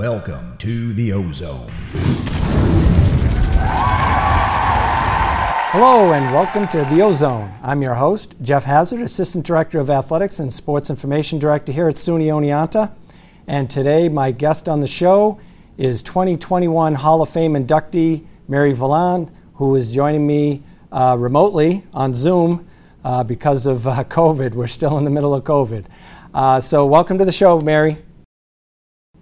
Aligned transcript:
Welcome 0.00 0.56
to 0.60 0.94
the 0.94 1.12
Ozone. 1.12 1.70
Hello 5.72 6.14
and 6.14 6.32
welcome 6.32 6.66
to 6.68 6.84
the 6.84 7.02
Ozone. 7.02 7.52
I'm 7.62 7.82
your 7.82 7.96
host, 7.96 8.34
Jeff 8.40 8.64
Hazard, 8.64 9.02
Assistant 9.02 9.44
Director 9.44 9.78
of 9.78 9.90
Athletics 9.90 10.40
and 10.40 10.50
Sports 10.50 10.88
Information 10.88 11.38
Director 11.38 11.70
here 11.70 11.86
at 11.86 11.96
SUNY 11.96 12.28
Oneonta. 12.28 12.92
And 13.46 13.68
today, 13.68 14.08
my 14.08 14.30
guest 14.30 14.70
on 14.70 14.80
the 14.80 14.86
show 14.86 15.38
is 15.76 16.00
2021 16.00 16.94
Hall 16.94 17.20
of 17.20 17.28
Fame 17.28 17.52
inductee 17.52 18.24
Mary 18.48 18.72
Villan, 18.72 19.30
who 19.56 19.76
is 19.76 19.92
joining 19.92 20.26
me 20.26 20.62
uh, 20.90 21.14
remotely 21.18 21.84
on 21.92 22.14
Zoom 22.14 22.66
uh, 23.04 23.22
because 23.22 23.66
of 23.66 23.86
uh, 23.86 24.02
COVID. 24.04 24.54
We're 24.54 24.66
still 24.66 24.96
in 24.96 25.04
the 25.04 25.10
middle 25.10 25.34
of 25.34 25.44
COVID. 25.44 25.84
Uh, 26.32 26.58
so, 26.58 26.86
welcome 26.86 27.18
to 27.18 27.26
the 27.26 27.32
show, 27.32 27.60
Mary. 27.60 27.98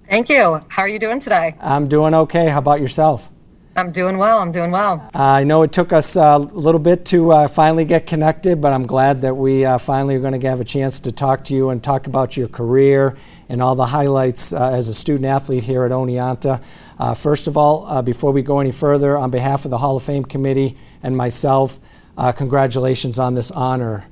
Thank 0.08 0.30
you. 0.30 0.58
How 0.68 0.82
are 0.82 0.88
you 0.88 0.98
doing 0.98 1.20
today? 1.20 1.54
I'm 1.60 1.86
doing 1.86 2.14
okay. 2.14 2.48
How 2.48 2.60
about 2.60 2.80
yourself? 2.80 3.28
I'm 3.76 3.92
doing 3.92 4.16
well. 4.16 4.38
I'm 4.38 4.50
doing 4.50 4.70
well. 4.70 5.08
Uh, 5.14 5.22
I 5.22 5.44
know 5.44 5.62
it 5.62 5.70
took 5.70 5.92
us 5.92 6.16
a 6.16 6.38
little 6.38 6.78
bit 6.80 7.04
to 7.06 7.30
uh, 7.30 7.46
finally 7.46 7.84
get 7.84 8.06
connected, 8.06 8.60
but 8.60 8.72
I'm 8.72 8.86
glad 8.86 9.20
that 9.20 9.36
we 9.36 9.66
uh, 9.66 9.76
finally 9.76 10.16
are 10.16 10.20
going 10.20 10.40
to 10.40 10.48
have 10.48 10.62
a 10.62 10.64
chance 10.64 10.98
to 11.00 11.12
talk 11.12 11.44
to 11.44 11.54
you 11.54 11.68
and 11.68 11.84
talk 11.84 12.06
about 12.06 12.38
your 12.38 12.48
career 12.48 13.18
and 13.50 13.60
all 13.60 13.74
the 13.74 13.86
highlights 13.86 14.52
uh, 14.54 14.70
as 14.70 14.88
a 14.88 14.94
student 14.94 15.26
athlete 15.26 15.62
here 15.62 15.84
at 15.84 15.90
Oneonta. 15.90 16.62
Uh, 16.98 17.12
first 17.12 17.46
of 17.46 17.58
all, 17.58 17.86
uh, 17.86 18.00
before 18.00 18.32
we 18.32 18.40
go 18.40 18.60
any 18.60 18.72
further, 18.72 19.16
on 19.16 19.30
behalf 19.30 19.66
of 19.66 19.70
the 19.70 19.78
Hall 19.78 19.96
of 19.96 20.02
Fame 20.02 20.24
Committee 20.24 20.76
and 21.02 21.14
myself, 21.14 21.78
congratulations 22.34 23.18
on 23.18 23.34
this 23.34 23.50
honor. 23.50 24.06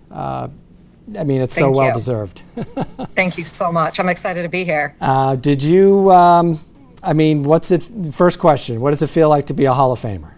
I 1.18 1.24
mean, 1.24 1.40
it's 1.40 1.54
Thank 1.54 1.66
so 1.66 1.70
well 1.70 1.88
you. 1.88 1.94
deserved. 1.94 2.42
Thank 3.14 3.38
you 3.38 3.44
so 3.44 3.70
much. 3.70 4.00
I'm 4.00 4.08
excited 4.08 4.42
to 4.42 4.48
be 4.48 4.64
here. 4.64 4.94
did 5.40 5.62
you? 5.62 6.10
Um, 6.10 6.64
I 7.02 7.12
mean, 7.12 7.44
what's 7.44 7.70
it? 7.70 7.84
First 8.10 8.38
question: 8.40 8.80
What 8.80 8.90
does 8.90 9.02
it 9.02 9.10
feel 9.10 9.28
like 9.28 9.46
to 9.46 9.54
be 9.54 9.66
a 9.66 9.72
Hall 9.72 9.92
of 9.92 10.00
Famer? 10.00 10.32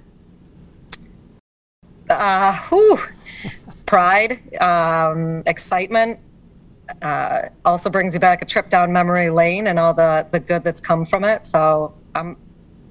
Uh, 2.10 2.56
whew. 2.68 2.98
Pride, 3.86 4.40
um, 4.60 5.42
excitement. 5.46 6.18
Uh, 7.02 7.48
also 7.64 7.90
brings 7.90 8.14
you 8.14 8.20
back 8.20 8.40
a 8.42 8.44
trip 8.44 8.70
down 8.70 8.92
memory 8.92 9.28
lane 9.30 9.66
and 9.66 9.78
all 9.78 9.94
the 9.94 10.26
the 10.30 10.40
good 10.40 10.64
that's 10.64 10.80
come 10.80 11.04
from 11.04 11.24
it. 11.24 11.44
So 11.44 11.94
I'm 12.14 12.36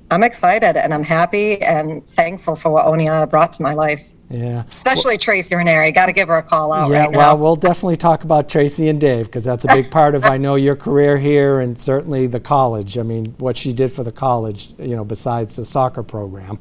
I'm 0.10 0.24
excited 0.24 0.78
and 0.78 0.94
I'm 0.94 1.04
happy 1.04 1.62
and 1.62 2.08
thankful 2.08 2.56
for 2.56 2.72
what 2.72 2.86
Oneonta 2.86 3.30
brought 3.30 3.54
to 3.54 3.62
my 3.62 3.74
life. 3.74 4.12
Yeah. 4.30 4.64
Especially 4.70 5.18
Tracy 5.18 5.56
Ranieri. 5.56 5.92
Got 5.92 6.08
to 6.08 6.12
give 6.12 6.28
her 6.28 6.38
a 6.38 6.44
call 6.44 6.74
out 6.74 6.90
Yeah, 6.90 7.04
right 7.04 7.12
now. 7.12 7.18
well, 7.18 7.38
we'll 7.38 7.56
definitely 7.56 7.96
talk 7.96 8.24
about 8.26 8.50
Tracy 8.50 8.90
and 8.90 9.00
Dave 9.00 9.28
because 9.28 9.46
that's 9.46 9.64
a 9.64 9.70
big 9.70 9.90
part 9.90 10.16
of 10.16 10.26
I 10.26 10.38
know 10.38 10.56
your 10.56 10.76
career 10.76 11.18
here 11.18 11.62
and 11.62 11.78
certainly 11.78 12.28
the 12.28 12.40
college. 12.42 12.98
I 12.98 13.04
mean, 13.04 13.36
what 13.38 13.56
she 13.56 13.72
did 13.72 13.92
for 13.92 14.04
the 14.04 14.12
college, 14.12 14.74
you 14.78 14.96
know, 14.98 15.06
besides 15.06 15.56
the 15.56 15.64
soccer 15.64 16.04
program. 16.04 16.60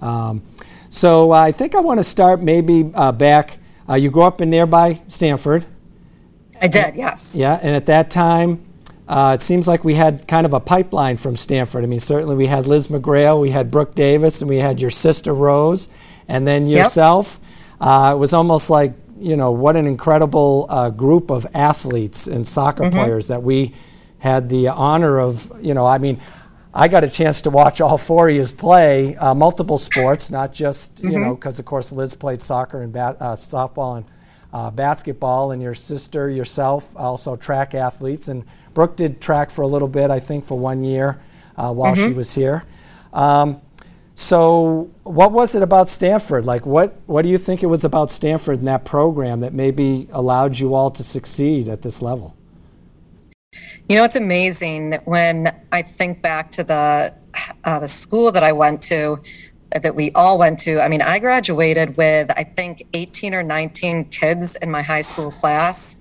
Um, 0.00 0.42
so 0.88 1.32
I 1.32 1.50
think 1.52 1.74
I 1.74 1.80
want 1.80 1.98
to 1.98 2.04
start 2.04 2.40
maybe 2.40 2.90
uh, 2.94 3.12
back. 3.12 3.58
Uh, 3.88 3.94
you 3.94 4.10
grew 4.10 4.22
up 4.22 4.40
in 4.40 4.50
nearby 4.50 5.00
Stamford, 5.08 5.66
I 6.60 6.68
did, 6.68 6.94
yes. 6.94 7.32
yeah, 7.34 7.58
and 7.62 7.74
at 7.74 7.86
that 7.86 8.10
time. 8.10 8.66
Uh, 9.08 9.32
it 9.34 9.42
seems 9.42 9.66
like 9.66 9.82
we 9.82 9.94
had 9.94 10.28
kind 10.28 10.46
of 10.46 10.52
a 10.52 10.60
pipeline 10.60 11.16
from 11.16 11.34
Stamford. 11.34 11.82
I 11.82 11.88
mean, 11.88 11.98
certainly 11.98 12.36
we 12.36 12.46
had 12.46 12.68
Liz 12.68 12.86
McGrail, 12.86 13.40
we 13.40 13.50
had 13.50 13.68
Brooke 13.68 13.96
Davis, 13.96 14.40
and 14.40 14.48
we 14.48 14.58
had 14.58 14.80
your 14.80 14.90
sister 14.90 15.34
Rose, 15.34 15.88
and 16.30 16.46
then 16.46 16.66
Yep. 16.66 16.78
yourself. 16.84 17.40
Uh, 17.80 18.12
it 18.14 18.18
was 18.18 18.32
almost 18.32 18.70
like, 18.70 18.92
you 19.18 19.36
know, 19.36 19.50
what 19.52 19.76
an 19.76 19.86
incredible 19.86 20.66
uh, 20.68 20.90
group 20.90 21.30
of 21.30 21.46
athletes 21.54 22.26
and 22.26 22.46
soccer 22.46 22.90
players 22.90 23.26
that 23.28 23.42
we 23.42 23.74
had 24.18 24.48
the 24.48 24.68
honor 24.68 25.18
of, 25.18 25.50
you 25.60 25.74
know, 25.74 25.86
I 25.86 25.98
mean, 25.98 26.20
I 26.72 26.88
got 26.88 27.04
a 27.04 27.08
chance 27.08 27.40
to 27.42 27.50
watch 27.50 27.80
all 27.80 27.98
four 27.98 28.28
of 28.28 28.36
you 28.36 28.44
play 28.44 29.16
uh, 29.16 29.34
multiple 29.34 29.78
sports, 29.78 30.30
not 30.30 30.52
just, 30.52 31.02
you 31.02 31.18
know, 31.18 31.34
because 31.34 31.58
of 31.58 31.64
course 31.64 31.90
Liz 31.90 32.14
played 32.14 32.40
soccer 32.40 32.82
and 32.82 32.96
uh, 32.96 33.12
softball 33.34 33.96
and 33.96 34.06
uh, 34.52 34.70
basketball, 34.70 35.52
and 35.52 35.62
your 35.62 35.74
sister, 35.74 36.28
yourself, 36.28 36.88
also 36.96 37.36
track 37.36 37.74
athletes. 37.74 38.28
And 38.28 38.44
Brooke 38.74 38.96
did 38.96 39.20
track 39.20 39.50
for 39.50 39.62
a 39.62 39.66
little 39.66 39.88
bit, 39.88 40.10
I 40.10 40.20
think, 40.20 40.46
for 40.46 40.58
one 40.58 40.84
year 40.84 41.20
uh, 41.56 41.72
while 41.72 41.94
she 41.94 42.12
was 42.12 42.34
here. 42.34 42.64
Um, 43.12 43.60
so, 44.14 44.90
what 45.04 45.32
was 45.32 45.54
it 45.54 45.62
about 45.62 45.88
Stamford? 45.88 46.44
Like, 46.44 46.66
what, 46.66 46.94
what 47.06 47.22
do 47.22 47.28
you 47.28 47.38
think 47.38 47.62
it 47.62 47.66
was 47.66 47.84
about 47.84 48.10
Stamford 48.10 48.58
and 48.58 48.68
that 48.68 48.84
program 48.84 49.40
that 49.40 49.54
maybe 49.54 50.08
allowed 50.12 50.58
you 50.58 50.74
all 50.74 50.90
to 50.90 51.02
succeed 51.02 51.68
at 51.68 51.82
this 51.82 52.02
level? 52.02 52.36
You 53.88 53.96
know, 53.96 54.04
it's 54.04 54.16
amazing 54.16 55.00
when 55.04 55.52
I 55.72 55.82
think 55.82 56.22
back 56.22 56.50
to 56.52 56.62
the 56.62 57.14
uh, 57.64 57.78
the 57.78 57.88
school 57.88 58.30
that 58.32 58.42
I 58.44 58.52
went 58.52 58.82
to, 58.82 59.20
that 59.70 59.94
we 59.94 60.12
all 60.12 60.38
went 60.38 60.58
to. 60.60 60.80
I 60.80 60.88
mean, 60.88 61.02
I 61.02 61.18
graduated 61.18 61.96
with 61.96 62.30
I 62.30 62.44
think 62.44 62.86
18 62.94 63.34
or 63.34 63.42
19 63.42 64.04
kids 64.06 64.56
in 64.56 64.70
my 64.70 64.82
high 64.82 65.00
school 65.00 65.32
class, 65.32 65.96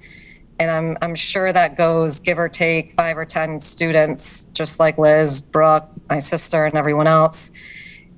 and 0.60 0.70
I'm 0.70 0.98
I'm 1.02 1.16
sure 1.16 1.52
that 1.54 1.78
goes 1.78 2.20
give 2.20 2.38
or 2.38 2.50
take 2.50 2.92
five 2.92 3.18
or 3.18 3.26
10 3.26 3.60
students, 3.60 4.44
just 4.54 4.80
like 4.80 4.98
Liz, 4.98 5.42
Brooke, 5.42 5.90
my 6.10 6.20
sister, 6.20 6.66
and 6.66 6.76
everyone 6.76 7.08
else. 7.08 7.52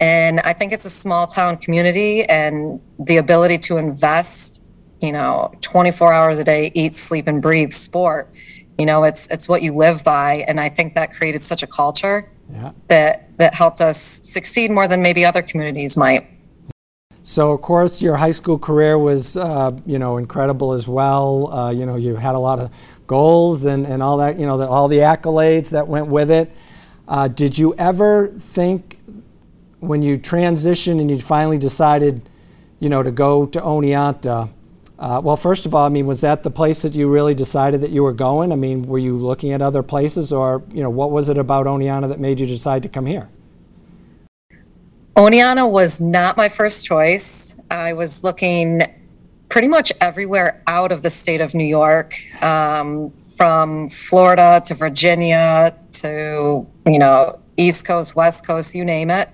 And 0.02 0.40
I 0.42 0.52
think 0.52 0.74
it's 0.74 0.86
a 0.86 0.90
small 0.90 1.28
town 1.28 1.58
community, 1.58 2.24
and 2.26 2.82
the 3.00 3.18
ability 3.18 3.60
to 3.60 3.78
invest, 3.78 4.62
you 5.00 5.12
know, 5.14 5.54
24 5.62 6.12
hours 6.12 6.40
a 6.40 6.44
day, 6.44 6.72
eat, 6.76 6.96
sleep, 6.96 7.28
and 7.28 7.42
breathe 7.42 7.72
sport 7.72 8.34
you 8.80 8.86
know 8.86 9.04
it's 9.04 9.28
it's 9.28 9.48
what 9.48 9.62
you 9.62 9.76
live 9.76 10.04
by 10.04 10.46
and 10.48 10.60
i 10.60 10.68
think 10.68 10.96
that 10.96 11.14
created 11.14 11.42
such 11.42 11.62
a 11.62 11.68
culture 11.68 12.30
Yeah. 12.52 12.72
that 12.88 13.38
that 13.38 13.54
helped 13.54 13.82
us 13.82 14.22
succeed 14.24 14.72
more 14.72 14.88
than 14.88 15.02
maybe 15.02 15.24
other 15.24 15.42
communities 15.44 15.96
might 15.98 16.28
So, 17.24 17.52
of 17.52 17.62
course, 17.62 18.02
your 18.02 18.16
high 18.16 18.32
school 18.34 18.58
career 18.58 18.98
was, 18.98 19.38
uh, 19.38 19.72
you 19.86 20.00
know, 20.00 20.18
incredible 20.18 20.72
as 20.74 20.88
well. 20.88 21.54
Uh, 21.54 21.72
you 21.72 21.86
know, 21.86 21.96
you 21.96 22.16
had 22.16 22.34
a 22.34 22.40
lot 22.40 22.58
of 22.60 22.72
goals 23.06 23.66
and, 23.66 23.86
and 23.86 24.02
all 24.02 24.18
that, 24.18 24.40
you 24.40 24.48
know, 24.48 24.58
the, 24.58 24.68
all 24.68 24.88
the 24.88 25.02
accolades 25.14 25.70
that 25.70 25.88
went 25.88 26.08
with 26.08 26.32
it. 26.32 26.48
Uh, 27.08 27.28
did 27.28 27.56
you 27.60 27.76
ever 27.78 28.28
think 28.28 29.00
when 29.82 30.02
you 30.02 30.18
transitioned 30.18 31.02
and 31.02 31.12
you 31.12 31.20
finally 31.20 31.58
decided, 31.58 32.30
you 32.80 32.88
know, 32.88 33.04
to 33.04 33.12
go 33.12 33.46
to 33.46 33.60
Oneonta, 33.60 34.50
uh, 34.98 35.20
well, 35.24 35.36
first 35.36 35.66
of 35.66 35.74
all, 35.74 35.86
I 35.86 35.90
mean, 35.90 36.06
was 36.06 36.22
that 36.22 36.44
the 36.44 36.52
place 36.52 36.84
that 36.84 36.94
you 36.94 37.10
really 37.10 37.34
decided 37.34 37.82
that 37.82 37.90
you 37.90 38.04
were 38.04 38.14
going? 38.14 38.52
I 38.52 38.56
mean, 38.56 38.84
were 38.84 39.00
you 39.00 39.18
looking 39.18 39.52
at 39.52 39.62
other 39.62 39.82
places 39.82 40.32
or, 40.32 40.64
you 40.72 40.84
know, 40.84 40.92
what 40.92 41.10
was 41.10 41.28
it 41.28 41.40
about 41.40 41.66
Oneonta 41.66 42.08
that 42.10 42.20
made 42.20 42.40
you 42.40 42.46
decide 42.46 42.84
to 42.84 42.90
come 42.90 43.08
here? 43.08 43.28
Oneonta 45.16 45.70
was 45.70 46.00
not 46.00 46.38
my 46.38 46.48
first 46.48 46.86
choice. 46.86 47.56
I 47.72 47.94
was 47.94 48.24
looking 48.24 48.84
pretty 49.50 49.68
much 49.68 49.92
everywhere 50.00 50.62
out 50.68 50.92
of 50.92 51.02
the 51.02 51.10
state 51.10 51.42
of 51.42 51.54
New 51.54 51.66
York, 51.66 52.16
um, 52.44 53.12
from 53.36 53.90
Florida 53.90 54.62
to 54.68 54.76
Virginia 54.76 55.76
to 55.92 56.68
you 56.86 57.00
know 57.00 57.40
East 57.58 57.86
Coast, 57.86 58.16
West 58.16 58.46
Coast, 58.46 58.76
you 58.76 58.86
name 58.86 59.10
it. 59.10 59.30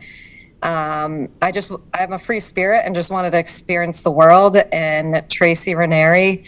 Um, 0.64 1.30
I 1.42 1.52
just 1.52 1.72
I'm 1.94 2.14
a 2.14 2.20
free 2.20 2.40
spirit 2.40 2.84
and 2.86 2.96
just 2.96 3.12
wanted 3.12 3.32
to 3.32 3.38
experience 3.38 4.02
the 4.02 4.12
world. 4.12 4.58
And 4.58 5.24
Tracy 5.30 5.76
Ranieri, 5.76 6.44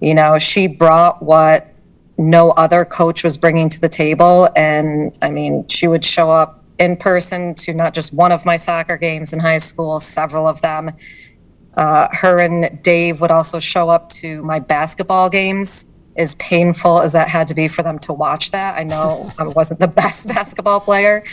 you 0.00 0.14
know, 0.14 0.38
she 0.38 0.66
brought 0.66 1.22
what 1.22 1.74
no 2.16 2.50
other 2.50 2.84
coach 2.84 3.24
was 3.24 3.36
bringing 3.36 3.68
to 3.70 3.80
the 3.80 3.88
table. 3.88 4.48
And 4.54 5.16
I 5.22 5.30
mean, 5.30 5.66
she 5.68 5.88
would 5.88 6.04
show 6.04 6.30
up 6.30 6.62
in 6.78 6.96
person 6.96 7.54
to 7.54 7.74
not 7.74 7.94
just 7.94 8.12
one 8.12 8.32
of 8.32 8.44
my 8.44 8.56
soccer 8.56 8.96
games 8.96 9.32
in 9.32 9.38
high 9.38 9.58
school, 9.58 10.00
several 10.00 10.46
of 10.46 10.60
them. 10.62 10.92
Uh, 11.76 12.08
her 12.12 12.40
and 12.40 12.82
Dave 12.82 13.20
would 13.20 13.30
also 13.30 13.58
show 13.58 13.88
up 13.88 14.08
to 14.10 14.42
my 14.42 14.58
basketball 14.58 15.28
games. 15.28 15.86
As 16.16 16.34
painful 16.34 17.00
as 17.00 17.12
that 17.12 17.28
had 17.28 17.46
to 17.48 17.54
be 17.54 17.68
for 17.68 17.82
them 17.82 17.98
to 18.00 18.12
watch 18.12 18.50
that, 18.50 18.78
I 18.78 18.82
know 18.82 19.32
I 19.38 19.44
wasn't 19.44 19.80
the 19.80 19.88
best 19.88 20.26
basketball 20.26 20.80
player, 20.80 21.24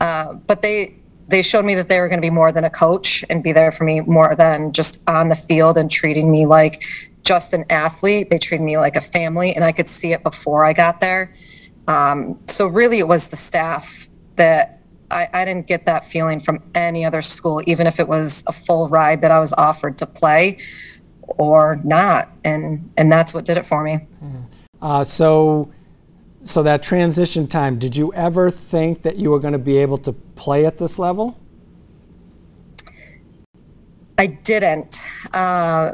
uh, 0.00 0.32
but 0.32 0.62
they 0.62 0.96
they 1.28 1.42
showed 1.42 1.64
me 1.64 1.74
that 1.74 1.88
they 1.88 2.00
were 2.00 2.08
going 2.08 2.18
to 2.18 2.26
be 2.26 2.30
more 2.30 2.52
than 2.52 2.64
a 2.64 2.70
coach 2.70 3.24
and 3.30 3.42
be 3.42 3.52
there 3.52 3.72
for 3.72 3.84
me 3.84 4.00
more 4.00 4.34
than 4.36 4.72
just 4.72 5.00
on 5.06 5.28
the 5.28 5.34
field 5.34 5.78
and 5.78 5.90
treating 5.90 6.30
me 6.30 6.46
like 6.46 6.84
just 7.22 7.54
an 7.54 7.64
athlete. 7.70 8.30
They 8.30 8.38
treated 8.38 8.64
me 8.64 8.76
like 8.76 8.96
a 8.96 9.00
family, 9.00 9.54
and 9.54 9.64
I 9.64 9.72
could 9.72 9.88
see 9.88 10.12
it 10.12 10.22
before 10.22 10.64
I 10.64 10.72
got 10.72 11.00
there. 11.00 11.34
Um, 11.88 12.38
so 12.46 12.66
really, 12.66 12.98
it 12.98 13.08
was 13.08 13.28
the 13.28 13.36
staff 13.36 14.08
that 14.36 14.80
I, 15.10 15.28
I 15.32 15.44
didn't 15.44 15.66
get 15.66 15.86
that 15.86 16.04
feeling 16.04 16.40
from 16.40 16.62
any 16.74 17.04
other 17.04 17.22
school, 17.22 17.62
even 17.66 17.86
if 17.86 17.98
it 17.98 18.08
was 18.08 18.44
a 18.46 18.52
full 18.52 18.88
ride 18.88 19.20
that 19.22 19.30
I 19.30 19.40
was 19.40 19.52
offered 19.54 19.96
to 19.98 20.06
play 20.06 20.58
or 21.22 21.80
not, 21.84 22.30
and 22.44 22.90
and 22.96 23.10
that's 23.10 23.32
what 23.32 23.44
did 23.44 23.56
it 23.56 23.64
for 23.64 23.82
me. 23.82 24.06
Uh, 24.82 25.04
so, 25.04 25.72
so 26.44 26.62
that 26.62 26.82
transition 26.82 27.46
time, 27.46 27.78
did 27.78 27.96
you 27.96 28.12
ever 28.14 28.50
think 28.50 29.02
that 29.02 29.16
you 29.16 29.30
were 29.30 29.40
going 29.40 29.52
to 29.52 29.58
be 29.58 29.78
able 29.78 29.98
to 29.98 30.12
play 30.12 30.66
at 30.66 30.78
this 30.78 30.98
level? 30.98 31.38
I 34.18 34.26
didn't. 34.26 35.04
Uh, 35.32 35.92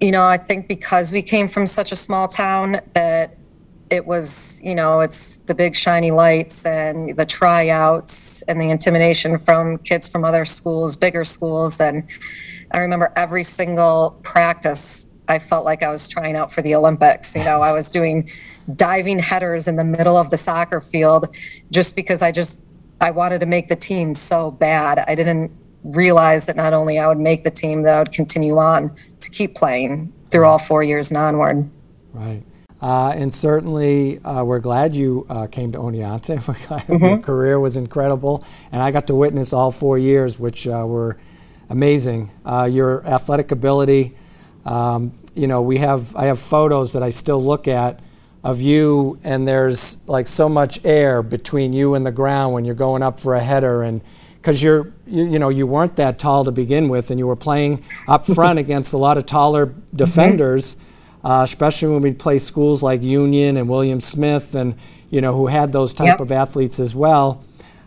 you 0.00 0.12
know, 0.12 0.24
I 0.24 0.36
think 0.36 0.68
because 0.68 1.12
we 1.12 1.22
came 1.22 1.48
from 1.48 1.66
such 1.66 1.90
a 1.90 1.96
small 1.96 2.28
town 2.28 2.80
that 2.94 3.36
it 3.90 4.06
was, 4.06 4.60
you 4.62 4.74
know, 4.74 5.00
it's 5.00 5.38
the 5.46 5.54
big 5.54 5.76
shiny 5.76 6.10
lights 6.10 6.64
and 6.64 7.16
the 7.16 7.26
tryouts 7.26 8.42
and 8.42 8.60
the 8.60 8.70
intimidation 8.70 9.38
from 9.38 9.78
kids 9.78 10.08
from 10.08 10.24
other 10.24 10.44
schools, 10.44 10.96
bigger 10.96 11.24
schools. 11.24 11.80
And 11.80 12.04
I 12.70 12.78
remember 12.78 13.12
every 13.16 13.44
single 13.44 14.18
practice, 14.22 15.06
I 15.28 15.38
felt 15.38 15.64
like 15.64 15.82
I 15.82 15.90
was 15.90 16.08
trying 16.08 16.36
out 16.36 16.52
for 16.52 16.62
the 16.62 16.74
Olympics. 16.74 17.34
You 17.34 17.44
know, 17.44 17.62
I 17.62 17.72
was 17.72 17.90
doing 17.90 18.30
diving 18.76 19.18
headers 19.18 19.68
in 19.68 19.76
the 19.76 19.84
middle 19.84 20.16
of 20.16 20.30
the 20.30 20.36
soccer 20.36 20.80
field 20.80 21.36
just 21.70 21.96
because 21.96 22.22
I 22.22 22.32
just, 22.32 22.60
I 23.00 23.10
wanted 23.10 23.40
to 23.40 23.46
make 23.46 23.68
the 23.68 23.76
team 23.76 24.14
so 24.14 24.50
bad. 24.50 24.98
I 24.98 25.14
didn't 25.14 25.50
realize 25.84 26.46
that 26.46 26.56
not 26.56 26.72
only 26.72 26.98
I 26.98 27.08
would 27.08 27.18
make 27.18 27.44
the 27.44 27.50
team, 27.50 27.82
that 27.82 27.94
I 27.96 27.98
would 27.98 28.12
continue 28.12 28.58
on 28.58 28.94
to 29.20 29.30
keep 29.30 29.54
playing 29.54 30.12
through 30.30 30.44
all 30.44 30.58
four 30.58 30.82
years 30.82 31.10
and 31.10 31.18
onward. 31.18 31.68
Right. 32.12 32.42
Uh, 32.80 33.12
and 33.14 33.32
certainly, 33.32 34.18
uh, 34.24 34.42
we're 34.42 34.58
glad 34.58 34.94
you 34.94 35.24
uh, 35.28 35.46
came 35.46 35.70
to 35.70 35.78
Oneonta. 35.78 36.38
mm-hmm. 36.42 37.04
Your 37.04 37.18
career 37.18 37.60
was 37.60 37.76
incredible, 37.76 38.44
and 38.72 38.82
I 38.82 38.90
got 38.90 39.06
to 39.06 39.14
witness 39.14 39.52
all 39.52 39.70
four 39.70 39.98
years, 39.98 40.36
which 40.36 40.66
uh, 40.66 40.84
were 40.84 41.16
amazing. 41.70 42.32
Uh, 42.44 42.68
your 42.70 43.06
athletic 43.06 43.52
ability, 43.52 44.16
um, 44.64 45.12
you 45.34 45.46
know, 45.46 45.62
we 45.62 45.78
have 45.78 46.14
I 46.14 46.26
have 46.26 46.38
photos 46.38 46.92
that 46.92 47.02
I 47.02 47.10
still 47.10 47.42
look 47.42 47.68
at 47.68 48.00
of 48.44 48.60
you, 48.60 49.18
and 49.24 49.46
there's 49.46 49.98
like 50.06 50.26
so 50.26 50.48
much 50.48 50.84
air 50.84 51.22
between 51.22 51.72
you 51.72 51.94
and 51.94 52.04
the 52.04 52.12
ground 52.12 52.52
when 52.52 52.64
you're 52.64 52.74
going 52.74 53.02
up 53.02 53.20
for 53.20 53.34
a 53.34 53.40
header, 53.40 53.82
and 53.82 54.00
because 54.36 54.62
you're 54.62 54.92
you, 55.06 55.24
you, 55.24 55.38
know 55.38 55.48
you 55.48 55.66
weren't 55.66 55.96
that 55.96 56.18
tall 56.18 56.44
to 56.44 56.52
begin 56.52 56.88
with, 56.88 57.10
and 57.10 57.18
you 57.18 57.26
were 57.26 57.36
playing 57.36 57.84
up 58.08 58.26
front 58.34 58.58
against 58.58 58.92
a 58.92 58.98
lot 58.98 59.18
of 59.18 59.26
taller 59.26 59.66
mm-hmm. 59.66 59.96
defenders. 59.96 60.76
Uh, 61.24 61.42
especially 61.44 61.86
when 61.86 62.02
we 62.02 62.10
play 62.10 62.36
schools 62.36 62.82
like 62.82 63.00
Union 63.00 63.56
and 63.56 63.68
William 63.68 64.00
Smith, 64.00 64.56
and 64.56 64.74
you 65.08 65.20
know 65.20 65.36
who 65.36 65.46
had 65.46 65.70
those 65.70 65.94
type 65.94 66.06
yep. 66.06 66.20
of 66.20 66.32
athletes 66.32 66.80
as 66.80 66.96
well. 66.96 67.44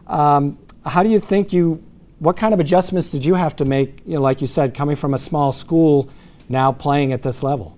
Um, 0.08 0.58
how 0.86 1.04
do 1.04 1.10
you 1.10 1.20
think 1.20 1.52
you? 1.52 1.84
What 2.20 2.38
kind 2.38 2.54
of 2.54 2.62
adjustments 2.62 3.10
did 3.10 3.26
you 3.26 3.36
have 3.36 3.54
to 3.58 3.66
make? 3.66 4.00
You 4.06 4.16
know, 4.16 4.22
like 4.22 4.40
you 4.40 4.48
said, 4.48 4.74
coming 4.74 4.96
from 4.96 5.14
a 5.14 5.18
small 5.18 5.52
school, 5.52 6.10
now 6.50 6.72
playing 6.72 7.14
at 7.14 7.22
this 7.22 7.44
level. 7.44 7.78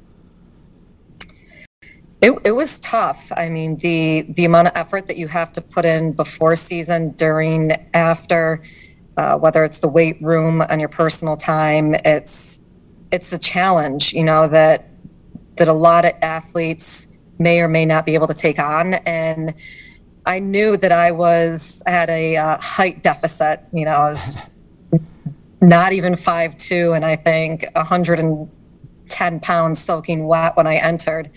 It, 2.21 2.31
it 2.43 2.51
was 2.51 2.79
tough. 2.79 3.31
I 3.35 3.49
mean, 3.49 3.77
the 3.77 4.23
the 4.29 4.45
amount 4.45 4.69
of 4.69 4.73
effort 4.75 5.05
that 5.07 5.17
you 5.17 5.27
have 5.27 5.51
to 5.53 5.61
put 5.61 5.85
in 5.85 6.13
before 6.13 6.55
season, 6.55 7.11
during, 7.11 7.73
after, 7.93 8.63
uh, 9.17 9.37
whether 9.37 9.63
it's 9.63 9.79
the 9.79 9.87
weight 9.87 10.19
room 10.21 10.61
and 10.67 10.81
your 10.81 10.89
personal 10.89 11.37
time, 11.37 11.93
it's 11.93 12.59
it's 13.11 13.31
a 13.33 13.37
challenge. 13.37 14.13
You 14.13 14.23
know 14.23 14.47
that 14.47 14.89
that 15.57 15.67
a 15.67 15.73
lot 15.73 16.05
of 16.05 16.13
athletes 16.23 17.07
may 17.37 17.59
or 17.61 17.67
may 17.67 17.85
not 17.85 18.05
be 18.05 18.15
able 18.15 18.27
to 18.27 18.33
take 18.33 18.59
on. 18.59 18.95
And 18.95 19.53
I 20.25 20.39
knew 20.39 20.75
that 20.77 20.91
I 20.91 21.11
was 21.11 21.83
had 21.85 22.09
a 22.09 22.35
uh, 22.35 22.57
height 22.57 23.03
deficit. 23.03 23.61
You 23.71 23.85
know, 23.85 23.91
I 23.91 24.09
was 24.09 24.35
not 25.61 25.93
even 25.93 26.15
five 26.15 26.57
two, 26.57 26.93
and 26.93 27.05
I 27.05 27.15
think 27.15 27.67
110 29.09 29.39
pounds 29.39 29.79
soaking 29.79 30.27
wet 30.27 30.55
when 30.55 30.67
I 30.67 30.75
entered. 30.75 31.31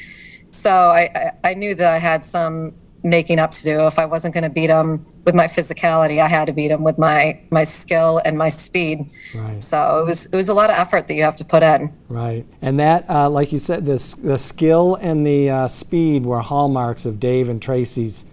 So 0.50 0.70
I, 0.70 1.32
I, 1.44 1.50
I 1.50 1.54
knew 1.54 1.74
that 1.74 1.92
I 1.92 1.98
had 1.98 2.24
some 2.24 2.74
making 3.02 3.38
up 3.38 3.52
to 3.52 3.62
do. 3.62 3.86
If 3.86 3.98
I 3.98 4.04
wasn't 4.04 4.34
going 4.34 4.44
to 4.44 4.50
beat 4.50 4.70
him 4.70 5.06
with 5.24 5.34
my 5.34 5.46
physicality, 5.46 6.20
I 6.20 6.28
had 6.28 6.46
to 6.46 6.52
beat 6.52 6.70
him 6.70 6.82
with 6.82 6.98
my 6.98 7.40
my 7.50 7.64
skill 7.64 8.20
and 8.24 8.36
my 8.36 8.48
speed. 8.48 9.10
Right. 9.34 9.62
So 9.62 10.00
it 10.00 10.06
was 10.06 10.26
it 10.26 10.34
was 10.34 10.48
a 10.48 10.54
lot 10.54 10.70
of 10.70 10.76
effort 10.76 11.08
that 11.08 11.14
you 11.14 11.22
have 11.22 11.36
to 11.36 11.44
put 11.44 11.62
in. 11.62 11.92
Right, 12.08 12.46
and 12.60 12.78
that, 12.80 13.08
uh, 13.08 13.30
like 13.30 13.52
you 13.52 13.58
said, 13.58 13.86
the 13.86 14.16
the 14.22 14.38
skill 14.38 14.96
and 14.96 15.26
the 15.26 15.50
uh, 15.50 15.68
speed 15.68 16.24
were 16.24 16.40
hallmarks 16.40 17.06
of 17.06 17.20
Dave 17.20 17.48
and 17.48 17.60
Tracy's 17.60 18.24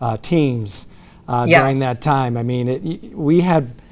uh, 0.00 0.16
teams 0.18 0.86
uh, 1.28 1.46
yes. 1.48 1.60
during 1.60 1.78
that 1.80 2.00
time. 2.00 2.36
I 2.36 2.42
mean, 2.42 2.68
it, 2.68 3.14
we 3.14 3.40
had 3.40 3.82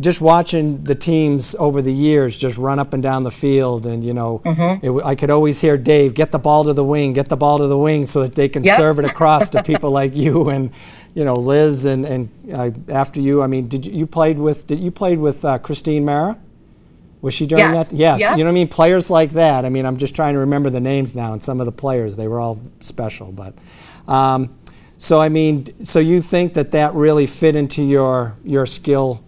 just 0.00 0.20
watching 0.20 0.82
the 0.82 0.94
teams 0.94 1.54
over 1.58 1.80
the 1.80 1.92
years 1.92 2.36
just 2.36 2.58
run 2.58 2.78
up 2.78 2.92
and 2.92 3.02
down 3.02 3.22
the 3.22 3.30
field, 3.30 3.86
and 3.86 4.04
you 4.04 4.12
know, 4.12 4.40
mm-hmm. 4.44 4.84
it, 4.84 5.04
I 5.04 5.14
could 5.14 5.30
always 5.30 5.60
hear 5.60 5.76
Dave 5.76 6.14
get 6.14 6.32
the 6.32 6.38
ball 6.38 6.64
to 6.64 6.72
the 6.72 6.84
wing, 6.84 7.12
get 7.12 7.28
the 7.28 7.36
ball 7.36 7.58
to 7.58 7.66
the 7.66 7.78
wing, 7.78 8.04
so 8.04 8.22
that 8.22 8.34
they 8.34 8.48
can 8.48 8.64
yep. 8.64 8.76
serve 8.76 8.98
it 8.98 9.04
across 9.04 9.48
to 9.50 9.62
people 9.62 9.90
like 9.92 10.16
you 10.16 10.48
and 10.48 10.70
you 11.14 11.24
know 11.24 11.34
Liz 11.34 11.84
and 11.84 12.04
and 12.04 12.28
uh, 12.52 12.70
after 12.88 13.20
you. 13.20 13.42
I 13.42 13.46
mean, 13.46 13.68
did 13.68 13.86
you, 13.86 13.92
you 13.92 14.06
played 14.06 14.38
with 14.38 14.66
did 14.66 14.80
you 14.80 14.90
played 14.90 15.18
with 15.18 15.44
uh, 15.44 15.58
Christine 15.58 16.04
Mara? 16.04 16.38
Was 17.20 17.32
she 17.32 17.46
during 17.46 17.72
yes. 17.72 17.90
that? 17.90 17.96
Yes. 17.96 18.20
Yep. 18.20 18.30
You 18.32 18.44
know 18.44 18.50
what 18.50 18.50
I 18.50 18.54
mean? 18.54 18.68
Players 18.68 19.10
like 19.10 19.30
that. 19.32 19.64
I 19.64 19.70
mean, 19.70 19.86
I'm 19.86 19.96
just 19.96 20.14
trying 20.14 20.34
to 20.34 20.40
remember 20.40 20.70
the 20.70 20.80
names 20.80 21.14
now, 21.14 21.32
and 21.32 21.42
some 21.42 21.60
of 21.60 21.66
the 21.66 21.72
players 21.72 22.16
they 22.16 22.28
were 22.28 22.40
all 22.40 22.60
special, 22.80 23.32
but. 23.32 23.54
Um, 24.06 24.58
so 24.96 25.20
I 25.20 25.28
mean, 25.28 25.84
so 25.84 25.98
you 25.98 26.22
think 26.22 26.54
that 26.54 26.70
that 26.70 26.94
really 26.94 27.26
fit 27.26 27.56
into 27.56 27.82
your 27.82 28.36
your 28.44 28.64
skill 28.66 29.23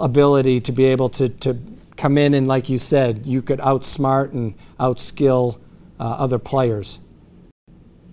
ability 0.00 0.60
to 0.62 0.72
be 0.72 0.84
able 0.86 1.08
to, 1.10 1.28
to 1.28 1.56
come 1.96 2.18
in 2.18 2.34
and, 2.34 2.46
like 2.46 2.68
you 2.68 2.78
said, 2.78 3.26
you 3.26 3.42
could 3.42 3.58
outsmart 3.60 4.32
and 4.32 4.54
outskill 4.78 5.58
uh, 5.98 6.04
other 6.04 6.38
players. 6.38 6.98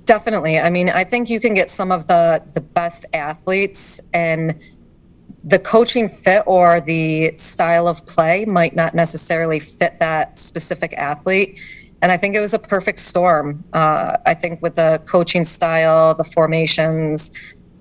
Definitely. 0.06 0.60
I 0.60 0.70
mean, 0.70 0.90
I 0.90 1.04
think 1.04 1.30
you 1.30 1.40
can 1.40 1.54
get 1.54 1.70
some 1.70 1.92
of 1.92 2.08
the 2.08 2.42
the 2.54 2.62
best 2.62 3.06
athletes 3.14 4.00
and 4.14 4.58
the 5.44 5.60
coaching 5.60 6.10
fit 6.10 6.44
or 6.46 6.82
the 6.82 7.34
style 7.38 7.88
of 7.88 8.06
play 8.06 8.46
might 8.46 8.76
not 8.76 8.96
necessarily 8.96 9.60
fit 9.60 10.00
that 10.00 10.38
specific 10.40 10.94
athlete. 10.98 11.60
And 12.02 12.12
I 12.12 12.18
think 12.18 12.36
it 12.36 12.42
was 12.42 12.54
a 12.54 12.60
perfect 12.60 13.00
storm. 13.00 13.64
Uh, 13.74 14.18
I 14.26 14.34
think 14.34 14.62
with 14.62 14.76
the 14.76 15.02
coaching 15.06 15.44
style, 15.46 16.14
the 16.14 16.24
formations, 16.24 17.32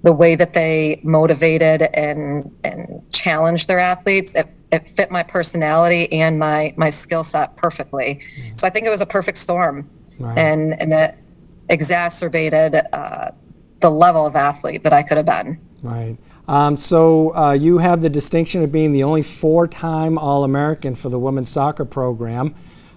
the 0.07 0.13
way 0.13 0.37
that 0.37 0.55
they 0.55 1.01
motivated 1.03 1.83
and 1.83 2.57
and 2.63 3.03
challenged 3.11 3.67
their 3.67 3.81
athletes 3.81 4.37
it, 4.37 4.47
it 4.71 4.89
fit 4.91 5.11
my 5.11 5.25
personality 5.25 6.11
and 6.13 6.39
my 6.39 6.73
my 6.77 6.89
skill 6.89 7.25
set 7.25 7.57
perfectly. 7.57 8.21
Mm. 8.41 8.61
so 8.61 8.69
i 8.69 8.71
think 8.71 8.87
it 8.87 8.91
was 8.91 9.01
a 9.01 9.07
perfect 9.07 9.37
storm. 9.37 9.91
Right. 10.21 10.39
and 10.39 10.81
and 10.81 10.93
it 10.93 11.17
exacerbated 11.69 12.77
uh, 12.93 13.33
the 13.81 13.91
level 13.91 14.25
of 14.25 14.37
athlete 14.37 14.85
that 14.85 14.93
i 14.93 15.03
could 15.03 15.17
have 15.17 15.27
been. 15.27 15.59
Right. 15.83 16.17
Um, 16.47 16.77
so 16.77 17.35
uh, 17.35 17.53
you 17.53 17.79
have 17.79 18.01
the 18.01 18.09
distinction 18.09 18.63
of 18.63 18.71
being 18.71 18.93
the 18.93 19.03
only 19.03 19.23
four-time 19.23 20.17
all-american 20.17 20.95
for 20.95 21.09
the 21.09 21.19
women's 21.19 21.51
soccer 21.51 21.85
program. 21.85 22.55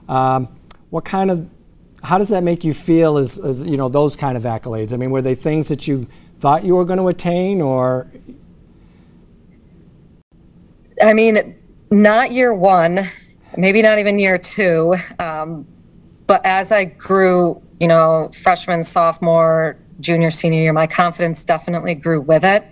Um, 0.08 0.48
what 0.92 1.06
kind 1.06 1.32
of 1.32 1.50
how 2.04 2.20
does 2.20 2.30
that 2.30 2.44
make 2.44 2.64
you 2.64 2.76
feel 2.76 3.18
as, 3.18 3.40
as 3.40 3.64
you 3.64 3.78
know 3.78 3.90
those 3.90 4.16
kind 4.16 4.38
of 4.38 4.44
accolades? 4.44 4.94
I 4.94 4.98
mean 4.98 5.10
were 5.10 5.24
they 5.24 5.34
things 5.34 5.70
that 5.70 5.88
you 5.88 6.08
thought 6.40 6.64
you 6.64 6.76
were 6.76 6.86
going 6.86 7.00
to 7.00 7.08
attain 7.08 7.62
or 7.62 8.12
i 11.04 11.14
mean 11.14 11.56
not 11.92 12.32
year 12.32 12.54
one 12.54 13.08
maybe 13.58 13.82
not 13.82 14.00
even 14.00 14.18
year 14.18 14.38
two 14.38 14.96
um, 15.20 15.68
but 16.28 16.46
as 16.46 16.72
i 16.72 16.86
grew 16.86 17.62
you 17.80 17.88
know 17.88 18.30
freshman 18.34 18.84
sophomore 18.84 19.78
junior 20.00 20.32
senior 20.32 20.62
year 20.62 20.74
my 20.74 20.88
confidence 20.88 21.44
definitely 21.44 21.94
grew 21.94 22.22
with 22.22 22.44
it 22.44 22.64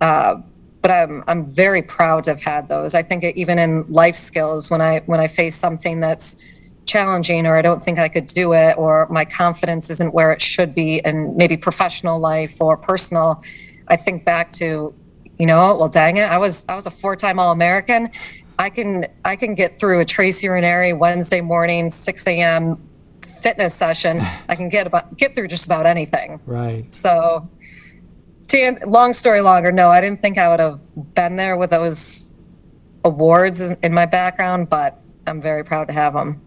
uh, 0.00 0.40
but 0.82 0.90
I'm 0.90 1.22
I'm 1.26 1.44
very 1.44 1.82
proud 1.82 2.24
to 2.24 2.30
have 2.30 2.40
had 2.40 2.68
those. 2.68 2.94
I 2.94 3.02
think 3.02 3.24
even 3.24 3.58
in 3.58 3.84
life 3.92 4.16
skills, 4.16 4.70
when 4.70 4.80
I 4.80 5.00
when 5.00 5.20
I 5.20 5.26
face 5.26 5.54
something 5.54 6.00
that's 6.00 6.36
challenging 6.90 7.46
or 7.46 7.56
I 7.56 7.62
don't 7.62 7.80
think 7.80 7.98
I 7.98 8.08
could 8.08 8.26
do 8.26 8.52
it 8.52 8.76
or 8.76 9.06
my 9.10 9.24
confidence 9.24 9.90
isn't 9.90 10.12
where 10.12 10.32
it 10.32 10.42
should 10.42 10.74
be 10.74 10.98
in 11.04 11.36
maybe 11.36 11.56
professional 11.56 12.18
life 12.18 12.60
or 12.60 12.76
personal, 12.76 13.42
I 13.88 13.96
think 13.96 14.24
back 14.24 14.52
to, 14.54 14.92
you 15.38 15.46
know, 15.46 15.76
well 15.76 15.88
dang 15.88 16.16
it, 16.16 16.28
I 16.28 16.38
was 16.38 16.64
I 16.68 16.74
was 16.74 16.86
a 16.86 16.90
four-time 16.90 17.38
All-American. 17.38 18.10
I 18.58 18.68
can 18.70 19.06
I 19.24 19.36
can 19.36 19.54
get 19.54 19.78
through 19.78 20.00
a 20.00 20.04
Tracy 20.04 20.48
Ranieri 20.48 20.92
Wednesday 20.92 21.40
morning, 21.40 21.88
6 21.90 22.26
a.m. 22.26 22.76
fitness 23.40 23.74
session. 23.74 24.20
I 24.48 24.56
can 24.56 24.68
get 24.68 24.86
about 24.86 25.16
get 25.16 25.34
through 25.34 25.48
just 25.48 25.66
about 25.66 25.86
anything. 25.86 26.40
Right. 26.44 26.92
So 26.92 27.48
to 28.48 28.78
long 28.84 29.14
story 29.14 29.40
longer, 29.42 29.70
no, 29.70 29.90
I 29.90 30.00
didn't 30.00 30.20
think 30.20 30.38
I 30.38 30.48
would 30.48 30.60
have 30.60 30.80
been 31.14 31.36
there 31.36 31.56
with 31.56 31.70
those 31.70 32.30
awards 33.04 33.60
in 33.60 33.94
my 33.94 34.06
background, 34.06 34.68
but 34.68 35.00
I'm 35.26 35.40
very 35.40 35.64
proud 35.64 35.86
to 35.86 35.94
have 35.94 36.14
them. 36.14 36.40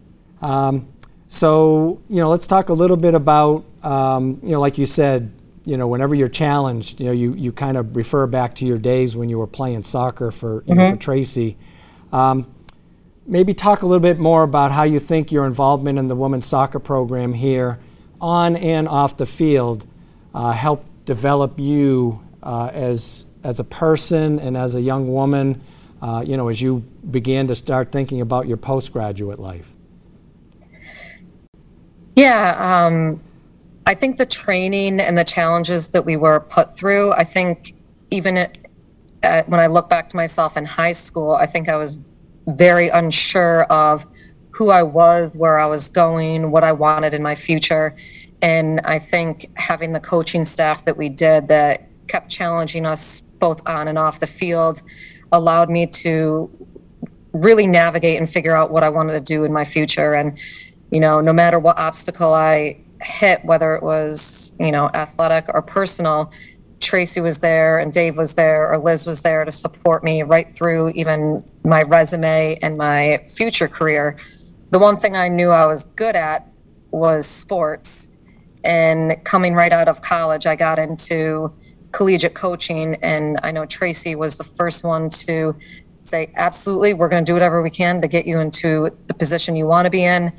Um, 0.43 0.89
so, 1.27 2.01
you 2.09 2.17
know, 2.17 2.29
let's 2.29 2.45
talk 2.45 2.69
a 2.69 2.73
little 2.73 2.97
bit 2.97 3.15
about, 3.15 3.65
um, 3.81 4.39
you 4.43 4.49
know, 4.49 4.59
like 4.59 4.77
you 4.77 4.85
said, 4.85 5.31
you 5.65 5.77
know, 5.77 5.87
whenever 5.87 6.13
you're 6.13 6.27
challenged, 6.27 6.99
you 6.99 7.07
know, 7.07 7.11
you, 7.13 7.33
you 7.33 7.51
kind 7.51 7.77
of 7.77 7.95
refer 7.95 8.27
back 8.27 8.53
to 8.55 8.65
your 8.65 8.77
days 8.77 9.15
when 9.15 9.29
you 9.29 9.39
were 9.39 9.47
playing 9.47 9.81
soccer 9.81 10.29
for, 10.29 10.61
mm-hmm. 10.61 10.73
know, 10.73 10.91
for 10.91 10.97
Tracy. 10.97 11.57
Um, 12.11 12.53
maybe 13.25 13.53
talk 13.53 13.81
a 13.81 13.87
little 13.87 14.01
bit 14.01 14.19
more 14.19 14.43
about 14.43 14.73
how 14.73 14.83
you 14.83 14.99
think 14.99 15.31
your 15.31 15.45
involvement 15.45 15.97
in 15.97 16.07
the 16.07 16.15
women's 16.15 16.45
soccer 16.45 16.79
program 16.79 17.33
here, 17.33 17.79
on 18.19 18.57
and 18.57 18.87
off 18.87 19.17
the 19.17 19.25
field, 19.25 19.87
uh, 20.35 20.51
helped 20.51 21.05
develop 21.05 21.59
you 21.59 22.21
uh, 22.43 22.69
as 22.73 23.25
as 23.43 23.59
a 23.59 23.63
person 23.63 24.39
and 24.39 24.55
as 24.55 24.75
a 24.75 24.81
young 24.81 25.11
woman. 25.11 25.61
Uh, 26.01 26.23
you 26.25 26.35
know, 26.35 26.49
as 26.49 26.61
you 26.61 26.79
began 27.09 27.47
to 27.47 27.55
start 27.55 27.91
thinking 27.91 28.19
about 28.19 28.45
your 28.45 28.57
postgraduate 28.57 29.39
life. 29.39 29.72
Yeah, 32.15 32.85
um, 32.85 33.21
I 33.87 33.95
think 33.95 34.17
the 34.17 34.25
training 34.25 34.99
and 34.99 35.17
the 35.17 35.23
challenges 35.23 35.89
that 35.89 36.05
we 36.05 36.15
were 36.15 36.39
put 36.39 36.75
through, 36.75 37.11
I 37.13 37.23
think 37.23 37.75
even 38.11 38.37
at, 38.37 38.57
at, 39.23 39.49
when 39.49 39.59
I 39.59 39.67
look 39.67 39.89
back 39.89 40.09
to 40.09 40.15
myself 40.15 40.55
in 40.55 40.65
high 40.65 40.91
school, 40.91 41.31
I 41.31 41.47
think 41.47 41.69
I 41.69 41.75
was 41.75 42.05
very 42.47 42.89
unsure 42.89 43.63
of 43.63 44.05
who 44.51 44.69
I 44.69 44.83
was, 44.83 45.33
where 45.33 45.57
I 45.57 45.65
was 45.65 45.89
going, 45.89 46.51
what 46.51 46.63
I 46.63 46.71
wanted 46.71 47.13
in 47.13 47.23
my 47.23 47.33
future. 47.33 47.95
And 48.41 48.79
I 48.81 48.99
think 48.99 49.49
having 49.55 49.93
the 49.93 49.99
coaching 49.99 50.45
staff 50.45 50.85
that 50.85 50.95
we 50.95 51.09
did 51.09 51.47
that 51.47 51.89
kept 52.07 52.29
challenging 52.29 52.85
us 52.85 53.21
both 53.39 53.61
on 53.65 53.87
and 53.87 53.97
off 53.97 54.19
the 54.19 54.27
field 54.27 54.83
allowed 55.31 55.69
me 55.69 55.87
to 55.87 56.49
really 57.31 57.65
navigate 57.65 58.19
and 58.19 58.29
figure 58.29 58.55
out 58.55 58.69
what 58.69 58.83
I 58.83 58.89
wanted 58.89 59.13
to 59.13 59.19
do 59.19 59.43
in 59.43 59.51
my 59.51 59.65
future. 59.65 60.13
And, 60.13 60.37
you 60.93 60.99
know, 60.99 61.19
no 61.19 61.33
matter 61.33 61.57
what 61.57 61.79
obstacle 61.79 62.35
I 62.35 62.79
hit, 63.01 63.43
whether 63.43 63.73
it 63.73 63.81
was, 63.81 64.51
you 64.59 64.71
know, 64.71 64.91
athletic 64.93 65.45
or 65.47 65.63
personal, 65.63 66.31
Tracy 66.79 67.19
was 67.19 67.39
there 67.39 67.79
and 67.79 67.91
Dave 67.91 68.15
was 68.15 68.35
there 68.35 68.71
or 68.71 68.77
Liz 68.77 69.07
was 69.07 69.21
there 69.21 69.43
to 69.43 69.51
support 69.51 70.03
me 70.03 70.21
right 70.21 70.47
through 70.53 70.89
even 70.89 71.43
my 71.63 71.81
resume 71.81 72.59
and 72.61 72.77
my 72.77 73.25
future 73.27 73.67
career. 73.67 74.17
The 74.69 74.77
one 74.77 74.95
thing 74.95 75.15
I 75.15 75.29
knew 75.29 75.49
I 75.49 75.65
was 75.65 75.85
good 75.95 76.15
at 76.15 76.47
was 76.91 77.25
sports. 77.25 78.07
And 78.63 79.17
coming 79.23 79.55
right 79.55 79.73
out 79.73 79.87
of 79.87 80.01
college, 80.01 80.45
I 80.45 80.55
got 80.55 80.77
into 80.77 81.51
collegiate 81.91 82.35
coaching. 82.35 82.95
And 83.01 83.39
I 83.41 83.51
know 83.51 83.65
Tracy 83.65 84.15
was 84.15 84.37
the 84.37 84.43
first 84.43 84.83
one 84.83 85.09
to 85.09 85.55
say, 86.03 86.31
absolutely, 86.35 86.93
we're 86.93 87.09
going 87.09 87.25
to 87.25 87.29
do 87.29 87.33
whatever 87.33 87.63
we 87.63 87.71
can 87.71 87.99
to 88.01 88.07
get 88.07 88.27
you 88.27 88.39
into 88.39 88.95
the 89.07 89.13
position 89.15 89.55
you 89.55 89.65
want 89.65 89.85
to 89.85 89.89
be 89.89 90.03
in. 90.03 90.31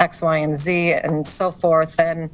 X, 0.00 0.22
Y, 0.22 0.38
and 0.38 0.56
Z, 0.56 0.94
and 0.94 1.26
so 1.26 1.50
forth. 1.50 2.00
And, 2.00 2.30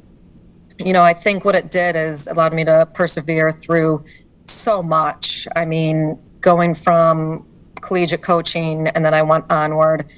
you 0.79 0.93
know, 0.93 1.03
I 1.03 1.13
think 1.13 1.45
what 1.45 1.55
it 1.55 1.69
did 1.69 1.95
is 1.95 2.27
allowed 2.27 2.53
me 2.53 2.65
to 2.65 2.87
persevere 2.93 3.51
through 3.51 4.03
so 4.47 4.81
much. 4.81 5.47
I 5.55 5.65
mean, 5.65 6.17
going 6.41 6.73
from 6.73 7.45
collegiate 7.81 8.21
coaching 8.21 8.87
and 8.87 9.05
then 9.05 9.13
I 9.13 9.21
went 9.21 9.45
onward 9.51 10.11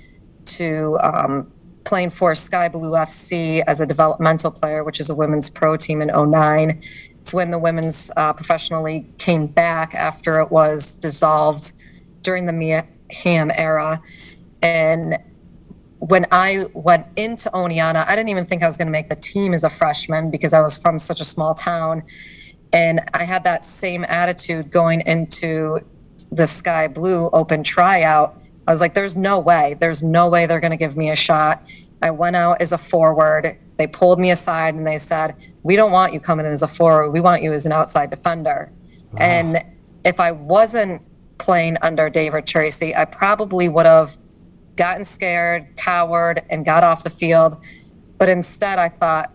to 0.46 0.98
um, 1.02 1.52
playing 1.84 2.10
for 2.10 2.36
Sky 2.36 2.68
Blue 2.68 2.92
FC 2.92 3.64
as 3.68 3.82
a 3.82 3.86
developmental 3.86 4.52
player, 4.52 4.84
which 4.84 5.00
is 5.00 5.10
a 5.10 5.16
women's 5.16 5.50
pro 5.50 5.76
team 5.76 6.02
in 6.02 6.10
09. 6.10 6.82
It's 7.22 7.34
when 7.34 7.52
the 7.52 7.60
women's 7.60 8.12
uh, 8.16 8.34
professional 8.34 8.84
league 8.84 9.18
came 9.18 9.48
back 9.48 9.94
after 9.94 10.40
it 10.40 10.52
was 10.52 10.96
dissolved 10.96 11.74
during 12.22 12.46
the 12.46 12.54
Mia 12.54 12.88
Hamm 13.12 13.52
era. 13.52 14.02
And 14.62 15.18
when 16.00 16.26
I 16.32 16.66
went 16.74 17.08
into 17.18 17.50
Oneonta, 17.50 18.08
I 18.08 18.16
didn't 18.16 18.30
even 18.30 18.46
think 18.46 18.64
I 18.64 18.68
was 18.68 18.78
going 18.78 18.88
to 18.88 18.92
make 18.92 19.10
the 19.10 19.16
team 19.16 19.54
as 19.54 19.64
a 19.64 19.70
freshman 19.70 20.32
because 20.32 20.54
I 20.54 20.62
was 20.62 20.78
from 20.78 20.98
such 20.98 21.20
a 21.20 21.26
small 21.26 21.54
town. 21.54 22.04
And 22.72 23.02
I 23.14 23.24
had 23.24 23.44
that 23.44 23.66
same 23.66 24.06
attitude 24.08 24.72
going 24.72 25.02
into 25.02 25.80
the 26.32 26.48
Sky 26.48 26.88
Blue 26.88 27.30
open 27.34 27.64
tryout. 27.64 28.42
I 28.68 28.72
was 28.72 28.80
like, 28.80 28.94
there's 28.94 29.18
no 29.18 29.40
way. 29.40 29.76
There's 29.80 30.02
no 30.02 30.30
way 30.30 30.46
they're 30.46 30.60
going 30.60 30.72
to 30.72 30.78
give 30.78 30.96
me 30.96 31.10
a 31.10 31.16
shot. 31.16 31.64
I 32.02 32.12
went 32.12 32.36
out 32.36 32.62
as 32.62 32.72
a 32.72 32.78
forward. 32.78 33.58
They 33.78 33.88
pulled 33.88 34.20
me 34.20 34.32
aside 34.32 34.76
and 34.76 34.88
they 34.88 35.00
said, 35.00 35.36
We 35.64 35.76
don't 35.76 35.92
want 35.92 36.14
you 36.14 36.20
coming 36.20 36.46
in 36.46 36.52
as 36.52 36.64
a 36.64 36.68
forward. 36.68 37.12
We 37.12 37.20
want 37.20 37.42
you 37.42 37.52
as 37.52 37.66
an 37.66 37.72
outside 37.72 38.10
defender. 38.10 38.72
Wow. 39.12 39.20
And 39.20 39.66
if 40.06 40.20
I 40.20 40.32
wasn't 40.32 41.02
playing 41.40 41.78
under 41.82 42.10
David 42.10 42.46
Tracy, 42.46 42.96
I 42.96 43.06
probably 43.06 43.68
would 43.68 43.86
have 43.86 44.18
gotten 44.80 45.04
scared, 45.04 45.68
cowered, 45.76 46.42
and 46.50 46.64
got 46.64 46.86
off 46.86 47.04
the 47.04 47.10
field. 47.10 47.62
But 48.18 48.30
instead, 48.30 48.80
I 48.80 48.88
thought, 48.88 49.34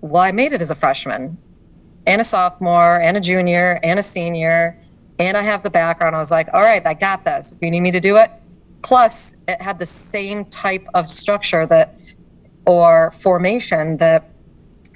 well, 0.00 0.22
I 0.22 0.32
made 0.32 0.54
it 0.54 0.62
as 0.62 0.70
a 0.70 0.74
freshman 0.74 1.36
and 2.06 2.20
a 2.20 2.24
sophomore 2.24 2.98
and 2.98 3.14
a 3.16 3.20
junior 3.20 3.78
and 3.82 4.00
a 4.00 4.02
senior. 4.02 4.80
And 5.18 5.36
I 5.36 5.42
have 5.42 5.62
the 5.62 5.70
background. 5.70 6.16
I 6.16 6.18
was 6.18 6.30
like, 6.30 6.48
all 6.54 6.62
right, 6.62 6.84
I 6.86 6.94
got 6.94 7.26
this. 7.26 7.52
If 7.52 7.60
you 7.60 7.70
need 7.70 7.80
me 7.80 7.90
to 7.90 8.00
do 8.00 8.16
it. 8.16 8.30
Plus, 8.80 9.36
it 9.46 9.60
had 9.60 9.78
the 9.78 9.86
same 9.86 10.46
type 10.46 10.86
of 10.94 11.10
structure 11.10 11.66
that 11.66 11.98
or 12.66 13.12
formation 13.20 13.98
that 13.98 14.30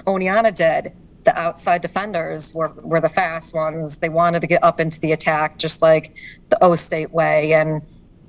Oneonta 0.07 0.55
did. 0.55 0.93
The 1.25 1.39
outside 1.39 1.83
defenders 1.83 2.55
were, 2.55 2.73
were 2.77 3.03
the 3.03 3.11
fast 3.11 3.55
ones. 3.55 3.99
They 3.99 4.09
wanted 4.09 4.41
to 4.41 4.47
get 4.47 4.65
up 4.65 4.81
into 4.81 4.99
the 4.99 5.13
attack, 5.13 5.59
just 5.59 5.83
like 5.83 6.17
the 6.49 6.63
O 6.65 6.75
State 6.75 7.11
way. 7.11 7.53
And 7.53 7.83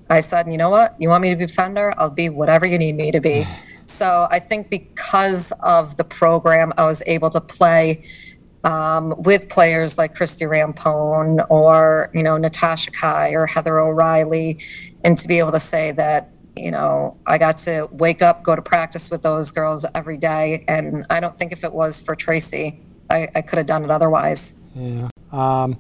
I 0.10 0.22
said, 0.22 0.52
you 0.52 0.58
know 0.58 0.70
what? 0.70 0.96
You 1.00 1.10
want 1.10 1.22
me 1.22 1.30
to 1.30 1.36
be 1.36 1.46
defender? 1.46 1.94
I'll 1.98 2.10
be 2.10 2.30
whatever 2.30 2.66
you 2.66 2.78
need 2.78 2.96
me 2.96 3.12
to 3.12 3.20
be. 3.20 3.46
So 3.90 4.28
I 4.30 4.38
think 4.38 4.70
because 4.70 5.52
of 5.62 5.98
the 5.98 6.04
program, 6.04 6.74
I 6.78 6.86
was 6.86 7.02
able 7.08 7.32
to 7.32 7.42
play 7.42 8.04
um, 8.64 9.16
with 9.18 9.50
players 9.50 9.98
like 9.98 10.14
Christy 10.14 10.46
Rampone 10.46 11.46
or 11.50 12.12
you 12.14 12.22
know 12.22 12.38
Natasha 12.38 12.92
Kai 12.92 13.30
or 13.32 13.48
Heather 13.48 13.80
O'Reilly, 13.80 14.60
and 15.04 15.18
to 15.18 15.28
be 15.28 15.40
able 15.40 15.52
to 15.54 15.60
say 15.60 15.92
that 15.94 16.30
you 16.56 16.70
know 16.70 17.18
I 17.26 17.40
got 17.40 17.58
to 17.60 17.88
wake 17.92 18.22
up, 18.22 18.44
go 18.44 18.56
to 18.56 18.62
practice 18.62 19.10
with 19.10 19.22
those 19.22 19.52
girls 19.52 19.88
every 19.96 20.18
day, 20.18 20.66
and 20.68 21.06
I 21.10 21.20
don't 21.20 21.36
think 21.36 21.52
if 21.52 21.64
it 21.64 21.74
was 21.74 22.00
for 22.00 22.16
Tracy, 22.16 22.80
I, 23.10 23.28
I 23.34 23.42
could 23.42 23.58
have 23.58 23.68
done 23.68 23.84
it 23.84 23.90
otherwise. 23.90 24.56
Yeah. 24.76 25.10
Um, 25.32 25.78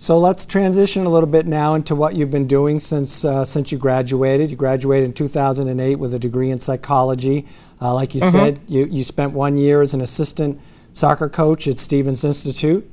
so 0.00 0.18
let's 0.18 0.46
transition 0.46 1.04
a 1.04 1.10
little 1.10 1.28
bit 1.28 1.46
now 1.46 1.74
into 1.74 1.94
what 1.94 2.16
you've 2.16 2.30
been 2.30 2.46
doing 2.46 2.80
since 2.80 3.22
uh, 3.22 3.44
since 3.44 3.70
you 3.70 3.76
graduated. 3.76 4.50
You 4.50 4.56
graduated 4.56 5.04
in 5.04 5.12
2008 5.12 5.96
with 5.96 6.14
a 6.14 6.18
degree 6.18 6.50
in 6.50 6.58
psychology. 6.58 7.46
Uh, 7.82 7.92
like 7.92 8.14
you 8.14 8.22
mm-hmm. 8.22 8.30
said, 8.30 8.60
you, 8.66 8.86
you 8.86 9.04
spent 9.04 9.34
one 9.34 9.58
year 9.58 9.82
as 9.82 9.92
an 9.92 10.00
assistant 10.00 10.58
soccer 10.94 11.28
coach 11.28 11.68
at 11.68 11.78
Stevens 11.78 12.24
Institute, 12.24 12.90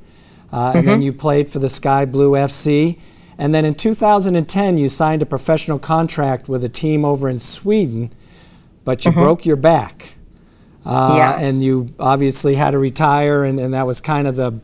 uh, 0.52 0.68
mm-hmm. 0.68 0.78
and 0.78 0.86
then 0.86 0.94
mm-hmm. 0.96 1.04
you 1.04 1.12
played 1.14 1.48
for 1.48 1.60
the 1.60 1.70
Sky 1.70 2.04
Blue 2.04 2.32
FC. 2.32 2.98
And 3.38 3.54
then 3.54 3.64
in 3.64 3.74
2010, 3.74 4.76
you 4.76 4.90
signed 4.90 5.22
a 5.22 5.26
professional 5.26 5.78
contract 5.78 6.46
with 6.46 6.62
a 6.62 6.68
team 6.68 7.06
over 7.06 7.30
in 7.30 7.38
Sweden, 7.38 8.12
but 8.84 9.06
you 9.06 9.12
mm-hmm. 9.12 9.20
broke 9.20 9.46
your 9.46 9.56
back. 9.56 10.16
Uh, 10.84 11.14
yes. 11.16 11.42
And 11.42 11.62
you 11.62 11.94
obviously 11.98 12.56
had 12.56 12.72
to 12.72 12.78
retire, 12.78 13.44
and, 13.44 13.58
and 13.58 13.72
that 13.72 13.86
was 13.86 14.02
kind 14.02 14.28
of 14.28 14.36
the 14.36 14.60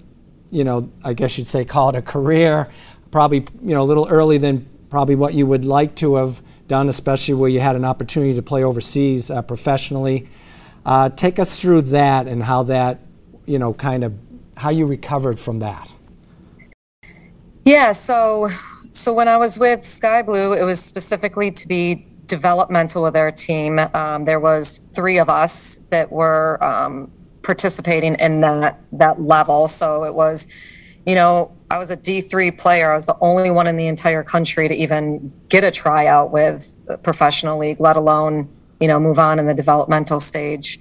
you 0.55 0.63
know, 0.63 0.89
I 1.03 1.15
guess 1.15 1.37
you'd 1.37 1.49
say 1.49 1.65
call 1.65 1.89
it 1.89 1.97
a 1.97 2.03
career, 2.03 2.69
probably, 3.11 3.45
you 3.61 3.75
know, 3.75 3.83
a 3.83 3.85
little 3.85 4.07
early 4.09 4.39
than 4.39 4.67
probably 4.89 5.17
what 5.17 5.35
you 5.35 5.47
would 5.47 5.65
like 5.65 5.97
to 5.97 6.15
have 6.15 6.41
done, 6.69 6.89
especially 6.89 7.35
where 7.35 7.51
you 7.51 7.59
had 7.59 7.75
an 7.75 7.85
opportunity 7.85 8.35
to 8.35 8.43
play 8.43 8.63
overseas 8.63 9.33
uh, 9.33 9.43
professionally. 9.43 10.29
Uh, 10.87 11.09
take 11.09 11.41
us 11.41 11.61
through 11.61 11.83
that 11.83 12.29
and 12.29 12.45
how 12.45 12.63
that, 12.63 13.01
you 13.47 13.59
know, 13.59 13.75
kind 13.75 14.05
of 14.05 14.15
how 14.57 14.71
you 14.71 14.87
recovered 14.87 15.41
from 15.41 15.59
that. 15.59 15.91
Yeah, 17.65 17.91
so 17.91 18.49
so 18.93 19.13
when 19.13 19.27
I 19.27 19.37
was 19.37 19.59
with 19.59 19.83
Sky 19.83 20.23
Blue, 20.23 20.53
it 20.53 20.63
was 20.63 20.79
specifically 20.79 21.51
to 21.51 21.67
be 21.67 22.07
developmental 22.27 23.03
with 23.03 23.17
our 23.17 23.33
team. 23.33 23.81
Um, 23.93 24.25
there 24.25 24.39
was 24.39 24.79
three 24.79 25.19
of 25.19 25.29
us 25.29 25.81
that 25.91 26.13
were 26.13 26.63
um, 26.63 27.11
participating 27.45 28.17
in 28.17 28.41
that 28.41 28.81
that 28.93 29.21
level. 29.23 29.69
So 29.69 30.05
it 30.05 30.15
was, 30.15 30.49
you 31.07 31.15
know, 31.15 31.53
I 31.71 31.79
was 31.79 31.91
a 31.91 31.97
D3 31.97 32.59
player. 32.59 32.91
I 32.91 32.95
was 32.97 33.07
the 33.07 33.17
only 33.21 33.51
one 33.51 33.67
in 33.67 33.77
the 33.77 33.87
entire 33.87 34.23
country 34.23 34.67
to 34.69 34.75
even 34.75 35.33
get 35.49 35.63
a 35.63 35.71
tryout 35.71 36.33
with 36.33 36.83
a 36.89 36.97
professional 36.97 37.59
league, 37.59 37.79
let 37.81 37.97
alone, 37.97 38.49
you 38.81 38.89
know, 38.89 38.99
move 38.99 39.19
on 39.19 39.39
in 39.39 39.47
the 39.47 39.55
developmental 39.55 40.21
stage. 40.21 40.81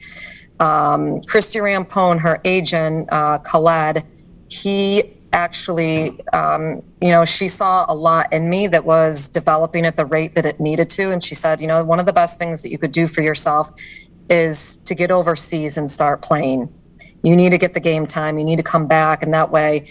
Um, 0.60 1.22
Christy 1.24 1.60
Rampone, 1.60 2.20
her 2.20 2.40
agent, 2.46 3.12
uh, 3.12 3.40
Khaled, 3.40 4.04
he 4.50 5.14
actually, 5.34 6.24
um, 6.32 6.84
you 7.02 7.10
know, 7.10 7.26
she 7.26 7.48
saw 7.48 7.86
a 7.90 7.96
lot 7.96 8.32
in 8.32 8.50
me 8.50 8.68
that 8.68 8.86
was 8.86 9.28
developing 9.28 9.84
at 9.86 9.98
the 9.98 10.06
rate 10.06 10.36
that 10.36 10.46
it 10.46 10.60
needed 10.60 10.90
to. 10.92 11.12
And 11.12 11.24
she 11.24 11.36
said, 11.36 11.60
you 11.60 11.68
know, 11.68 11.84
one 11.84 12.00
of 12.00 12.06
the 12.06 12.14
best 12.14 12.38
things 12.38 12.62
that 12.62 12.70
you 12.70 12.78
could 12.78 12.92
do 12.92 13.08
for 13.08 13.22
yourself 13.22 13.74
is 14.30 14.78
to 14.86 14.96
get 14.96 15.12
overseas 15.12 15.78
and 15.78 15.90
start 15.90 16.22
playing. 16.22 16.74
You 17.24 17.36
need 17.36 17.52
to 17.52 17.58
get 17.58 17.74
the 17.74 17.80
game 17.80 18.06
time. 18.06 18.38
You 18.38 18.46
need 18.46 18.58
to 18.58 18.64
come 18.64 18.88
back, 18.88 19.24
and 19.24 19.34
that 19.34 19.50
way, 19.50 19.88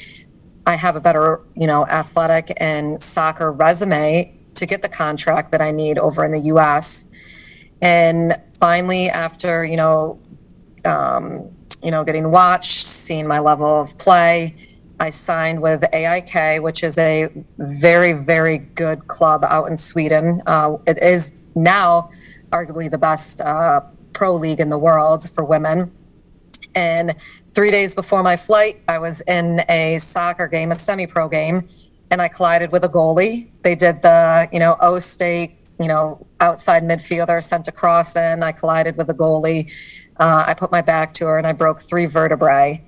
I 0.67 0.77
have 0.77 0.97
a 0.97 1.01
better, 1.01 1.41
you 1.55 1.67
know, 1.67 1.87
athletic 1.87 2.53
and 2.59 3.03
soccer 3.03 3.51
resume 3.51 4.37
to 4.55 4.67
get 4.67 4.83
the 4.83 4.89
contract 4.89 5.51
that 5.53 5.61
I 5.61 5.71
need 5.71 5.99
over 5.99 6.25
in 6.25 6.33
the 6.33 6.41
U.S. 6.41 7.07
And 7.81 8.39
finally, 8.59 9.09
after 9.09 9.65
you 9.65 9.77
know, 9.77 10.21
um, 10.85 11.51
you 11.83 11.91
know, 11.91 12.05
getting 12.05 12.31
watched, 12.31 12.87
seeing 12.87 13.27
my 13.27 13.39
level 13.39 13.81
of 13.81 13.97
play, 13.99 14.55
I 15.01 15.11
signed 15.11 15.61
with 15.61 15.85
AIK, 15.93 16.63
which 16.63 16.85
is 16.85 16.97
a 16.97 17.29
very, 17.59 18.13
very 18.13 18.59
good 18.59 19.09
club 19.09 19.45
out 19.45 19.65
in 19.65 19.77
Sweden. 19.77 20.43
Uh, 20.47 20.77
it 20.87 21.03
is 21.03 21.33
now 21.57 22.11
arguably 22.53 22.89
the 22.89 22.99
best 22.99 23.41
uh, 23.41 23.81
pro 24.13 24.35
league 24.35 24.61
in 24.61 24.71
the 24.71 24.79
world 24.79 25.29
for 25.31 25.45
women. 25.45 25.93
And 26.75 27.15
three 27.51 27.71
days 27.71 27.95
before 27.95 28.23
my 28.23 28.37
flight, 28.37 28.83
I 28.89 28.99
was 28.99 29.21
in 29.23 29.63
a 29.69 29.99
soccer 29.99 30.49
game, 30.49 30.73
a 30.73 30.79
semi 30.79 31.07
pro 31.07 31.29
game, 31.29 31.69
and 32.11 32.23
I 32.23 32.29
collided 32.29 32.73
with 32.73 32.85
a 32.85 32.89
goalie. 32.89 33.51
They 33.63 33.75
did 33.75 34.03
the, 34.03 34.49
you 34.53 34.59
know, 34.59 34.77
O 34.81 34.99
State, 34.99 35.59
you 35.79 35.89
know, 35.89 36.27
outside 36.41 36.85
midfielder 36.85 37.43
sent 37.43 37.69
a 37.69 37.73
cross 37.73 38.17
in. 38.17 38.43
I 38.43 38.53
collided 38.53 38.97
with 38.97 39.11
a 39.11 39.15
goalie. 39.15 39.71
uh, 40.19 40.45
I 40.47 40.55
put 40.55 40.71
my 40.71 40.81
back 40.81 41.15
to 41.15 41.27
her 41.27 41.39
and 41.39 41.47
I 41.47 41.53
broke 41.53 41.81
three 41.81 42.07
vertebrae. 42.07 42.83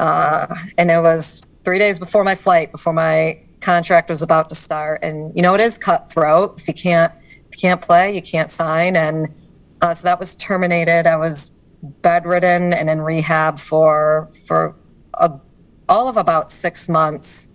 Uh, 0.00 0.54
and 0.78 0.90
it 0.90 1.00
was 1.00 1.42
three 1.64 1.78
days 1.78 1.98
before 1.98 2.24
my 2.24 2.34
flight, 2.34 2.72
before 2.72 2.92
my 2.92 3.38
contract 3.60 4.10
was 4.10 4.22
about 4.22 4.48
to 4.48 4.54
start. 4.54 5.02
And 5.02 5.34
you 5.36 5.42
know, 5.42 5.54
it 5.54 5.60
is 5.60 5.78
cutthroat. 5.78 6.60
If 6.60 6.68
you 6.68 6.74
can't, 6.74 7.12
if 7.50 7.56
you 7.56 7.60
can't 7.60 7.82
play, 7.82 8.14
you 8.14 8.22
can't 8.22 8.50
sign. 8.50 8.96
And 8.96 9.28
uh, 9.82 9.92
so 9.92 10.04
that 10.04 10.18
was 10.18 10.36
terminated. 10.36 11.06
I 11.06 11.16
was 11.16 11.52
bedridden 11.82 12.72
and 12.72 12.88
in 12.88 13.00
rehab 13.00 13.58
for 13.58 14.30
for 14.46 14.76
a, 15.14 15.32
all 15.88 16.08
of 16.08 16.16
about 16.16 16.50
six 16.50 16.88
months. 16.88 17.48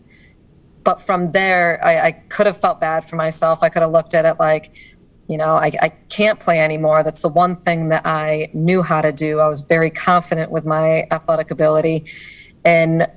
But 0.84 1.02
from 1.02 1.32
there, 1.32 1.84
I, 1.84 2.08
I 2.08 2.12
could 2.12 2.46
have 2.46 2.60
felt 2.60 2.80
bad 2.80 3.04
for 3.06 3.16
myself. 3.16 3.64
I 3.64 3.70
could 3.70 3.82
have 3.82 3.92
looked 3.92 4.14
at 4.14 4.26
it 4.26 4.40
like, 4.40 4.74
you 5.28 5.38
know, 5.38 5.56
I, 5.56 5.72
I 5.82 5.90
can't 6.10 6.40
play 6.40 6.60
anymore. 6.60 7.04
That's 7.04 7.22
the 7.22 7.30
one 7.30 7.58
thing 7.58 7.90
that 7.90 8.06
I 8.06 8.50
knew 8.54 8.82
how 8.82 9.02
to 9.02 9.12
do. 9.12 9.40
I 9.40 9.48
was 9.48 9.62
very 9.62 9.90
confident 9.90 10.50
with 10.52 10.66
my 10.66 11.06
athletic 11.12 11.52
ability. 11.52 12.06
And 12.64 13.08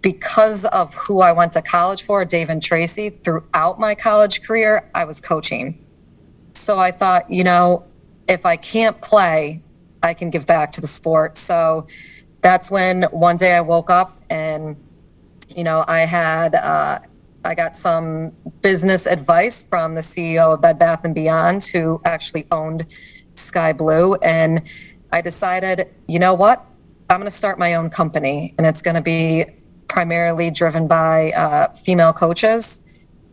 because 0.00 0.64
of 0.66 0.94
who 0.94 1.20
I 1.20 1.30
went 1.30 1.52
to 1.52 1.62
college 1.62 2.02
for, 2.02 2.24
Dave 2.24 2.50
and 2.50 2.60
Tracy, 2.60 3.08
throughout 3.08 3.78
my 3.78 3.94
college 3.94 4.42
career, 4.42 4.90
I 4.92 5.04
was 5.04 5.20
coaching. 5.20 5.84
So 6.54 6.78
I 6.80 6.90
thought, 6.90 7.30
you 7.30 7.44
know, 7.44 7.84
if 8.28 8.46
I 8.46 8.56
can't 8.56 9.00
play, 9.00 9.62
I 10.02 10.14
can 10.14 10.30
give 10.30 10.46
back 10.46 10.72
to 10.72 10.80
the 10.80 10.86
sport. 10.86 11.36
So 11.36 11.86
that's 12.40 12.70
when 12.70 13.04
one 13.04 13.36
day 13.36 13.54
I 13.54 13.60
woke 13.60 13.90
up 13.90 14.20
and, 14.30 14.76
you 15.48 15.64
know, 15.64 15.84
I 15.86 16.00
had, 16.00 16.54
uh, 16.54 16.98
I 17.44 17.54
got 17.54 17.76
some 17.76 18.32
business 18.60 19.06
advice 19.06 19.64
from 19.64 19.94
the 19.94 20.00
CEO 20.00 20.54
of 20.54 20.60
Bed 20.60 20.78
Bath 20.78 21.04
and 21.04 21.14
Beyond, 21.14 21.64
who 21.64 22.00
actually 22.04 22.46
owned 22.50 22.86
Sky 23.34 23.72
Blue, 23.72 24.14
and 24.16 24.62
I 25.12 25.20
decided, 25.20 25.88
you 26.06 26.18
know 26.18 26.34
what, 26.34 26.64
I'm 27.10 27.18
going 27.18 27.30
to 27.30 27.36
start 27.36 27.58
my 27.58 27.74
own 27.74 27.90
company, 27.90 28.54
and 28.58 28.66
it's 28.66 28.80
going 28.80 28.94
to 28.94 29.02
be 29.02 29.46
primarily 29.88 30.50
driven 30.50 30.86
by 30.86 31.32
uh, 31.32 31.72
female 31.74 32.12
coaches. 32.12 32.80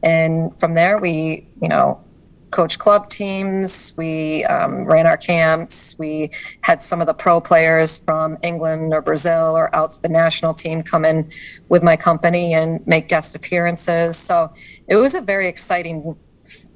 And 0.04 0.58
from 0.60 0.74
there, 0.74 0.98
we, 0.98 1.48
you 1.62 1.70
know, 1.70 2.04
coach 2.52 2.80
club 2.80 3.10
teams. 3.10 3.94
We 3.96 4.46
um, 4.46 4.86
ran 4.86 5.06
our 5.06 5.18
camps. 5.18 5.96
We 5.98 6.32
had 6.62 6.82
some 6.82 7.02
of 7.02 7.08
the 7.08 7.14
pro 7.14 7.40
players 7.40 7.98
from 8.00 8.38
England 8.42 8.94
or 8.94 9.02
Brazil 9.02 9.56
or 9.56 9.74
out 9.76 10.00
the 10.02 10.10
national 10.10 10.54
team 10.54 10.84
come 10.84 11.06
in 11.06 11.32
with 11.70 11.84
my 11.84 11.96
company 11.96 12.54
and 12.54 12.86
make 12.88 13.08
guest 13.08 13.36
appearances. 13.36 14.18
So 14.18 14.54
it 14.88 14.96
was 14.96 15.16
a 15.16 15.22
very 15.22 15.48
exciting 15.48 16.16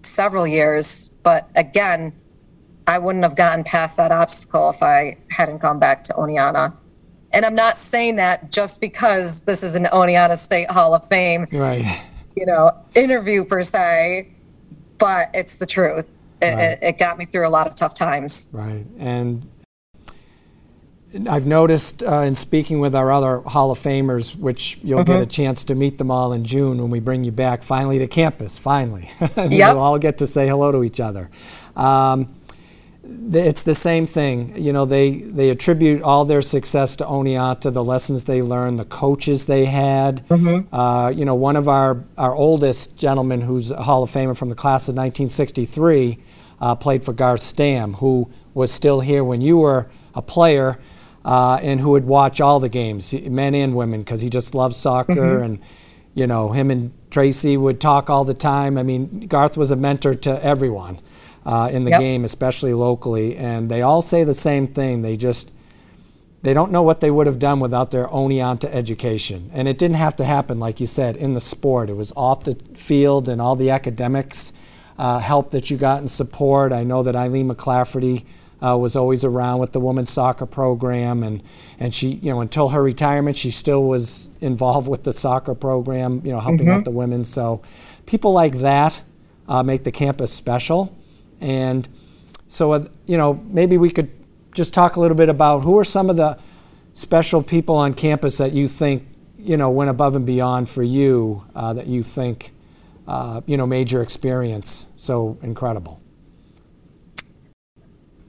several 0.02 0.46
years. 0.46 1.10
But 1.24 1.50
again, 1.56 2.14
I 2.86 2.98
wouldn't 2.98 3.24
have 3.24 3.36
gotten 3.36 3.64
past 3.64 3.98
that 3.98 4.12
obstacle 4.12 4.70
if 4.70 4.84
I 4.84 5.18
hadn't 5.30 5.60
gone 5.60 5.80
back 5.80 6.04
to 6.06 6.14
Oneonta. 6.14 6.74
And 7.32 7.46
I'm 7.46 7.56
not 7.56 7.80
saying 7.80 8.18
that 8.18 8.52
just 8.52 8.80
because 8.80 9.42
this 9.42 9.64
is 9.64 9.74
an 9.74 9.86
Oneonta 9.86 10.38
State 10.38 10.70
Hall 10.70 10.94
of 10.94 11.08
Fame, 11.08 11.48
right? 11.52 12.04
You 12.36 12.46
know, 12.46 12.72
interview 12.94 13.44
per 13.44 13.64
se 13.64 14.34
but 14.98 15.30
it's 15.34 15.56
the 15.56 15.66
truth. 15.66 16.14
It, 16.42 16.46
right. 16.46 16.80
it, 16.82 16.98
got 16.98 17.18
me 17.18 17.26
through 17.26 17.48
a 17.48 17.50
lot 17.50 17.68
of 17.68 17.76
tough 17.76 17.94
times. 17.94 18.50
Right. 18.52 18.86
And 18.98 19.50
I've 21.30 21.46
noticed 21.46 22.04
uh, 22.04 22.22
in 22.22 22.36
speaking 22.36 22.80
with 22.80 22.96
our 22.96 23.12
other 23.12 23.40
Hall 23.42 23.72
of 23.72 23.80
Famers, 23.80 24.36
which 24.36 24.80
you'll 24.84 25.04
mm-hmm. 25.04 25.12
get 25.14 25.22
a 25.22 25.26
chance 25.26 25.64
to 25.66 25.76
meet 25.76 26.00
them 26.00 26.12
all 26.12 26.34
in 26.34 26.44
June 26.44 26.80
when 26.80 26.90
we 26.90 27.00
bring 27.00 27.24
you 27.24 27.32
back 27.32 27.64
finally 27.64 28.00
to 28.00 28.08
campus, 28.08 28.58
finally. 28.58 29.10
yep. 29.20 29.52
You'll 29.52 29.80
all 29.80 30.00
get 30.00 30.18
to 30.18 30.28
say 30.28 30.48
hello 30.48 30.72
to 30.72 30.84
each 30.84 31.00
other. 31.00 31.30
Um, 31.76 32.36
it's 33.06 33.64
the 33.64 33.76
same 33.76 34.08
thing. 34.08 34.56
You 34.56 34.72
know, 34.72 34.86
they, 34.86 35.22
they 35.22 35.50
attribute 35.50 36.02
all 36.02 36.24
their 36.24 36.42
success 36.42 36.96
to 36.98 37.06
Oneonta, 37.06 37.74
the 37.74 37.84
lessons 37.84 38.24
they 38.24 38.42
learned, 38.42 38.80
the 38.80 38.86
coaches 38.86 39.46
they 39.46 39.66
had. 39.66 40.28
Mm-hmm. 40.30 40.74
Uh, 40.74 41.10
you 41.10 41.26
know, 41.26 41.36
one 41.36 41.58
of 41.58 41.68
our, 41.68 42.04
our 42.18 42.34
oldest 42.34 42.96
gentlemen, 42.98 43.42
who's 43.42 43.72
a 43.72 43.84
Hall 43.84 44.04
of 44.04 44.12
Famer 44.12 44.38
from 44.38 44.50
the 44.50 44.56
class 44.56 44.88
of 44.88 44.96
1963, 44.96 46.18
uh, 46.62 46.76
played 46.76 47.04
for 47.04 47.12
Garth 47.12 47.42
Stam, 47.42 47.96
who 47.96 48.32
was 48.54 48.72
still 48.72 49.02
here 49.02 49.24
when 49.24 49.42
you 49.42 49.58
were 49.58 49.90
a 50.16 50.22
player 50.22 50.80
uh, 51.26 51.60
and 51.62 51.82
who 51.82 51.92
would 51.92 52.06
watch 52.06 52.40
all 52.40 52.62
the 52.62 52.70
games, 52.70 53.14
men 53.14 53.54
and 53.54 53.76
women, 53.76 54.02
because 54.02 54.22
he 54.22 54.30
just 54.30 54.56
loved 54.56 54.76
soccer. 54.76 55.14
Mm-hmm. 55.14 55.44
And, 55.44 55.60
you 56.16 56.28
know, 56.28 56.54
him 56.54 56.72
and 56.72 56.94
Tracy 57.12 57.58
would 57.58 57.82
talk 57.82 58.10
all 58.10 58.24
the 58.24 58.34
time. 58.34 58.78
I 58.78 58.84
mean, 58.84 59.28
Garth 59.28 59.58
was 59.58 59.72
a 59.72 59.76
mentor 59.76 60.14
to 60.14 60.44
everyone 60.44 61.00
uh, 61.46 61.70
in 61.72 61.84
the 61.84 61.92
yep. 61.92 62.00
game, 62.00 62.24
especially 62.24 62.74
locally. 62.74 63.36
And 63.36 63.70
they 63.70 63.82
all 63.82 64.02
say 64.02 64.24
the 64.24 64.34
same 64.34 64.68
thing. 64.68 65.02
They 65.02 65.18
just 65.18 65.52
they 66.44 66.54
don't 66.54 66.72
know 66.72 66.84
what 66.84 67.00
they 67.00 67.10
would 67.10 67.26
have 67.26 67.40
done 67.40 67.62
without 67.62 67.92
their 67.92 68.06
Oneonta 68.08 68.66
education. 68.66 69.50
And 69.54 69.68
it 69.68 69.78
didn't 69.78 69.96
have 69.96 70.18
to 70.18 70.26
happen, 70.26 70.60
like 70.60 70.82
you 70.82 70.88
said, 70.88 71.16
in 71.16 71.34
the 71.34 71.42
sport. 71.42 71.90
It 71.90 71.96
was 71.96 72.12
off 72.18 72.44
the 72.44 72.56
field 72.76 73.30
and 73.30 73.42
all 73.42 73.56
the 73.56 73.70
academics 73.70 74.52
uh, 74.98 75.20
help 75.20 75.52
that 75.52 75.70
you 75.70 75.78
got 75.78 76.02
in 76.02 76.10
support. 76.10 76.74
I 76.74 76.84
know 76.84 77.02
that 77.04 77.16
Eileen 77.16 77.50
McClafferty 77.50 78.26
uh, 78.62 78.78
was 78.78 78.96
always 78.96 79.24
around 79.24 79.60
with 79.60 79.72
the 79.72 79.80
women's 79.80 80.10
soccer 80.10 80.46
program, 80.46 81.24
and 81.24 81.44
and 81.80 81.94
she, 81.94 82.10
you 82.10 82.32
know, 82.32 82.40
until 82.42 82.70
her 82.70 82.82
retirement, 82.82 83.38
she 83.38 83.52
still 83.52 83.84
was 83.84 84.30
involved 84.40 84.88
with 84.88 85.04
the 85.04 85.12
soccer 85.12 85.56
program, 85.56 86.22
you 86.24 86.32
know, 86.32 86.40
helping 86.40 86.68
mm-hmm. 86.68 86.78
out 86.78 86.86
the 86.86 86.92
women. 86.92 87.26
So 87.26 87.62
people 88.06 88.32
like 88.32 88.60
that 88.60 89.02
uh, 89.48 89.64
make 89.64 89.84
the 89.84 89.92
campus 89.92 90.32
special. 90.32 90.96
And 91.44 91.88
so, 92.48 92.72
uh, 92.72 92.86
you 93.06 93.18
know, 93.18 93.34
maybe 93.50 93.78
we 93.78 93.92
could 93.92 94.10
just 94.56 94.74
talk 94.74 94.96
a 94.96 95.00
little 95.00 95.18
bit 95.18 95.28
about 95.28 95.60
who 95.60 95.78
are 95.78 95.84
some 95.84 96.10
of 96.10 96.16
the 96.16 96.40
special 96.94 97.44
people 97.44 97.76
on 97.76 97.94
campus 97.94 98.38
that 98.38 98.54
you 98.54 98.68
think, 98.68 99.06
you 99.38 99.58
know, 99.58 99.70
went 99.70 99.90
above 99.90 100.16
and 100.16 100.26
beyond 100.26 100.70
for 100.70 100.84
you, 100.84 101.44
uh, 101.54 101.74
that 101.74 101.88
you 101.88 102.02
think, 102.02 102.54
uh, 103.08 103.42
you 103.46 103.58
know, 103.58 103.68
made 103.68 103.92
your 103.92 104.02
experience 104.02 104.86
so 104.96 105.38
incredible? 105.42 106.00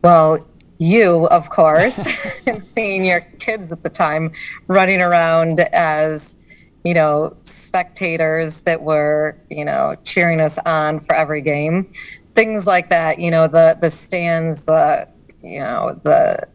Well, 0.03 0.45
you, 0.79 1.29
of 1.29 1.49
course, 1.51 2.01
and 2.47 2.65
seeing 2.65 3.05
your 3.05 3.21
kids 3.39 3.71
at 3.71 3.85
the 3.85 3.91
time 3.91 4.33
running 4.67 5.01
around 5.01 5.61
as, 5.61 6.35
you 6.83 6.95
know, 6.95 7.37
spectators 7.45 8.59
that 8.63 8.83
were, 8.83 9.37
you 9.51 9.65
know, 9.65 9.95
cheering 10.03 10.41
us 10.41 10.59
on 10.67 10.99
for 10.99 11.15
every 11.15 11.43
game 11.43 11.93
things 12.35 12.67
like 12.67 12.91
that 12.91 13.19
you 13.19 13.31
know 13.31 13.47
the 13.47 13.79
the 13.81 13.91
stands 13.91 14.65
the 14.65 15.09
you 15.43 15.61
know 15.61 15.99
the 16.05 16.47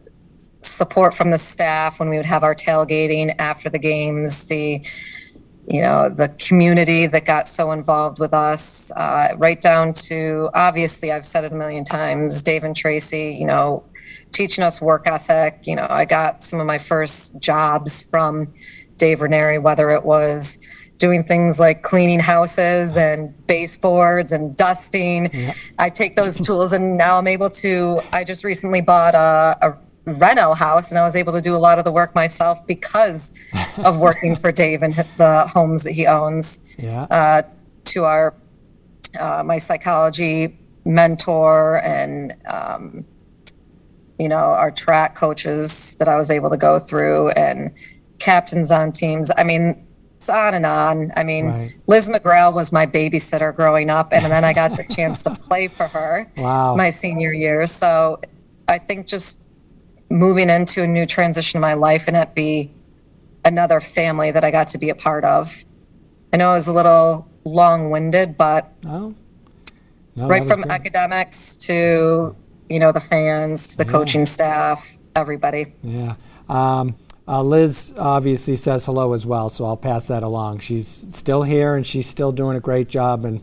support 0.62 1.14
from 1.14 1.30
the 1.30 1.38
staff 1.38 1.98
when 1.98 2.08
we 2.10 2.16
would 2.16 2.26
have 2.26 2.44
our 2.44 2.54
tailgating 2.54 3.34
after 3.38 3.70
the 3.70 3.78
games 3.78 4.44
the 4.44 4.84
you 5.66 5.80
know 5.80 6.08
the 6.08 6.28
community 6.38 7.06
that 7.06 7.24
got 7.24 7.46
so 7.46 7.72
involved 7.72 8.18
with 8.18 8.34
us 8.34 8.90
uh, 8.92 9.28
right 9.36 9.60
down 9.60 9.92
to 9.92 10.50
obviously 10.54 11.12
i've 11.12 11.24
said 11.24 11.44
it 11.44 11.52
a 11.52 11.54
million 11.54 11.84
times 11.84 12.42
dave 12.42 12.64
and 12.64 12.76
tracy 12.76 13.36
you 13.38 13.46
know 13.46 13.82
teaching 14.32 14.62
us 14.62 14.80
work 14.80 15.06
ethic 15.06 15.60
you 15.64 15.74
know 15.74 15.86
i 15.88 16.04
got 16.04 16.42
some 16.42 16.60
of 16.60 16.66
my 16.66 16.78
first 16.78 17.38
jobs 17.38 18.02
from 18.10 18.52
dave 18.96 19.20
ranieri 19.22 19.58
whether 19.58 19.90
it 19.90 20.04
was 20.04 20.58
doing 21.00 21.24
things 21.24 21.58
like 21.58 21.82
cleaning 21.82 22.20
houses 22.20 22.96
and 22.96 23.34
baseboards 23.46 24.32
and 24.32 24.56
dusting. 24.56 25.30
Yeah. 25.32 25.54
I 25.78 25.90
take 25.90 26.14
those 26.14 26.40
tools 26.46 26.72
and 26.72 26.96
now 26.96 27.18
I'm 27.18 27.26
able 27.26 27.50
to. 27.50 28.00
I 28.12 28.22
just 28.22 28.44
recently 28.44 28.80
bought 28.80 29.16
a, 29.16 29.58
a 29.62 29.76
reno 30.04 30.54
house 30.54 30.90
and 30.90 30.98
I 30.98 31.04
was 31.04 31.16
able 31.16 31.32
to 31.32 31.40
do 31.40 31.56
a 31.56 31.58
lot 31.58 31.78
of 31.78 31.84
the 31.84 31.90
work 31.90 32.14
myself 32.14 32.64
because 32.66 33.32
of 33.78 33.96
working 33.96 34.36
for 34.36 34.52
Dave 34.52 34.82
and 34.82 34.94
the 35.16 35.46
homes 35.48 35.82
that 35.82 35.92
he 35.92 36.06
owns. 36.06 36.60
Yeah. 36.78 37.02
Uh, 37.04 37.42
to 37.86 38.04
our 38.04 38.34
uh, 39.18 39.42
my 39.44 39.58
psychology 39.58 40.56
mentor 40.84 41.78
and 41.82 42.36
um, 42.46 43.04
you 44.18 44.28
know 44.28 44.36
our 44.36 44.70
track 44.70 45.16
coaches 45.16 45.94
that 45.98 46.08
I 46.08 46.16
was 46.16 46.30
able 46.30 46.50
to 46.50 46.56
go 46.56 46.78
through 46.78 47.30
and 47.30 47.72
captains 48.18 48.70
on 48.70 48.92
teams. 48.92 49.30
I 49.36 49.42
mean, 49.42 49.86
it's 50.20 50.28
on 50.28 50.52
and 50.52 50.66
on. 50.66 51.14
I 51.16 51.24
mean, 51.24 51.46
right. 51.46 51.74
Liz 51.86 52.06
McGrail 52.06 52.52
was 52.52 52.72
my 52.72 52.84
babysitter 52.84 53.56
growing 53.56 53.88
up, 53.88 54.12
and 54.12 54.26
then 54.26 54.44
I 54.44 54.52
got 54.52 54.78
a 54.78 54.84
chance 54.84 55.22
to 55.22 55.30
play 55.34 55.68
for 55.68 55.86
her 55.86 56.30
wow. 56.36 56.76
my 56.76 56.90
senior 56.90 57.32
year. 57.32 57.66
So 57.66 58.20
I 58.68 58.76
think 58.76 59.06
just 59.06 59.38
moving 60.10 60.50
into 60.50 60.82
a 60.82 60.86
new 60.86 61.06
transition 61.06 61.56
in 61.56 61.62
my 61.62 61.72
life 61.72 62.06
and 62.06 62.18
it 62.18 62.34
be 62.34 62.70
another 63.46 63.80
family 63.80 64.30
that 64.30 64.44
I 64.44 64.50
got 64.50 64.68
to 64.68 64.78
be 64.78 64.90
a 64.90 64.94
part 64.94 65.24
of. 65.24 65.64
I 66.34 66.36
know 66.36 66.50
it 66.50 66.54
was 66.56 66.68
a 66.68 66.72
little 66.74 67.26
long 67.44 67.88
winded, 67.88 68.36
but 68.36 68.70
oh. 68.84 69.14
no, 70.16 70.28
right 70.28 70.46
from 70.46 70.60
good. 70.60 70.70
academics 70.70 71.56
to 71.56 72.36
you 72.68 72.78
know 72.78 72.92
the 72.92 73.00
fans 73.00 73.68
to 73.68 73.78
the 73.78 73.86
yeah. 73.86 73.90
coaching 73.90 74.26
staff, 74.26 74.98
everybody. 75.16 75.72
Yeah. 75.82 76.16
Um, 76.50 76.94
uh, 77.30 77.42
Liz 77.42 77.94
obviously 77.96 78.56
says 78.56 78.84
hello 78.86 79.12
as 79.12 79.24
well, 79.24 79.48
so 79.48 79.64
I'll 79.64 79.76
pass 79.76 80.08
that 80.08 80.24
along. 80.24 80.58
She's 80.58 81.06
still 81.10 81.44
here 81.44 81.76
and 81.76 81.86
she's 81.86 82.08
still 82.08 82.32
doing 82.32 82.56
a 82.56 82.60
great 82.60 82.88
job. 82.88 83.24
And 83.24 83.40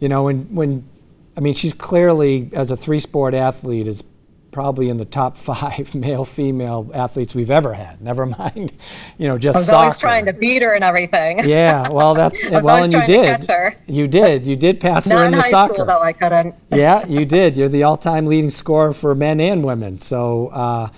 you 0.00 0.08
know, 0.08 0.24
when 0.24 0.52
when 0.52 0.88
I 1.36 1.40
mean, 1.40 1.54
she's 1.54 1.72
clearly 1.72 2.50
as 2.52 2.72
a 2.72 2.76
three-sport 2.76 3.34
athlete 3.34 3.86
is 3.86 4.02
probably 4.50 4.88
in 4.88 4.96
the 4.96 5.04
top 5.04 5.36
five 5.50 5.94
male 5.94 6.24
female 6.24 6.90
athletes 6.92 7.36
we've 7.36 7.50
ever 7.52 7.74
had. 7.74 8.00
Never 8.00 8.26
mind, 8.26 8.72
you 9.16 9.28
know, 9.28 9.38
just 9.38 9.56
I 9.56 9.58
was 9.60 9.66
soccer. 9.66 9.78
always 9.78 9.98
trying 9.98 10.26
to 10.26 10.32
beat 10.32 10.62
her 10.62 10.74
and 10.74 10.82
everything. 10.82 11.40
Yeah, 11.48 11.88
well, 11.92 12.14
that's 12.14 12.42
well, 12.50 12.82
and 12.82 12.92
you 12.92 13.04
did. 13.06 13.48
You 13.86 14.08
did. 14.08 14.44
You 14.44 14.56
did 14.56 14.80
pass 14.80 15.06
Not 15.06 15.18
her 15.18 15.24
in 15.26 15.32
in 15.34 15.36
the 15.38 15.42
high 15.42 15.50
soccer. 15.50 15.74
school 15.74 15.86
though, 15.86 16.02
I 16.02 16.12
couldn't. 16.12 16.56
yeah, 16.72 17.06
you 17.06 17.24
did. 17.24 17.56
You're 17.56 17.68
the 17.68 17.84
all-time 17.84 18.26
leading 18.26 18.50
scorer 18.50 18.92
for 18.92 19.14
men 19.14 19.40
and 19.40 19.62
women. 19.64 19.98
So, 19.98 20.48
uh, 20.48 20.88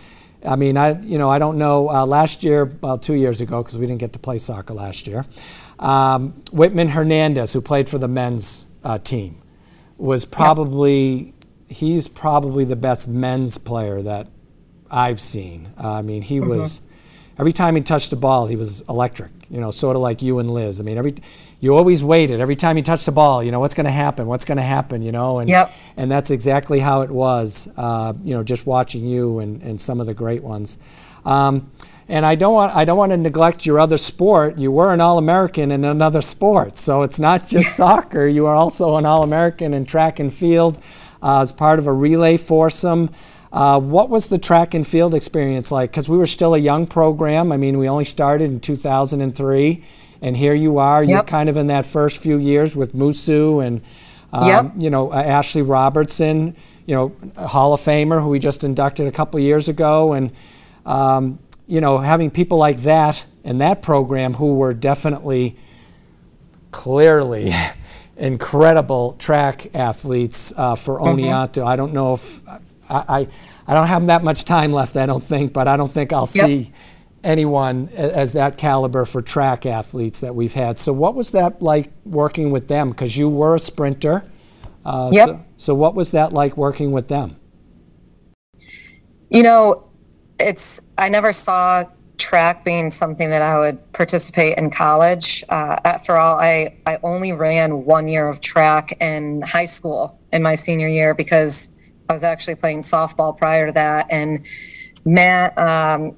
I 0.46 0.56
mean, 0.56 0.76
I 0.76 1.00
you 1.02 1.18
know 1.18 1.30
I 1.30 1.38
don't 1.38 1.58
know. 1.58 1.90
Uh, 1.90 2.06
last 2.06 2.42
year, 2.42 2.64
well, 2.80 2.98
two 2.98 3.14
years 3.14 3.40
ago, 3.40 3.62
because 3.62 3.78
we 3.78 3.86
didn't 3.86 4.00
get 4.00 4.12
to 4.14 4.18
play 4.18 4.38
soccer 4.38 4.74
last 4.74 5.06
year, 5.06 5.26
um, 5.78 6.42
Whitman 6.52 6.88
Hernandez, 6.88 7.52
who 7.52 7.60
played 7.60 7.88
for 7.88 7.98
the 7.98 8.08
men's 8.08 8.66
uh, 8.84 8.98
team, 8.98 9.42
was 9.98 10.24
probably 10.24 11.34
he's 11.68 12.08
probably 12.08 12.64
the 12.64 12.76
best 12.76 13.08
men's 13.08 13.58
player 13.58 14.02
that 14.02 14.28
I've 14.90 15.20
seen. 15.20 15.72
Uh, 15.82 15.94
I 15.94 16.02
mean, 16.02 16.22
he 16.22 16.40
was 16.40 16.82
every 17.38 17.52
time 17.52 17.76
he 17.76 17.82
touched 17.82 18.10
the 18.10 18.16
ball, 18.16 18.46
he 18.46 18.56
was 18.56 18.82
electric. 18.82 19.32
You 19.50 19.60
know, 19.60 19.70
sort 19.70 19.96
of 19.96 20.02
like 20.02 20.22
you 20.22 20.38
and 20.38 20.50
Liz. 20.50 20.80
I 20.80 20.84
mean, 20.84 20.98
every 20.98 21.14
you 21.66 21.74
always 21.76 22.02
waited 22.02 22.40
every 22.40 22.56
time 22.56 22.76
you 22.76 22.82
touched 22.82 23.06
the 23.06 23.12
ball. 23.12 23.42
You 23.42 23.50
know, 23.50 23.60
what's 23.60 23.74
going 23.74 23.86
to 23.86 23.90
happen? 24.04 24.26
What's 24.26 24.44
going 24.44 24.56
to 24.58 24.62
happen? 24.62 25.02
You 25.02 25.10
know, 25.12 25.40
and 25.40 25.50
Yep. 25.50 25.72
and 25.96 26.10
that's 26.10 26.30
exactly 26.30 26.78
how 26.80 27.00
it 27.02 27.10
was. 27.10 27.68
Uh, 27.76 28.12
you 28.24 28.34
know, 28.34 28.42
just 28.42 28.66
watching 28.66 29.04
you 29.04 29.40
and, 29.40 29.60
and 29.62 29.80
some 29.80 30.00
of 30.00 30.06
the 30.06 30.14
great 30.14 30.42
ones. 30.42 30.78
Um, 31.24 31.70
and 32.08 32.24
I 32.24 32.36
don't 32.36 32.54
want 32.54 32.76
I 32.76 32.84
don't 32.84 32.96
want 32.96 33.10
to 33.10 33.16
neglect 33.16 33.66
your 33.66 33.80
other 33.80 33.96
sport. 33.96 34.58
You 34.58 34.70
were 34.70 34.92
an 34.94 35.00
All-American 35.00 35.72
in 35.72 35.84
another 35.84 36.22
sport, 36.22 36.76
so 36.76 37.02
it's 37.02 37.18
not 37.18 37.48
just 37.54 37.76
soccer. 37.76 38.28
You 38.28 38.46
are 38.46 38.54
also 38.54 38.96
an 38.96 39.04
All-American 39.04 39.74
in 39.74 39.84
track 39.86 40.20
and 40.20 40.32
field 40.32 40.78
uh, 41.20 41.40
as 41.40 41.50
part 41.50 41.80
of 41.80 41.88
a 41.88 41.92
relay 41.92 42.36
foursome. 42.36 43.10
Uh, 43.52 43.80
what 43.80 44.08
was 44.10 44.26
the 44.26 44.38
track 44.38 44.74
and 44.74 44.86
field 44.86 45.14
experience 45.14 45.72
like? 45.72 45.90
Because 45.90 46.08
we 46.08 46.16
were 46.16 46.26
still 46.26 46.54
a 46.54 46.58
young 46.58 46.86
program. 46.86 47.50
I 47.50 47.56
mean, 47.56 47.76
we 47.78 47.88
only 47.88 48.04
started 48.04 48.50
in 48.50 48.60
2003, 48.60 49.82
and 50.22 50.36
here 50.36 50.54
you 50.54 50.78
are. 50.78 51.02
You're 51.04 51.22
kind 51.22 51.48
of 51.48 51.56
in 51.56 51.66
that 51.68 51.86
first 51.86 52.18
few 52.18 52.38
years 52.38 52.74
with 52.76 52.94
Musu 52.94 53.64
and 53.66 53.80
um, 54.32 54.48
Yep. 54.48 54.72
you 54.78 54.90
know, 54.90 55.12
uh, 55.12 55.16
Ashley 55.22 55.62
Robertson, 55.62 56.56
you 56.86 56.94
know, 56.94 57.12
Hall 57.46 57.72
of 57.72 57.80
Famer 57.80 58.20
who 58.22 58.28
we 58.28 58.38
just 58.38 58.64
inducted 58.64 59.06
a 59.06 59.12
couple 59.12 59.38
years 59.40 59.68
ago, 59.68 60.12
and 60.12 60.30
um, 60.84 61.38
you 61.66 61.80
know, 61.80 61.98
having 61.98 62.30
people 62.30 62.58
like 62.58 62.82
that 62.82 63.24
in 63.44 63.56
that 63.58 63.82
program 63.82 64.34
who 64.34 64.54
were 64.54 64.72
definitely, 64.74 65.56
clearly, 66.70 67.52
incredible 68.16 69.12
track 69.18 69.74
athletes 69.74 70.52
uh, 70.56 70.74
for 70.74 70.98
Oneonta. 71.00 71.64
I 71.64 71.76
don't 71.76 71.92
know 71.92 72.14
if 72.14 72.40
I, 72.48 72.58
I, 72.88 73.28
I 73.66 73.74
don't 73.74 73.86
have 73.88 74.06
that 74.06 74.24
much 74.24 74.44
time 74.44 74.72
left. 74.72 74.96
I 74.96 75.06
don't 75.06 75.22
think, 75.22 75.52
but 75.52 75.68
I 75.68 75.76
don't 75.76 75.90
think 75.90 76.12
I'll 76.12 76.28
Yep. 76.32 76.46
see 76.46 76.72
anyone 77.26 77.88
as 77.90 78.32
that 78.32 78.56
caliber 78.56 79.04
for 79.04 79.20
track 79.20 79.66
athletes 79.66 80.20
that 80.20 80.34
we've 80.34 80.54
had. 80.54 80.78
So, 80.78 80.92
what 80.92 81.14
was 81.14 81.30
that 81.30 81.60
like 81.60 81.90
working 82.04 82.50
with 82.50 82.68
them? 82.68 82.90
Because 82.90 83.16
you 83.16 83.28
were 83.28 83.56
a 83.56 83.60
sprinter. 83.60 84.24
Uh, 84.84 85.10
Yep. 85.12 85.28
So, 85.28 85.44
so, 85.58 85.74
what 85.74 85.94
was 85.94 86.12
that 86.12 86.32
like 86.32 86.56
working 86.56 86.92
with 86.92 87.08
them? 87.08 87.36
You 89.28 89.42
know, 89.42 89.84
it's 90.38 90.80
I 90.96 91.08
never 91.08 91.32
saw 91.32 91.84
track 92.18 92.64
being 92.64 92.88
something 92.88 93.28
that 93.30 93.42
I 93.42 93.58
would 93.58 93.92
participate 93.92 94.56
in 94.56 94.70
college. 94.70 95.44
Uh, 95.48 95.76
after 95.84 96.16
all, 96.16 96.38
I 96.38 96.76
I 96.86 96.98
only 97.02 97.32
ran 97.32 97.84
one 97.84 98.08
year 98.08 98.28
of 98.28 98.40
track 98.40 98.96
in 99.00 99.42
high 99.42 99.64
school 99.64 100.18
in 100.32 100.42
my 100.42 100.54
senior 100.54 100.88
year 100.88 101.14
because 101.14 101.70
I 102.08 102.12
was 102.12 102.22
actually 102.22 102.54
playing 102.54 102.80
softball 102.80 103.36
prior 103.36 103.66
to 103.66 103.72
that. 103.72 104.06
And 104.10 104.46
Matt, 105.04 105.56
um, 105.58 106.16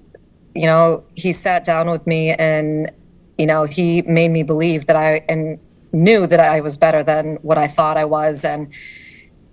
you 0.55 0.67
know, 0.67 1.05
he 1.15 1.33
sat 1.33 1.65
down 1.65 1.91
with 1.91 2.07
me 2.07 2.33
and 2.33 2.91
you 3.37 3.47
know 3.47 3.65
he 3.65 4.03
made 4.03 4.31
me 4.31 4.43
believe 4.43 4.87
that 4.87 4.97
I 4.97 5.25
and 5.29 5.59
knew 5.93 6.27
that 6.27 6.41
I 6.41 6.61
was 6.61 6.77
better 6.77 7.03
than 7.03 7.37
what 7.43 7.59
I 7.59 7.69
thought 7.69 7.97
I 7.97 8.05
was 8.05 8.45
and. 8.45 8.73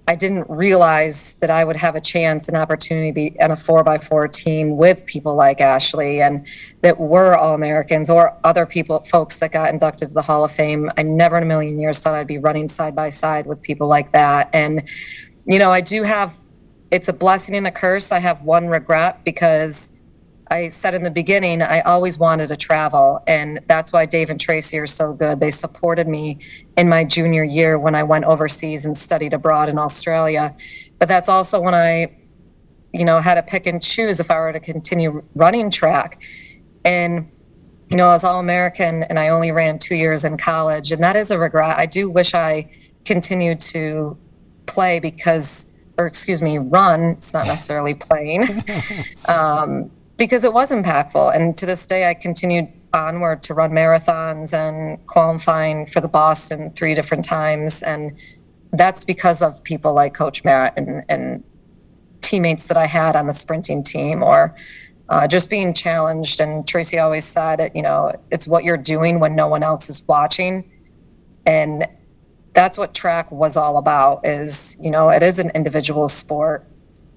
I 0.08 0.14
didn't 0.14 0.48
realize 0.50 1.36
that 1.40 1.50
I 1.50 1.64
would 1.64 1.76
have 1.78 1.96
a 1.96 2.02
chance, 2.02 2.48
an 2.48 2.56
opportunity 2.56 3.10
be 3.10 3.36
in 3.40 3.50
a 3.50 3.56
four 3.56 3.84
by 3.84 3.98
four 3.98 4.28
team 4.28 4.78
with 4.78 5.04
people 5.06 5.34
like 5.34 5.62
Ashley 5.62 6.22
and 6.22 6.46
that 6.82 7.00
were 7.00 7.36
all 7.36 7.56
Americans 7.56 8.08
or 8.08 8.38
other 8.44 8.68
people, 8.68 9.04
folks 9.06 9.40
that 9.40 9.52
got 9.52 9.74
inducted 9.74 10.10
to 10.10 10.14
the 10.14 10.22
Hall 10.22 10.44
of 10.44 10.52
Fame. 10.52 10.92
I 10.96 11.02
never 11.02 11.38
in 11.38 11.44
a 11.44 11.48
million 11.48 11.80
years 11.80 12.00
thought 12.00 12.14
I'd 12.14 12.28
be 12.28 12.38
running 12.38 12.68
side 12.68 12.94
by 12.94 13.10
side 13.10 13.48
with 13.48 13.64
people 13.64 13.88
like 13.88 14.12
that. 14.12 14.50
And, 14.54 14.88
you 15.46 15.58
know, 15.58 15.72
I 15.72 15.82
do 15.82 16.04
have, 16.04 16.36
it's 16.92 17.08
a 17.08 17.14
blessing 17.14 17.56
and 17.56 17.66
a 17.66 17.72
curse. 17.72 18.12
I 18.12 18.20
have 18.20 18.44
one 18.44 18.68
regret 18.68 19.26
because 19.26 19.90
I 20.50 20.70
said 20.70 20.94
in 20.94 21.04
the 21.04 21.12
beginning, 21.12 21.62
I 21.62 21.82
always 21.82 22.20
wanted 22.20 22.50
to 22.50 22.58
travel. 22.58 23.24
And 23.26 23.62
that's 23.68 23.92
why 23.92 24.06
Dave 24.06 24.30
and 24.30 24.40
Tracy 24.40 24.78
are 24.78 24.88
so 24.88 25.14
good. 25.14 25.40
They 25.40 25.52
supported 25.52 26.08
me 26.08 26.40
in 26.78 26.88
my 26.88 27.04
junior 27.04 27.44
year 27.44 27.80
when 27.80 27.96
I 27.96 28.04
went 28.04 28.26
overseas 28.26 28.86
and 28.86 28.96
studied 28.96 29.34
abroad 29.34 29.70
in 29.70 29.80
Australia. 29.80 30.56
But 31.00 31.08
that's 31.08 31.30
also 31.30 31.60
when 31.60 31.74
I, 31.74 32.16
you 32.94 33.06
know, 33.06 33.20
had 33.20 33.36
to 33.36 33.44
pick 33.44 33.66
and 33.66 33.82
choose 33.82 34.20
if 34.20 34.30
I 34.30 34.40
were 34.40 34.54
to 34.54 34.60
continue 34.60 35.24
running 35.34 35.72
track. 35.72 36.22
And, 36.84 37.32
you 37.90 37.98
know, 37.98 38.08
I 38.08 38.14
was 38.14 38.24
all 38.24 38.40
American 38.40 39.04
and 39.04 39.18
I 39.18 39.30
only 39.30 39.52
ran 39.52 39.80
two 39.80 39.96
years 39.96 40.26
in 40.26 40.38
college. 40.38 40.92
And 40.92 41.04
that 41.04 41.16
is 41.16 41.32
a 41.32 41.40
regret. 41.40 41.78
I 41.78 41.88
do 41.88 42.10
wish 42.10 42.36
I 42.36 42.70
continued 43.04 43.60
to 43.62 44.16
play 44.68 45.00
because, 45.00 45.66
or 45.98 46.06
excuse 46.06 46.42
me, 46.42 46.60
run. 46.60 47.02
It's 47.02 47.34
not 47.34 47.48
necessarily 47.48 47.96
playing. 47.96 48.64
um, 49.26 49.90
because 50.18 50.44
it 50.44 50.54
was 50.54 50.72
impactful. 50.72 51.36
And 51.36 51.58
to 51.58 51.66
this 51.66 51.86
day, 51.86 52.10
I 52.10 52.14
continued 52.14 52.68
onward 52.94 53.44
to 53.44 53.54
run 53.54 53.72
marathons 53.72 54.54
and 54.54 55.06
qualifying 55.08 55.86
for 55.86 56.00
the 56.00 56.08
Boston 56.08 56.72
three 56.72 56.96
different 56.96 57.24
times. 57.24 57.84
And 57.84 58.18
that's 58.72 59.04
because 59.04 59.42
of 59.42 59.64
people 59.64 59.94
like 59.94 60.14
Coach 60.14 60.44
Matt 60.44 60.78
and, 60.78 61.04
and 61.10 61.44
teammates 62.22 62.68
that 62.68 62.78
I 62.78 62.88
had 62.88 63.16
on 63.16 63.28
the 63.28 63.34
sprinting 63.34 63.84
team 63.84 64.24
or 64.24 64.56
uh, 65.10 65.28
just 65.28 65.50
being 65.50 65.74
challenged. 65.74 66.40
And 66.40 66.68
Tracy 66.68 66.98
always 66.98 67.26
said, 67.26 67.72
you 67.76 67.82
know, 67.82 68.12
it's 68.32 68.48
what 68.48 68.64
you're 68.64 68.78
doing 68.78 69.20
when 69.20 69.36
no 69.36 69.48
one 69.48 69.64
else 69.64 69.90
is 69.90 70.02
watching. 70.08 70.70
And 71.46 71.88
that's 72.54 72.78
what 72.78 72.94
track 72.94 73.32
was 73.32 73.58
all 73.58 73.78
about 73.78 74.26
is, 74.26 74.78
you 74.80 74.90
know, 74.90 75.10
it 75.10 75.22
is 75.22 75.38
an 75.38 75.52
individual 75.54 76.08
sport. 76.08 76.66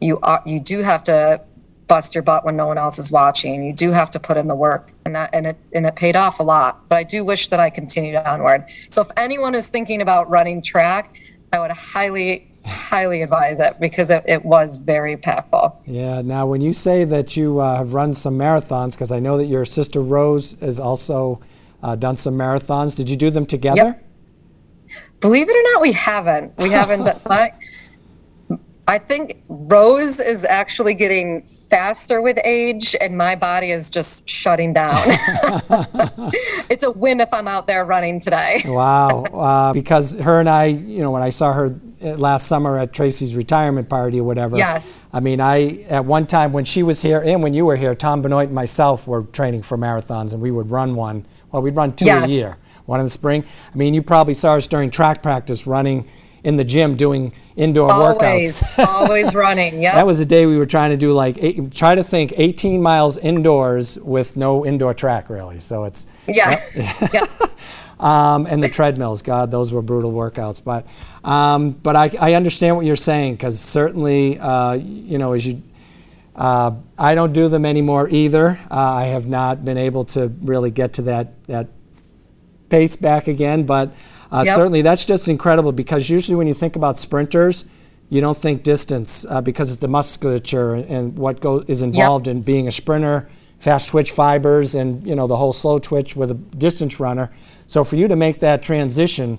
You 0.00 0.18
are, 0.20 0.42
you 0.44 0.60
do 0.60 0.82
have 0.82 1.04
to 1.04 1.42
bust 1.88 2.14
your 2.14 2.22
butt 2.22 2.44
when 2.44 2.54
no 2.54 2.66
one 2.66 2.78
else 2.78 2.98
is 2.98 3.10
watching. 3.10 3.64
You 3.64 3.72
do 3.72 3.90
have 3.90 4.10
to 4.12 4.20
put 4.20 4.36
in 4.36 4.46
the 4.46 4.54
work, 4.54 4.92
and 5.04 5.14
that 5.14 5.30
and 5.32 5.46
it 5.46 5.56
and 5.72 5.86
it 5.86 5.96
paid 5.96 6.14
off 6.14 6.38
a 6.38 6.42
lot. 6.42 6.88
But 6.88 6.96
I 6.98 7.02
do 7.02 7.24
wish 7.24 7.48
that 7.48 7.58
I 7.58 7.70
continued 7.70 8.16
onward. 8.16 8.66
So 8.90 9.02
if 9.02 9.08
anyone 9.16 9.54
is 9.54 9.66
thinking 9.66 10.02
about 10.02 10.30
running 10.30 10.62
track, 10.62 11.18
I 11.52 11.58
would 11.58 11.70
highly, 11.70 12.46
highly 12.64 13.22
advise 13.22 13.58
it 13.58 13.80
because 13.80 14.10
it, 14.10 14.22
it 14.26 14.44
was 14.44 14.76
very 14.76 15.16
impactful. 15.16 15.74
Yeah. 15.86 16.20
Now, 16.20 16.46
when 16.46 16.60
you 16.60 16.74
say 16.74 17.04
that 17.04 17.36
you 17.36 17.60
uh, 17.60 17.76
have 17.76 17.94
run 17.94 18.12
some 18.14 18.38
marathons, 18.38 18.92
because 18.92 19.10
I 19.10 19.18
know 19.18 19.38
that 19.38 19.46
your 19.46 19.64
sister 19.64 20.02
Rose 20.02 20.52
has 20.60 20.78
also 20.78 21.40
uh, 21.82 21.96
done 21.96 22.16
some 22.16 22.34
marathons. 22.34 22.94
Did 22.94 23.08
you 23.08 23.16
do 23.16 23.30
them 23.30 23.46
together? 23.46 23.98
Believe 25.20 25.48
it 25.48 25.56
or 25.56 25.72
not, 25.72 25.82
we 25.82 25.92
haven't. 25.92 26.56
We 26.58 26.70
haven't. 26.70 27.02
done- 27.24 27.50
I, 28.88 28.98
think 28.98 29.42
Rose 29.48 30.18
is 30.18 30.44
actually 30.44 30.94
getting 30.94 31.42
faster 31.42 32.20
with 32.20 32.38
age, 32.44 32.96
and 33.00 33.16
my 33.16 33.34
body 33.34 33.70
is 33.70 33.90
just 33.90 34.28
shutting 34.28 34.72
down. 34.72 35.04
it's 36.70 36.82
a 36.82 36.90
win 36.90 37.20
if 37.20 37.32
I'm 37.32 37.46
out 37.46 37.66
there 37.66 37.84
running 37.84 38.20
today. 38.20 38.62
Wow. 38.78 39.24
Uh, 39.24 39.72
because 39.72 40.14
her 40.20 40.38
and 40.38 40.48
I, 40.48 40.66
you 40.66 41.00
know, 41.00 41.10
when 41.10 41.22
I 41.22 41.30
saw 41.30 41.52
her 41.52 41.80
uh, 42.00 42.10
last 42.10 42.46
summer 42.46 42.78
at 42.78 42.92
Tracy's 42.92 43.34
retirement 43.34 43.88
party 43.88 44.20
or 44.20 44.24
whatever. 44.24 44.56
Yes. 44.56 45.02
I 45.12 45.18
mean, 45.18 45.40
I 45.40 45.80
at 45.88 46.04
one 46.04 46.26
time 46.28 46.52
when 46.52 46.64
she 46.64 46.84
was 46.84 47.02
here 47.02 47.20
and 47.20 47.42
when 47.42 47.54
you 47.54 47.66
were 47.66 47.74
here, 47.74 47.94
Tom 47.94 48.22
Benoit 48.22 48.46
and 48.46 48.54
myself 48.54 49.08
were 49.08 49.22
training 49.24 49.62
for 49.62 49.76
marathons, 49.76 50.32
and 50.32 50.40
we 50.40 50.52
would 50.52 50.70
run 50.70 50.94
one. 50.94 51.26
Well, 51.50 51.62
we'd 51.62 51.74
run 51.74 51.96
two 51.96 52.08
a 52.08 52.26
year. 52.26 52.56
One 52.86 53.00
in 53.00 53.06
the 53.06 53.10
spring. 53.10 53.44
I 53.72 53.76
mean, 53.76 53.94
you 53.94 54.02
probably 54.02 54.34
saw 54.34 54.54
us 54.54 54.66
during 54.66 54.90
track 54.90 55.22
practice 55.22 55.66
running 55.66 56.08
in 56.44 56.56
the 56.56 56.64
gym 56.64 56.96
doing 56.96 57.32
indoor 57.56 57.90
Always, 57.90 58.60
workouts. 58.60 58.86
always 58.86 59.34
running. 59.34 59.82
Yeah. 59.82 59.94
That 59.94 60.06
was 60.06 60.18
the 60.18 60.24
day 60.24 60.46
we 60.46 60.56
were 60.56 60.66
trying 60.66 60.90
to 60.90 60.96
do 60.96 61.12
like 61.12 61.36
eight, 61.38 61.72
try 61.72 61.94
to 61.94 62.02
think 62.02 62.32
18 62.36 62.80
miles 62.82 63.18
indoors 63.18 63.98
with 63.98 64.36
no 64.36 64.64
indoor 64.66 64.94
track 64.94 65.28
really. 65.28 65.60
So 65.60 65.84
it's 65.84 66.06
yeah. 66.26 66.62
yeah. 67.12 67.26
um, 68.00 68.46
and 68.46 68.62
the 68.62 68.68
treadmills. 68.68 69.22
God, 69.22 69.50
those 69.50 69.72
were 69.72 69.82
brutal 69.82 70.12
workouts. 70.12 70.62
But 70.62 70.86
um, 71.24 71.72
but 71.72 71.96
I, 71.96 72.10
I 72.20 72.34
understand 72.34 72.76
what 72.76 72.86
you're 72.86 72.96
saying 72.96 73.34
because 73.34 73.60
certainly 73.60 74.38
uh, 74.38 74.72
you 74.72 75.18
know 75.18 75.32
as 75.32 75.46
you. 75.46 75.62
Uh, 76.34 76.76
I 76.96 77.16
don't 77.16 77.32
do 77.32 77.48
them 77.48 77.66
anymore 77.66 78.08
either. 78.08 78.60
Uh, 78.70 78.74
I 78.76 79.04
have 79.06 79.26
not 79.26 79.64
been 79.64 79.76
able 79.76 80.04
to 80.06 80.28
really 80.42 80.70
get 80.70 80.92
to 80.94 81.02
that 81.02 81.44
that 81.48 81.66
pace 82.68 82.94
back 82.96 83.26
again, 83.26 83.64
but 83.64 83.92
uh, 84.30 84.42
Yep. 84.46 84.56
certainly 84.56 84.82
that's 84.82 85.04
just 85.04 85.28
incredible 85.28 85.72
because 85.72 86.10
usually 86.10 86.36
when 86.36 86.46
you 86.46 86.54
think 86.54 86.76
about 86.76 86.98
sprinters, 86.98 87.64
you 88.10 88.20
don't 88.20 88.36
think 88.36 88.62
distance 88.62 89.26
uh, 89.28 89.40
because 89.40 89.72
of 89.72 89.80
the 89.80 89.88
musculature 89.88 90.74
and, 90.74 90.84
and 90.86 91.18
what 91.18 91.40
go, 91.40 91.64
is 91.66 91.82
involved 91.82 92.26
yep. 92.26 92.36
in 92.36 92.42
being 92.42 92.66
a 92.66 92.70
sprinter, 92.70 93.28
fast 93.58 93.88
twitch 93.88 94.12
fibers, 94.12 94.74
and 94.74 95.06
you 95.06 95.14
know 95.14 95.26
the 95.26 95.36
whole 95.36 95.52
slow 95.52 95.78
twitch 95.78 96.16
with 96.16 96.30
a 96.30 96.34
distance 96.34 97.00
runner. 97.00 97.30
So 97.66 97.84
for 97.84 97.96
you 97.96 98.08
to 98.08 98.16
make 98.16 98.40
that 98.40 98.62
transition, 98.62 99.38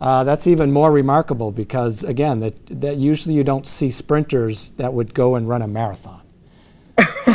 uh, 0.00 0.24
that's 0.24 0.48
even 0.48 0.72
more 0.72 0.90
remarkable 0.90 1.52
because 1.52 2.02
again, 2.02 2.40
that, 2.40 2.54
that 2.80 2.96
usually 2.96 3.36
you 3.36 3.44
don't 3.44 3.68
see 3.68 3.90
sprinters 3.90 4.70
that 4.70 4.92
would 4.92 5.14
go 5.14 5.36
and 5.36 5.48
run 5.48 5.62
a 5.62 5.68
marathon. 5.68 6.21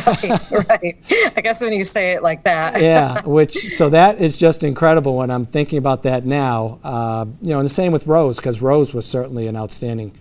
right, 0.51 0.69
right. 0.69 0.97
I 1.35 1.41
guess 1.41 1.61
when 1.61 1.73
you 1.73 1.83
say 1.83 2.13
it 2.13 2.23
like 2.23 2.43
that. 2.43 2.81
yeah, 2.81 3.21
which 3.25 3.75
so 3.75 3.89
that 3.89 4.19
is 4.19 4.37
just 4.37 4.63
incredible 4.63 5.15
when 5.15 5.29
I'm 5.29 5.45
thinking 5.45 5.77
about 5.77 6.03
that 6.03 6.25
now. 6.25 6.79
Uh, 6.83 7.25
you 7.41 7.49
know, 7.49 7.59
and 7.59 7.65
the 7.69 7.73
same 7.73 7.91
with 7.91 8.07
Rose 8.07 8.37
because 8.37 8.61
Rose 8.61 8.93
was 8.93 9.05
certainly 9.05 9.47
an 9.47 9.55
outstanding 9.55 10.17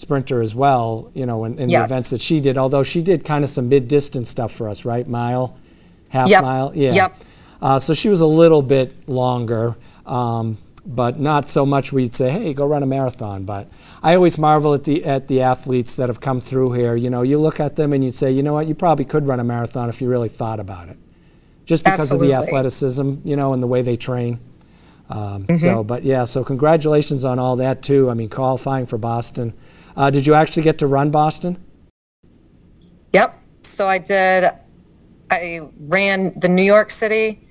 sprinter 0.00 0.40
as 0.40 0.54
well, 0.54 1.10
you 1.14 1.26
know, 1.26 1.44
in, 1.44 1.58
in 1.58 1.68
yes. 1.68 1.80
the 1.80 1.84
events 1.84 2.10
that 2.10 2.20
she 2.20 2.40
did, 2.40 2.56
although 2.56 2.82
she 2.82 3.02
did 3.02 3.24
kind 3.24 3.44
of 3.44 3.50
some 3.50 3.68
mid 3.68 3.86
distance 3.86 4.30
stuff 4.30 4.50
for 4.50 4.68
us, 4.68 4.84
right? 4.84 5.06
Mile, 5.06 5.58
half 6.08 6.28
yep. 6.28 6.42
mile. 6.42 6.72
Yeah. 6.74 6.92
Yep. 6.92 7.16
Uh, 7.60 7.78
so 7.78 7.92
she 7.92 8.08
was 8.08 8.22
a 8.22 8.26
little 8.26 8.62
bit 8.62 9.08
longer, 9.08 9.76
um, 10.06 10.56
but 10.86 11.20
not 11.20 11.48
so 11.48 11.66
much 11.66 11.92
we'd 11.92 12.14
say, 12.14 12.30
hey, 12.30 12.54
go 12.54 12.66
run 12.66 12.82
a 12.82 12.86
marathon. 12.86 13.44
But 13.44 13.68
I 14.02 14.14
always 14.14 14.38
marvel 14.38 14.72
at 14.72 14.84
the, 14.84 15.04
at 15.04 15.26
the 15.28 15.42
athletes 15.42 15.96
that 15.96 16.08
have 16.08 16.20
come 16.20 16.40
through 16.40 16.72
here. 16.72 16.96
You 16.96 17.10
know, 17.10 17.22
you 17.22 17.38
look 17.38 17.60
at 17.60 17.76
them 17.76 17.92
and 17.92 18.02
you'd 18.02 18.14
say, 18.14 18.32
you 18.32 18.42
know 18.42 18.54
what, 18.54 18.66
you 18.66 18.74
probably 18.74 19.04
could 19.04 19.26
run 19.26 19.40
a 19.40 19.44
marathon 19.44 19.88
if 19.88 20.00
you 20.00 20.08
really 20.08 20.30
thought 20.30 20.58
about 20.58 20.88
it. 20.88 20.98
Just 21.66 21.84
because 21.84 22.10
Absolutely. 22.10 22.32
of 22.32 22.40
the 22.40 22.46
athleticism, 22.46 23.14
you 23.24 23.36
know, 23.36 23.52
and 23.52 23.62
the 23.62 23.66
way 23.66 23.82
they 23.82 23.96
train. 23.96 24.40
Um, 25.10 25.44
mm-hmm. 25.44 25.56
So, 25.56 25.84
but 25.84 26.02
yeah, 26.04 26.24
so 26.24 26.42
congratulations 26.44 27.24
on 27.24 27.38
all 27.38 27.56
that 27.56 27.82
too. 27.82 28.08
I 28.10 28.14
mean, 28.14 28.30
qualifying 28.30 28.86
for 28.86 28.96
Boston. 28.96 29.54
Uh, 29.96 30.08
did 30.08 30.26
you 30.26 30.34
actually 30.34 30.62
get 30.62 30.78
to 30.78 30.86
run 30.86 31.10
Boston? 31.10 31.62
Yep. 33.12 33.38
So 33.62 33.88
I 33.88 33.98
did. 33.98 34.50
I 35.30 35.68
ran 35.78 36.32
the 36.38 36.48
New 36.48 36.62
York 36.62 36.90
City, 36.90 37.46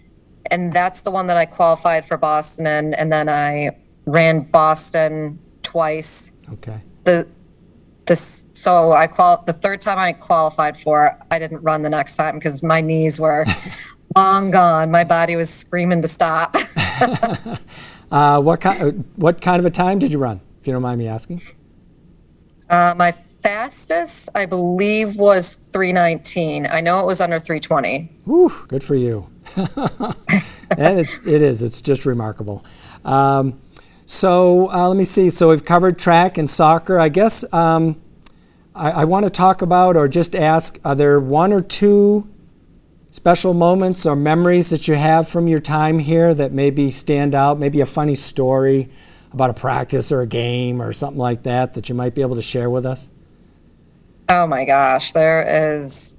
and 0.48 0.72
that's 0.74 1.02
the 1.02 1.12
one 1.12 1.28
that 1.28 1.38
I 1.38 1.46
qualified 1.46 2.06
for 2.06 2.18
Boston 2.18 2.66
in, 2.66 2.94
and 2.94 3.12
then 3.12 3.30
I 3.30 3.78
ran 4.06 4.42
Boston 4.42 5.40
twice. 5.64 6.32
Okay. 6.54 6.82
The 7.04 7.28
this 8.06 8.46
so 8.54 8.92
I 8.92 9.08
qual 9.08 9.44
the 9.46 9.54
third 9.54 9.82
time 9.82 10.00
I 10.00 10.14
qualified 10.14 10.80
for, 10.80 11.18
I 11.32 11.40
didn't 11.40 11.62
run 11.62 11.84
the 11.84 11.90
next 11.90 12.16
time 12.16 12.36
because 12.36 12.64
my 12.64 12.82
knees 12.82 13.20
were 13.20 13.46
long 14.16 14.52
gone. 14.52 14.92
My 14.92 15.04
body 15.04 15.36
was 15.36 15.50
screaming 15.50 16.02
to 16.02 16.08
stop. 16.08 16.56
uh, 18.12 18.42
what 18.42 18.62
kind 18.62 19.06
what 19.16 19.42
kind 19.42 19.60
of 19.60 19.66
a 19.66 19.70
time 19.70 20.00
did 20.00 20.12
you 20.12 20.18
run? 20.18 20.42
If 20.60 20.68
you 20.68 20.74
don't 20.74 20.82
mind 20.82 21.00
me 21.00 21.08
asking. 21.08 21.42
Uh, 22.70 22.94
my 22.96 23.12
fastest, 23.12 24.30
I 24.36 24.46
believe, 24.46 25.16
was 25.16 25.56
319. 25.72 26.68
I 26.70 26.82
know 26.82 27.00
it 27.00 27.06
was 27.06 27.22
under 27.22 27.40
320. 27.40 28.12
Whew, 28.26 28.52
good 28.68 28.84
for 28.84 28.96
you. 28.96 29.28
and 29.56 31.00
it's, 31.00 31.16
it 31.26 31.42
is. 31.42 31.64
It's 31.64 31.82
just 31.82 32.06
remarkable. 32.06 32.64
Um, 33.06 33.60
so 34.10 34.72
uh, 34.72 34.88
let 34.88 34.98
me 34.98 35.06
see. 35.06 35.30
So 35.30 35.50
we've 35.50 35.64
covered 35.64 36.00
track 36.00 36.40
and 36.40 36.50
soccer. 36.50 36.98
I 36.98 37.10
guess 37.10 37.46
um, 37.54 38.02
I, 38.74 38.90
I 38.90 39.04
want 39.04 39.26
to 39.26 39.30
talk 39.30 39.62
about 39.62 39.96
or 39.96 40.08
just 40.08 40.36
ask: 40.36 40.80
Are 40.84 40.96
there 40.96 41.20
one 41.20 41.54
or 41.54 41.62
two 41.62 42.28
special 43.12 43.54
moments 43.54 44.08
or 44.08 44.16
memories 44.16 44.72
that 44.72 44.88
you 44.88 44.96
have 44.96 45.30
from 45.30 45.48
your 45.48 45.60
time 45.60 46.00
here 46.00 46.34
that 46.34 46.52
maybe 46.52 46.90
stand 46.90 47.36
out? 47.36 47.60
Maybe 47.60 47.82
a 47.82 47.86
funny 47.86 48.16
story 48.16 48.90
about 49.32 49.52
a 49.52 49.54
practice 49.54 50.12
or 50.12 50.22
a 50.22 50.26
game 50.28 50.82
or 50.82 50.92
something 50.92 51.20
like 51.20 51.44
that 51.44 51.76
that 51.76 51.88
you 51.88 51.94
might 51.94 52.16
be 52.16 52.24
able 52.24 52.36
to 52.36 52.42
share 52.42 52.72
with 52.72 52.88
us? 52.88 53.12
Oh 54.28 54.48
my 54.48 54.66
gosh, 54.66 55.12
there 55.12 55.78
is. 55.78 56.16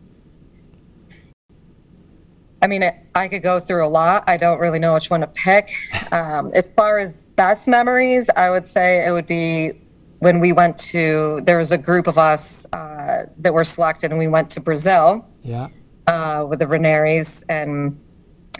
I 2.62 2.68
mean, 2.68 2.84
I 3.16 3.26
could 3.26 3.42
go 3.42 3.58
through 3.58 3.84
a 3.84 3.88
lot. 3.88 4.22
I 4.28 4.36
don't 4.36 4.60
really 4.60 4.78
know 4.78 4.94
which 4.94 5.10
one 5.10 5.22
to 5.22 5.26
pick. 5.26 5.72
Um, 6.12 6.52
as 6.54 6.64
far 6.76 7.00
as 7.00 7.14
best 7.40 7.66
memories, 7.66 8.28
I 8.36 8.50
would 8.50 8.66
say 8.66 9.06
it 9.06 9.12
would 9.12 9.26
be 9.26 9.72
when 10.18 10.40
we 10.40 10.52
went 10.52 10.76
to. 10.92 11.40
There 11.46 11.56
was 11.56 11.72
a 11.72 11.78
group 11.78 12.06
of 12.06 12.18
us 12.18 12.66
uh, 12.74 13.24
that 13.38 13.54
were 13.54 13.64
selected, 13.64 14.10
and 14.10 14.18
we 14.18 14.28
went 14.28 14.50
to 14.50 14.60
Brazil. 14.60 15.24
Yeah. 15.42 15.68
Uh, 16.06 16.44
with 16.48 16.58
the 16.58 16.66
Ranieris 16.66 17.42
and 17.48 17.98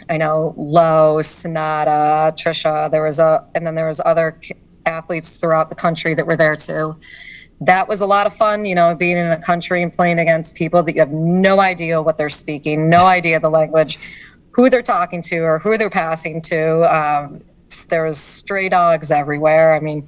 I 0.09 0.17
know 0.17 0.55
Lowe, 0.57 1.21
Sonata, 1.21 2.33
Trisha. 2.39 2.89
There 2.89 3.03
was 3.03 3.19
a, 3.19 3.45
and 3.53 3.67
then 3.67 3.75
there 3.75 3.87
was 3.87 4.01
other 4.03 4.39
athletes 4.87 5.39
throughout 5.39 5.69
the 5.69 5.75
country 5.75 6.15
that 6.15 6.25
were 6.25 6.37
there 6.43 6.55
too. 6.55 6.97
That 7.59 7.87
was 7.87 8.01
a 8.01 8.07
lot 8.07 8.25
of 8.25 8.33
fun, 8.35 8.65
you 8.65 8.73
know, 8.73 8.95
being 8.95 9.17
in 9.17 9.31
a 9.31 9.41
country 9.51 9.83
and 9.83 9.93
playing 9.93 10.17
against 10.17 10.55
people 10.55 10.81
that 10.81 10.93
you 10.95 11.01
have 11.01 11.11
no 11.11 11.59
idea 11.59 12.01
what 12.01 12.17
they're 12.17 12.37
speaking, 12.45 12.89
no 12.89 13.05
idea 13.05 13.39
the 13.39 13.49
language, 13.61 13.99
who 14.49 14.71
they're 14.71 14.81
talking 14.97 15.21
to, 15.23 15.37
or 15.39 15.59
who 15.59 15.77
they're 15.77 15.97
passing 16.05 16.41
to. 16.53 16.59
Um, 16.99 17.41
there 17.89 18.05
was 18.05 18.17
stray 18.17 18.69
dogs 18.69 19.11
everywhere. 19.11 19.73
I 19.73 19.79
mean, 19.79 20.07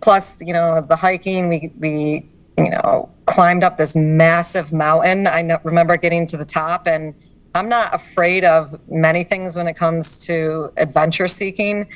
plus, 0.00 0.36
you 0.40 0.52
know, 0.52 0.80
the 0.80 0.96
hiking. 0.96 1.48
We 1.48 1.72
we 1.78 2.28
you 2.58 2.70
know 2.70 3.10
climbed 3.26 3.64
up 3.64 3.78
this 3.78 3.94
massive 3.94 4.72
mountain. 4.72 5.26
I 5.26 5.42
know, 5.42 5.58
remember 5.64 5.96
getting 5.96 6.26
to 6.28 6.36
the 6.36 6.44
top 6.44 6.86
and 6.86 7.14
I'm 7.54 7.68
not 7.68 7.94
afraid 7.94 8.44
of 8.44 8.78
many 8.88 9.24
things 9.24 9.56
when 9.56 9.66
it 9.66 9.74
comes 9.74 10.18
to 10.20 10.70
adventure 10.76 11.28
seeking. 11.28 11.86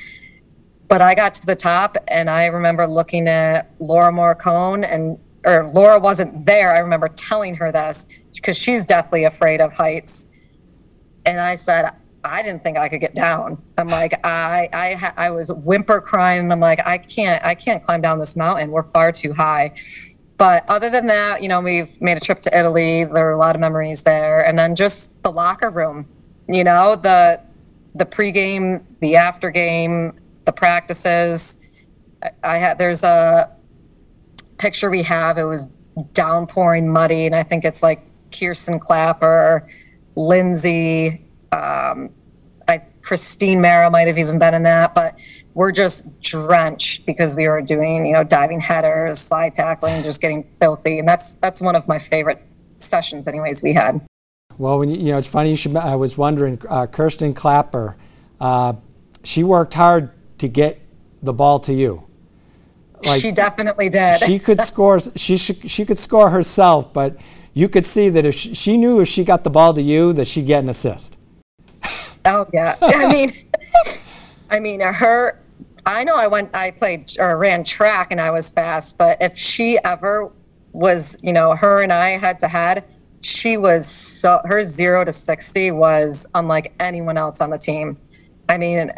But 0.87 1.01
I 1.01 1.15
got 1.15 1.33
to 1.35 1.45
the 1.45 1.55
top 1.55 1.97
and 2.07 2.29
I 2.29 2.45
remember 2.45 2.87
looking 2.87 3.27
at 3.27 3.71
Laura 3.79 4.11
Morcone 4.11 4.87
and 4.89 5.19
or 5.45 5.67
Laura 5.73 5.99
wasn't 5.99 6.45
there. 6.45 6.73
I 6.73 6.79
remember 6.79 7.07
telling 7.09 7.55
her 7.55 7.71
this 7.71 8.07
because 8.33 8.57
she's 8.57 8.85
deathly 8.85 9.23
afraid 9.23 9.61
of 9.61 9.73
heights. 9.73 10.27
And 11.25 11.39
I 11.39 11.55
said, 11.55 11.91
I 12.27 12.41
didn't 12.41 12.63
think 12.63 12.77
I 12.77 12.89
could 12.89 13.01
get 13.01 13.15
down. 13.15 13.61
I'm 13.77 13.87
like, 13.87 14.25
I, 14.25 14.69
I, 14.73 15.13
I 15.27 15.29
was 15.29 15.51
whimper 15.51 16.01
crying. 16.01 16.51
I'm 16.51 16.59
like, 16.59 16.85
I 16.85 16.97
can't, 16.97 17.43
I 17.43 17.55
can't 17.55 17.81
climb 17.83 18.01
down 18.01 18.19
this 18.19 18.35
mountain. 18.35 18.71
We're 18.71 18.83
far 18.83 19.11
too 19.11 19.33
high. 19.33 19.73
But 20.37 20.65
other 20.69 20.89
than 20.89 21.07
that, 21.07 21.41
you 21.41 21.47
know, 21.47 21.61
we've 21.61 21.99
made 21.99 22.17
a 22.17 22.19
trip 22.19 22.41
to 22.41 22.57
Italy. 22.57 23.03
There 23.05 23.27
are 23.27 23.31
a 23.31 23.37
lot 23.37 23.55
of 23.55 23.59
memories 23.59 24.03
there, 24.03 24.45
and 24.45 24.57
then 24.57 24.75
just 24.75 25.23
the 25.23 25.31
locker 25.31 25.69
room. 25.69 26.07
You 26.47 26.63
know, 26.63 26.95
the 26.95 27.41
the 27.95 28.05
pregame, 28.05 28.83
the 28.99 29.15
after 29.15 29.49
game, 29.49 30.19
the 30.45 30.51
practices. 30.51 31.57
I, 32.21 32.31
I 32.43 32.57
had 32.57 32.77
there's 32.77 33.03
a 33.03 33.51
picture 34.59 34.91
we 34.91 35.01
have. 35.03 35.39
It 35.39 35.43
was 35.43 35.67
downpouring, 36.13 36.87
muddy, 36.87 37.25
and 37.25 37.33
I 37.33 37.41
think 37.41 37.65
it's 37.65 37.81
like 37.81 38.05
Kirsten 38.31 38.79
Clapper, 38.79 39.67
Lindsay, 40.15 41.26
um, 41.51 42.09
I, 42.67 42.79
Christine 43.01 43.61
Marrow 43.61 43.89
might 43.89 44.07
have 44.07 44.17
even 44.17 44.37
been 44.37 44.53
in 44.53 44.63
that, 44.63 44.93
but 44.93 45.17
we're 45.53 45.71
just 45.71 46.05
drenched 46.21 47.05
because 47.05 47.35
we 47.35 47.47
were 47.47 47.61
doing, 47.61 48.05
you 48.05 48.13
know, 48.13 48.23
diving 48.23 48.59
headers, 48.59 49.19
slide 49.19 49.53
tackling, 49.53 50.03
just 50.03 50.21
getting 50.21 50.47
filthy. 50.59 50.99
And 50.99 51.07
that's 51.07 51.35
that's 51.35 51.61
one 51.61 51.75
of 51.75 51.87
my 51.87 51.97
favorite 51.97 52.43
sessions, 52.79 53.27
anyways, 53.27 53.63
we 53.63 53.73
had. 53.73 54.01
Well, 54.57 54.79
when 54.79 54.89
you, 54.89 54.97
you 54.97 55.11
know, 55.11 55.17
it's 55.17 55.27
funny. 55.27 55.51
You 55.51 55.55
should. 55.55 55.75
I 55.75 55.95
was 55.95 56.17
wondering, 56.17 56.61
uh, 56.67 56.87
Kirsten 56.87 57.33
Clapper, 57.33 57.95
uh, 58.39 58.73
she 59.23 59.43
worked 59.43 59.73
hard 59.73 60.11
to 60.39 60.47
get 60.47 60.79
the 61.21 61.33
ball 61.33 61.59
to 61.61 61.73
you. 61.73 62.03
Like, 63.05 63.21
she 63.21 63.31
definitely 63.31 63.89
did. 63.89 64.19
she 64.19 64.39
could 64.39 64.61
score. 64.71 64.99
She 65.15 65.37
she 65.37 65.85
could 65.85 65.97
score 65.97 66.29
herself, 66.31 66.91
but 66.91 67.17
you 67.53 67.69
could 67.69 67.85
see 67.85 68.09
that 68.09 68.25
if 68.25 68.35
she, 68.35 68.53
she 68.53 68.77
knew 68.77 68.99
if 68.99 69.07
she 69.07 69.23
got 69.23 69.43
the 69.43 69.49
ball 69.49 69.73
to 69.73 69.81
you, 69.81 70.13
that 70.13 70.27
she'd 70.27 70.45
get 70.45 70.63
an 70.63 70.69
assist. 70.69 71.16
Oh 72.27 72.47
yeah, 72.53 72.75
I 72.81 73.07
mean, 73.07 73.33
I 74.49 74.59
mean 74.59 74.81
her 74.81 75.39
I 75.87 76.03
know 76.03 76.15
I 76.15 76.27
went, 76.27 76.53
I 76.53 76.71
played 76.71 77.17
or 77.17 77.37
ran 77.37 77.63
track 77.63 78.11
and 78.11 78.19
I 78.19 78.29
was 78.29 78.49
fast, 78.49 78.97
but 78.97 79.21
if 79.21 79.37
she 79.37 79.79
ever 79.85 80.29
was, 80.73 81.15
you 81.23 81.31
know, 81.31 81.55
her 81.55 81.81
and 81.81 81.93
I 81.93 82.17
head 82.17 82.39
to 82.39 82.49
head, 82.49 82.83
she 83.21 83.55
was 83.55 83.87
so, 83.87 84.41
her 84.43 84.63
zero 84.63 85.05
to 85.05 85.13
60 85.13 85.71
was 85.71 86.27
unlike 86.35 86.73
anyone 86.81 87.17
else 87.17 87.39
on 87.39 87.51
the 87.51 87.57
team. 87.57 87.97
I 88.49 88.57
mean, 88.57 88.91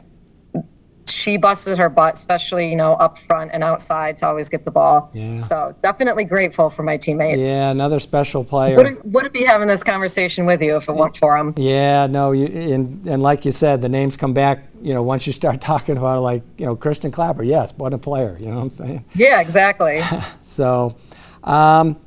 she 1.12 1.38
busted 1.38 1.78
her 1.78 1.90
butt, 1.90 2.16
especially 2.16 2.70
you 2.70 2.76
know 2.76 2.94
up 2.94 3.18
front 3.20 3.52
and 3.54 3.64
outside 3.64 4.18
to 4.18 4.28
always 4.28 4.50
get 4.50 4.66
the 4.66 4.72
ball. 4.72 5.10
Yeah. 5.14 5.40
So 5.42 5.76
definitely 5.82 6.24
grateful 6.24 6.70
for 6.70 6.84
my 6.84 6.98
teammates. 6.98 7.40
Yeah, 7.40 7.70
another 7.72 8.00
special 8.00 8.44
player. 8.44 8.76
Wouldn't, 8.76 9.06
wouldn't 9.06 9.34
be 9.34 9.44
having 9.44 9.68
this 9.68 9.84
conversation 9.84 10.46
with 10.46 10.62
you 10.62 10.76
if 10.76 10.88
it 10.88 10.94
weren't 10.94 11.18
for 11.18 11.38
them. 11.38 11.54
Yeah, 11.58 12.08
no, 12.08 12.32
you, 12.32 12.46
and 12.46 13.08
and 13.08 13.22
like 13.24 13.46
you 13.46 13.52
said, 13.52 13.82
the 13.82 13.90
names 13.90 14.18
come 14.18 14.34
back. 14.34 14.66
You 14.82 14.94
know, 14.94 15.04
once 15.04 15.28
you 15.28 15.34
start 15.34 15.62
talking 15.72 15.98
about 15.98 16.22
like 16.22 16.44
you 16.58 16.66
know, 16.66 16.76
Kristen 16.76 17.12
Clapper. 17.12 17.44
Yes, 17.44 17.74
what 17.76 17.94
a 17.94 17.98
player. 17.98 18.38
You 18.40 18.48
know 18.48 18.58
what 18.58 18.64
I'm 18.64 18.70
saying? 18.70 19.06
Yeah, 19.16 19.42
exactly. 19.42 20.02
so. 20.42 20.96
Um, 21.44 21.98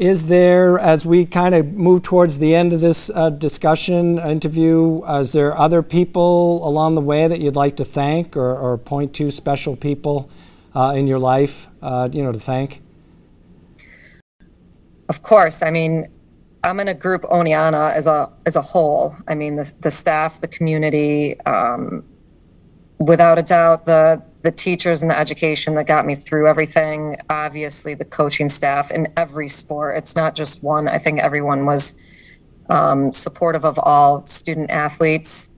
is 0.00 0.26
there, 0.26 0.78
as 0.78 1.06
we 1.06 1.24
kind 1.26 1.54
of 1.54 1.72
move 1.74 2.02
towards 2.02 2.38
the 2.38 2.54
end 2.54 2.72
of 2.72 2.80
this 2.80 3.10
uh, 3.14 3.30
discussion 3.30 4.18
interview, 4.18 5.02
uh, 5.02 5.20
is 5.20 5.32
there 5.32 5.56
other 5.56 5.82
people 5.82 6.66
along 6.66 6.94
the 6.94 7.00
way 7.00 7.28
that 7.28 7.40
you'd 7.40 7.56
like 7.56 7.76
to 7.76 7.84
thank 7.84 8.36
or, 8.36 8.56
or 8.56 8.78
point 8.78 9.14
to 9.14 9.30
special 9.30 9.76
people 9.76 10.30
uh, 10.74 10.94
in 10.96 11.06
your 11.06 11.18
life, 11.18 11.68
uh, 11.82 12.08
you 12.10 12.22
know, 12.22 12.32
to 12.32 12.40
thank? 12.40 12.80
of 15.10 15.24
course, 15.24 15.60
I 15.60 15.72
mean, 15.72 16.06
I'm 16.62 16.78
in 16.78 16.86
a 16.86 16.94
group 16.94 17.22
Oneonta 17.22 17.92
as 17.92 18.06
a 18.06 18.30
as 18.46 18.54
a 18.54 18.62
whole. 18.62 19.16
I 19.26 19.34
mean, 19.34 19.56
the 19.56 19.70
the 19.80 19.90
staff, 19.90 20.40
the 20.40 20.46
community, 20.46 21.38
um, 21.40 22.04
without 22.98 23.36
a 23.36 23.42
doubt, 23.42 23.86
the 23.86 24.22
the 24.42 24.50
teachers 24.50 25.02
and 25.02 25.10
the 25.10 25.18
education 25.18 25.74
that 25.74 25.86
got 25.86 26.06
me 26.06 26.14
through 26.14 26.46
everything. 26.46 27.16
Obviously, 27.28 27.94
the 27.94 28.04
coaching 28.04 28.48
staff 28.48 28.90
in 28.90 29.12
every 29.16 29.48
sport. 29.48 29.96
It's 29.96 30.16
not 30.16 30.34
just 30.34 30.62
one. 30.62 30.88
I 30.88 30.98
think 30.98 31.20
everyone 31.20 31.66
was 31.66 31.94
um, 32.70 33.12
supportive 33.12 33.64
of 33.64 33.78
all 33.78 34.24
student 34.24 34.70
athletes. 34.70 35.50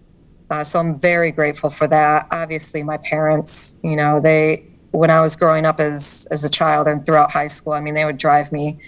Uh, 0.50 0.64
so 0.64 0.78
I'm 0.78 0.98
very 0.98 1.32
grateful 1.32 1.70
for 1.70 1.86
that. 1.88 2.26
Obviously, 2.30 2.82
my 2.82 2.98
parents, 2.98 3.76
you 3.82 3.96
know, 3.96 4.20
they 4.20 4.66
when 4.90 5.10
I 5.10 5.22
was 5.22 5.36
growing 5.36 5.64
up 5.64 5.80
as 5.80 6.26
as 6.30 6.44
a 6.44 6.50
child 6.50 6.86
and 6.88 7.04
throughout 7.04 7.32
high 7.32 7.46
school, 7.46 7.72
I 7.72 7.80
mean, 7.80 7.94
they 7.94 8.04
would 8.04 8.18
drive 8.18 8.52
me 8.52 8.78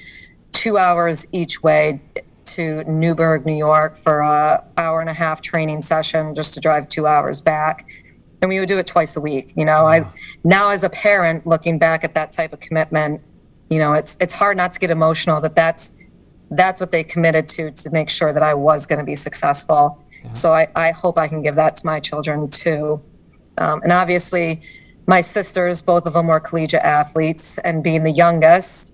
two 0.53 0.77
hours 0.77 1.27
each 1.33 1.63
way 1.63 2.01
to 2.47 2.85
Newburgh, 2.85 3.47
New 3.47 3.57
York 3.57 3.97
for 3.97 4.21
a 4.21 4.65
hour 4.77 5.01
and 5.01 5.09
a 5.09 5.15
half 5.15 5.41
training 5.41 5.81
session 5.81 6.35
just 6.35 6.55
to 6.55 6.61
drive 6.61 6.89
two 6.89 7.07
hours 7.07 7.41
back. 7.41 7.89
And 8.45 8.51
we 8.51 8.61
would 8.61 8.69
do 8.69 8.77
it 8.77 8.87
twice 8.87 9.17
a 9.17 9.23
week. 9.23 9.55
You 9.57 9.65
know, 9.65 9.87
I 9.87 10.07
now 10.45 10.69
as 10.69 10.85
a 10.85 10.91
parent 10.91 11.47
looking 11.47 11.79
back 11.79 12.05
at 12.05 12.15
that 12.15 12.31
type 12.31 12.53
of 12.53 12.61
commitment, 12.61 13.23
you 13.71 13.79
know, 13.79 13.95
it's 13.95 14.19
it's 14.21 14.35
hard 14.35 14.59
not 14.59 14.71
to 14.75 14.79
get 14.79 14.91
emotional 14.91 15.41
that 15.41 15.57
that's 15.57 15.93
that's 16.51 16.79
what 16.79 16.93
they 16.93 17.03
committed 17.03 17.49
to 17.49 17.71
to 17.71 17.89
make 17.89 18.11
sure 18.11 18.35
that 18.35 18.43
I 18.43 18.53
was 18.53 18.85
going 18.85 18.99
to 18.99 19.05
be 19.05 19.15
successful. 19.15 19.99
So 20.35 20.53
I, 20.53 20.69
I 20.77 20.91
hope 20.91 21.17
I 21.17 21.27
can 21.27 21.43
give 21.43 21.55
that 21.55 21.77
to 21.77 21.87
my 21.87 22.01
children 22.01 22.51
too. 22.51 23.03
Um, 23.57 23.81
and 23.83 23.93
obviously, 23.93 24.61
my 25.07 25.23
sisters, 25.23 25.83
both 25.83 26.05
of 26.05 26.13
them 26.13 26.27
were 26.27 26.41
collegiate 26.41 26.83
athletes, 26.83 27.57
and 27.59 27.83
being 27.83 28.05
the 28.05 28.11
youngest, 28.11 28.93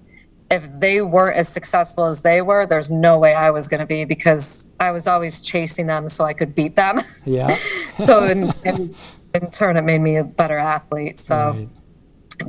if 0.51 0.69
they 0.79 1.01
weren't 1.03 1.37
as 1.37 1.49
successful 1.49 2.07
as 2.07 2.23
they 2.23 2.41
were, 2.41 2.67
there's 2.67 2.91
no 2.91 3.19
way 3.19 3.35
I 3.35 3.51
was 3.51 3.69
going 3.69 3.81
to 3.81 3.87
be 3.87 4.05
because 4.05 4.67
I 4.81 4.91
was 4.91 5.07
always 5.07 5.41
chasing 5.41 5.87
them 5.87 6.09
so 6.09 6.25
I 6.25 6.35
could 6.35 6.55
beat 6.55 6.77
them. 6.77 7.01
Yeah. 7.25 7.57
so 8.07 8.25
in, 8.25 8.53
in, 8.65 8.95
in 9.35 9.51
turn, 9.51 9.77
it 9.77 9.83
made 9.83 10.01
me 10.01 10.17
a 10.17 10.25
better 10.25 10.59
athlete. 10.59 11.19
So, 11.19 11.37
Right. 11.37 11.69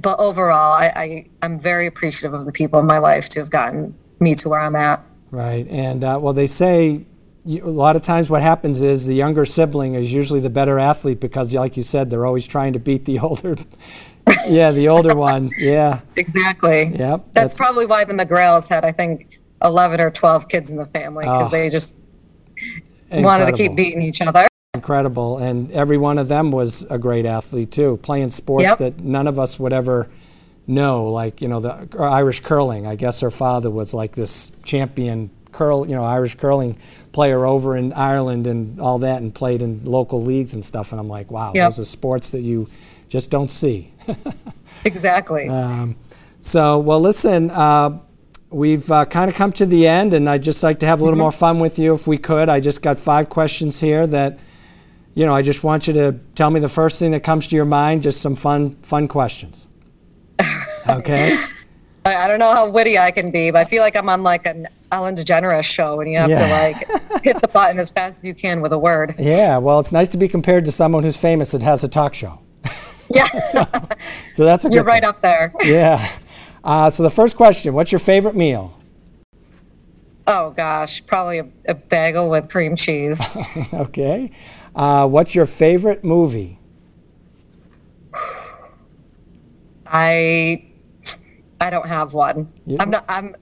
but 0.02 0.20
overall, 0.20 0.74
I, 0.74 0.86
I 0.96 1.26
I'm 1.42 1.60
very 1.60 1.86
appreciative 1.88 2.34
of 2.34 2.46
the 2.46 2.52
people 2.52 2.80
in 2.80 2.86
my 2.86 2.98
life 2.98 3.30
to 3.30 3.40
have 3.40 3.50
gotten 3.50 3.94
me 4.20 4.36
to 4.36 4.50
where 4.50 4.60
I'm 4.60 4.76
at. 4.76 5.04
Right, 5.32 5.68
and 5.70 6.04
uh, 6.04 6.20
well, 6.22 6.34
they 6.34 6.48
say 6.48 7.06
you, 7.46 7.64
a 7.64 7.70
lot 7.70 7.96
of 7.96 8.02
times 8.02 8.30
what 8.30 8.42
happens 8.42 8.82
is 8.82 9.06
the 9.06 9.16
younger 9.16 9.46
sibling 9.46 9.96
is 9.96 10.12
usually 10.14 10.40
the 10.42 10.50
better 10.50 10.78
athlete 10.78 11.20
because, 11.20 11.54
like 11.54 11.76
you 11.78 11.84
said, 11.84 12.10
they're 12.10 12.26
always 12.26 12.46
trying 12.46 12.74
to 12.74 12.80
beat 12.80 13.06
the 13.06 13.18
older. 13.28 13.56
yeah, 14.48 14.72
the 14.72 14.88
older 14.88 15.16
one. 15.16 15.50
Yeah, 15.58 16.02
Exactly. 16.16 16.84
Yep, 16.90 16.98
That's, 16.98 17.34
that's- 17.34 17.58
probably 17.58 17.86
why 17.88 18.04
the 18.04 18.14
McGrails 18.14 18.68
had, 18.68 18.86
I 18.86 18.92
think, 18.92 19.40
11 19.64 20.00
or 20.02 20.12
12 20.12 20.48
kids 20.48 20.70
in 20.70 20.78
the 20.78 20.86
family 20.86 21.24
because 21.26 21.48
Oh. 21.48 21.50
they 21.50 21.70
just 21.70 21.96
wanted 23.12 23.46
to 23.48 23.52
keep 23.54 23.76
beating 23.76 24.02
each 24.02 24.22
other. 24.22 24.48
Incredible, 24.74 25.38
and 25.38 25.70
every 25.74 25.98
one 25.98 26.18
of 26.18 26.30
them 26.30 26.50
was 26.50 26.86
a 26.90 26.98
great 26.98 27.26
athlete 27.26 27.72
too, 27.72 27.98
playing 28.02 28.30
sports 28.30 28.64
Yep. 28.64 28.78
that 28.78 29.00
none 29.02 29.28
of 29.28 29.38
us 29.38 29.60
would 29.60 29.74
ever 29.74 30.08
know. 30.66 31.12
Like 31.12 31.42
you 31.42 31.50
know, 31.50 31.60
the 31.60 31.90
Irish 32.00 32.40
curling. 32.40 32.88
I 32.88 32.96
guess 32.96 33.20
her 33.20 33.32
father 33.32 33.70
was 33.70 33.94
like 33.94 34.14
this 34.14 34.52
champion 34.64 35.30
curl, 35.52 35.86
you 35.86 35.94
know, 35.94 36.06
Irish 36.06 36.36
curling 36.36 36.78
player 37.12 37.46
over 37.46 37.76
in 37.76 37.92
Ireland 37.92 38.48
and 38.48 38.80
all 38.80 39.00
that, 39.00 39.22
and 39.22 39.36
played 39.36 39.62
in 39.62 39.84
local 39.84 40.24
leagues 40.24 40.54
and 40.54 40.64
stuff. 40.64 40.92
And 40.94 41.02
I'm 41.02 41.10
like, 41.10 41.30
wow, 41.30 41.52
Yep. 41.54 41.72
those 41.72 41.80
are 41.82 41.86
sports 41.86 42.30
that 42.30 42.42
you 42.42 42.70
just 43.10 43.30
don't 43.30 43.52
see. 43.52 43.94
Exactly. 44.84 45.48
Um, 45.48 45.96
so, 46.40 46.80
well, 46.80 47.00
listen, 47.00 47.52
uh, 47.52 48.00
we've 48.50 48.90
uh, 48.92 49.06
kind 49.06 49.30
of 49.30 49.36
come 49.36 49.52
to 49.54 49.66
the 49.68 49.86
end, 49.88 50.16
and 50.16 50.28
I'd 50.28 50.42
just 50.42 50.64
like 50.64 50.80
to 50.80 50.88
have 50.88 51.02
a 51.02 51.04
little 51.04 51.20
more 51.20 51.32
fun 51.32 51.60
with 51.60 51.78
you 51.78 51.94
if 51.94 52.08
we 52.08 52.18
could. 52.18 52.50
I 52.50 52.60
just 52.60 52.82
got 52.82 52.98
five 52.98 53.30
questions 53.30 53.80
here 53.80 54.08
that, 54.08 54.40
you 55.14 55.26
know, 55.26 55.36
I 55.36 55.42
just 55.42 55.64
want 55.64 55.88
you 55.88 55.94
to 55.94 56.20
tell 56.36 56.50
me 56.50 56.60
the 56.60 56.70
first 56.70 57.00
thing 57.00 57.12
that 57.12 57.22
comes 57.24 57.48
to 57.48 57.56
your 57.56 57.66
mind, 57.66 58.04
just 58.04 58.22
some 58.22 58.36
fun, 58.36 58.76
fun 58.84 59.08
questions. 59.08 59.68
Okay? 60.90 61.38
I, 62.06 62.16
I 62.16 62.28
don't 62.28 62.40
know 62.40 62.52
how 62.52 62.68
witty 62.68 62.98
I 62.98 63.12
can 63.12 63.30
be, 63.30 63.52
but 63.52 63.60
I 63.60 63.66
feel 63.66 63.84
like 63.84 63.96
I'm 63.96 64.10
on 64.10 64.24
like 64.24 64.48
an 64.48 64.68
Ellen 64.92 65.16
DeGeneres 65.16 65.64
show 65.64 66.00
and 66.02 66.12
you 66.12 66.18
have 66.18 66.28
Yeah. 66.32 66.48
to 66.48 66.52
like 66.52 67.24
hit 67.24 67.40
the 67.40 67.48
button 67.48 67.78
as 67.78 67.92
fast 67.92 68.18
as 68.18 68.26
you 68.26 68.34
can 68.34 68.62
with 68.62 68.74
a 68.74 68.80
word. 68.80 69.14
yeah, 69.20 69.58
well, 69.60 69.80
it's 69.80 69.92
nice 69.92 70.08
to 70.08 70.18
be 70.18 70.28
compared 70.28 70.66
to 70.66 70.72
someone 70.72 71.04
who's 71.04 71.18
famous 71.18 71.52
that 71.52 71.62
has 71.62 71.84
a 71.84 71.88
talk 71.88 72.14
show. 72.16 72.40
Yes. 73.14 73.54
So 74.34 74.44
that's 74.46 74.66
a 74.66 74.70
good 74.70 74.76
You're 74.76 74.84
right 74.86 75.04
thing. 75.04 75.10
up 75.10 75.22
there. 75.22 75.54
Yeah. 75.64 76.10
Uh, 76.64 76.90
so 76.90 77.04
the 77.04 77.10
first 77.12 77.36
question, 77.36 77.74
what's 77.76 77.92
your 77.92 78.00
favorite 78.00 78.36
meal? 78.36 78.74
Oh 80.26 80.52
gosh, 80.52 81.06
probably 81.06 81.40
a, 81.40 81.48
a 81.68 81.74
bagel 81.76 82.30
with 82.30 82.50
cream 82.50 82.76
cheese. 82.76 83.20
Okay. 83.74 84.32
Uh, 84.76 85.08
what's 85.08 85.36
your 85.36 85.46
favorite 85.46 86.04
movie? 86.04 86.60
I 89.86 90.66
I 91.60 91.70
don't 91.70 91.88
have 91.88 92.14
one. 92.14 92.52
You- 92.66 92.78
I'm 92.80 92.90
not 92.90 93.06
I'm 93.10 93.36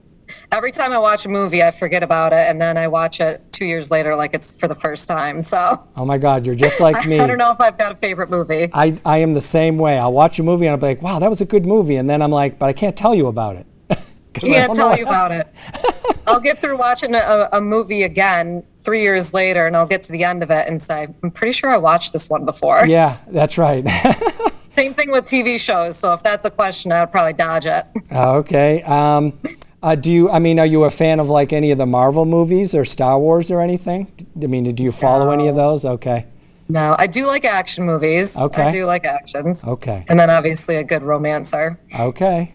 every 0.52 0.72
time 0.72 0.92
I 0.92 0.98
watch 0.98 1.24
a 1.26 1.28
movie 1.28 1.62
I 1.62 1.70
forget 1.70 2.02
about 2.02 2.32
it 2.32 2.48
and 2.48 2.60
then 2.60 2.76
I 2.76 2.86
watch 2.88 3.20
it 3.20 3.42
2 3.52 3.64
years 3.64 3.90
later 3.90 4.14
like 4.16 4.34
it's 4.34 4.54
for 4.54 4.66
the 4.68 4.74
first 4.74 5.06
time. 5.08 5.42
So 5.42 5.80
Oh 5.96 6.04
my 6.04 6.18
God, 6.18 6.44
you're 6.44 6.54
just 6.56 6.80
like 6.80 7.06
me. 7.08 7.20
I 7.20 7.26
don't 7.26 7.38
know 7.38 7.52
if 7.52 7.60
I've 7.60 7.78
got 7.78 7.92
a 7.92 7.96
favorite 7.96 8.30
movie. 8.30 8.68
I, 8.72 8.98
I 9.04 9.18
am 9.18 9.32
the 9.34 9.40
same 9.40 9.78
way. 9.78 9.98
I'll 9.98 10.12
watch 10.12 10.38
a 10.38 10.42
movie 10.42 10.66
and 10.66 10.72
I'll 10.72 10.78
be 10.78 10.86
like, 10.86 11.02
wow, 11.02 11.18
that 11.20 11.30
was 11.30 11.40
a 11.40 11.44
good 11.46 11.64
movie. 11.66 11.96
And 11.96 12.10
then 12.10 12.20
I'm 12.22 12.30
like, 12.32 12.58
but 12.58 12.66
I 12.66 12.72
can't 12.72 12.96
tell 12.96 13.14
you 13.14 13.28
about 13.28 13.56
it. 13.56 13.66
I 13.90 13.96
Can't 14.34 14.74
tell 14.74 14.96
you 14.96 15.06
about 15.06 15.32
it. 15.32 15.48
I'll 16.26 16.40
get 16.40 16.60
through 16.60 16.76
watching 16.78 17.14
a, 17.14 17.48
a 17.52 17.60
movie 17.60 18.02
again 18.04 18.64
3 18.80 19.02
years 19.02 19.34
later 19.34 19.66
and 19.66 19.76
I'll 19.76 19.86
get 19.86 20.02
to 20.04 20.12
the 20.12 20.24
end 20.24 20.42
of 20.42 20.50
it 20.50 20.68
and 20.68 20.80
say, 20.80 21.08
I'm 21.22 21.30
pretty 21.30 21.52
sure 21.52 21.70
I 21.70 21.76
watched 21.76 22.12
this 22.12 22.28
one 22.28 22.44
before. 22.44 22.86
Yeah, 22.86 23.18
that's 23.28 23.58
right. 23.58 23.84
Same 24.76 24.94
thing 24.94 25.10
with 25.10 25.24
TV 25.24 25.58
shows. 25.60 25.96
So 25.96 26.12
if 26.12 26.22
that's 26.22 26.44
a 26.44 26.50
question, 26.50 26.92
I 26.92 27.00
would 27.00 27.10
probably 27.10 27.34
dodge 27.34 27.66
it. 27.66 27.86
okay. 28.12 28.82
Um, 28.82 29.38
uh, 29.82 29.94
do 29.94 30.12
you, 30.12 30.30
I 30.30 30.38
mean, 30.38 30.58
are 30.58 30.66
you 30.66 30.84
a 30.84 30.90
fan 30.90 31.20
of 31.20 31.28
like 31.28 31.52
any 31.52 31.70
of 31.70 31.78
the 31.78 31.86
Marvel 31.86 32.24
movies 32.24 32.74
or 32.74 32.84
Star 32.84 33.18
Wars 33.18 33.50
or 33.50 33.60
anything? 33.60 34.12
I 34.42 34.46
mean, 34.46 34.74
do 34.74 34.82
you 34.82 34.92
follow 34.92 35.30
any 35.30 35.48
of 35.48 35.56
those? 35.56 35.84
Okay. 35.84 36.26
No, 36.68 36.94
I 36.98 37.06
do 37.08 37.26
like 37.26 37.44
action 37.44 37.84
movies. 37.84 38.36
Okay. 38.36 38.62
I 38.62 38.70
do 38.70 38.86
like 38.86 39.04
actions. 39.04 39.64
Okay. 39.64 40.04
And 40.08 40.20
then 40.20 40.30
obviously 40.30 40.76
a 40.76 40.84
good 40.84 41.02
romancer. 41.02 41.80
Okay. 41.98 42.54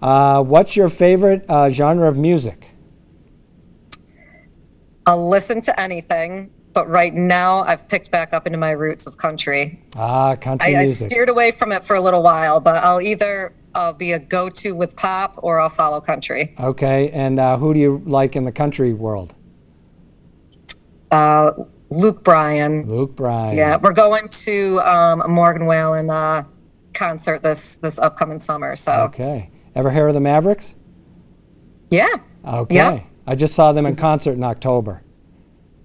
Uh, 0.00 0.42
what's 0.42 0.76
your 0.76 0.88
favorite 0.88 1.44
uh, 1.48 1.68
genre 1.68 2.08
of 2.08 2.16
music? 2.16 2.67
I'll 5.08 5.26
listen 5.26 5.62
to 5.62 5.80
anything, 5.80 6.50
but 6.74 6.86
right 6.86 7.14
now 7.14 7.60
I've 7.60 7.88
picked 7.88 8.10
back 8.10 8.34
up 8.34 8.46
into 8.46 8.58
my 8.58 8.72
roots 8.72 9.06
of 9.06 9.16
country. 9.16 9.82
Ah, 9.96 10.36
country 10.36 10.76
I, 10.76 10.80
I 10.80 10.92
steered 10.92 11.30
away 11.30 11.50
from 11.50 11.72
it 11.72 11.82
for 11.82 11.96
a 11.96 12.00
little 12.00 12.22
while, 12.22 12.60
but 12.60 12.84
I'll 12.84 13.00
either 13.00 13.54
I'll 13.74 13.94
be 13.94 14.12
a 14.12 14.18
go-to 14.18 14.74
with 14.74 14.94
pop 14.96 15.34
or 15.38 15.60
I'll 15.60 15.70
follow 15.70 16.00
country. 16.02 16.54
okay. 16.60 17.08
And 17.10 17.40
uh, 17.40 17.56
who 17.56 17.72
do 17.72 17.80
you 17.80 18.02
like 18.04 18.36
in 18.36 18.44
the 18.44 18.52
country 18.52 18.92
world? 18.92 19.34
Uh, 21.10 21.52
Luke 21.88 22.22
Bryan. 22.22 22.86
Luke 22.86 23.16
Bryan. 23.16 23.56
Yeah, 23.56 23.78
we're 23.78 23.94
going 23.94 24.28
to 24.28 24.78
um, 24.80 25.22
a 25.22 25.28
Morgan 25.28 25.64
Wallen 25.64 26.10
uh, 26.10 26.44
concert 26.92 27.42
this 27.42 27.76
this 27.76 27.98
upcoming 27.98 28.38
summer. 28.40 28.76
So 28.76 28.92
Okay. 28.92 29.50
Ever 29.74 29.90
hear 29.90 30.08
of 30.08 30.14
the 30.14 30.20
Mavericks? 30.20 30.74
yeah. 31.90 32.16
Okay. 32.46 32.74
Yeah. 32.74 33.00
I 33.28 33.34
just 33.34 33.54
saw 33.54 33.72
them 33.72 33.84
in 33.86 33.94
concert 33.96 34.32
in 34.32 34.42
October. 34.44 35.02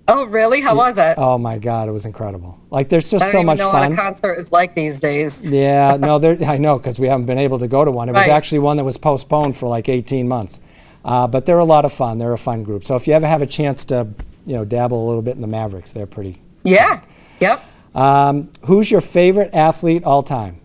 Oh, 0.07 0.25
really? 0.25 0.59
How 0.61 0.75
was 0.75 0.97
it? 0.97 1.15
Oh 1.17 1.37
my 1.37 1.57
God, 1.57 1.87
it 1.87 1.91
was 1.91 2.05
incredible. 2.05 2.57
Like, 2.69 2.89
there's 2.89 3.09
just 3.09 3.23
I 3.23 3.27
don't 3.27 3.31
so 3.31 3.37
even 3.39 3.45
much 3.47 3.57
know 3.57 3.71
fun. 3.71 3.89
what 3.91 3.99
a 3.99 4.01
concert 4.01 4.33
is 4.35 4.51
like 4.51 4.75
these 4.75 4.99
days. 4.99 5.45
yeah, 5.45 5.97
no, 5.99 6.19
there. 6.19 6.37
I 6.45 6.57
know 6.57 6.77
because 6.77 6.99
we 6.99 7.07
haven't 7.07 7.25
been 7.25 7.37
able 7.37 7.59
to 7.59 7.67
go 7.67 7.85
to 7.85 7.91
one. 7.91 8.09
It 8.09 8.13
was 8.13 8.21
Right. 8.21 8.29
actually 8.29 8.59
one 8.59 8.77
that 8.77 8.83
was 8.83 8.97
postponed 8.97 9.55
for 9.57 9.67
like 9.69 9.87
18 9.89 10.27
months. 10.27 10.59
Uh, 11.05 11.27
but 11.27 11.45
they're 11.45 11.59
a 11.59 11.65
lot 11.65 11.83
of 11.85 11.91
fun. 11.93 12.17
They're 12.17 12.33
a 12.33 12.37
fun 12.37 12.63
group. 12.63 12.85
So 12.85 12.95
if 12.95 13.07
you 13.07 13.13
ever 13.13 13.27
have 13.27 13.41
a 13.41 13.45
chance 13.45 13.83
to, 13.85 14.07
you 14.45 14.53
know, 14.55 14.63
dabble 14.65 15.03
a 15.03 15.05
little 15.07 15.21
bit 15.21 15.35
in 15.35 15.41
the 15.41 15.47
Mavericks, 15.47 15.91
they're 15.91 16.05
pretty. 16.05 16.41
Yeah. 16.63 17.01
Yep. 17.41 17.61
Um, 17.93 18.49
who's 18.65 18.89
your 18.89 19.01
favorite 19.01 19.53
athlete 19.53 20.03
all 20.05 20.23
time? 20.23 20.59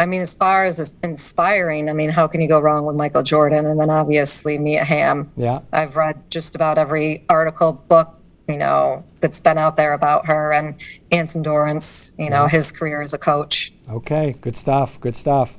I 0.00 0.06
mean, 0.06 0.20
as 0.20 0.32
far 0.32 0.64
as 0.64 0.94
inspiring, 1.02 1.88
I 1.88 1.92
mean, 1.92 2.10
how 2.10 2.28
can 2.28 2.40
you 2.40 2.46
go 2.48 2.60
wrong 2.60 2.86
with 2.86 2.94
Michael 2.94 3.22
Jordan? 3.22 3.66
And 3.66 3.80
then 3.80 3.90
obviously 3.90 4.56
Mia 4.56 4.84
Hamm. 4.84 5.30
Yeah. 5.36 5.60
I've 5.72 5.96
read 5.96 6.30
just 6.30 6.54
about 6.54 6.78
every 6.78 7.24
article, 7.28 7.72
book, 7.72 8.14
you 8.46 8.56
know, 8.56 9.04
that's 9.20 9.40
been 9.40 9.58
out 9.58 9.76
there 9.76 9.94
about 9.94 10.26
her 10.26 10.52
and 10.52 10.76
Anson 11.10 11.42
Dorrance, 11.42 12.14
you 12.16 12.30
know, 12.30 12.46
his 12.46 12.70
career 12.70 13.02
as 13.02 13.12
a 13.12 13.18
coach. 13.18 13.72
Okay, 13.90 14.36
good 14.40 14.56
stuff. 14.56 15.00
Good 15.00 15.16
stuff. 15.16 15.56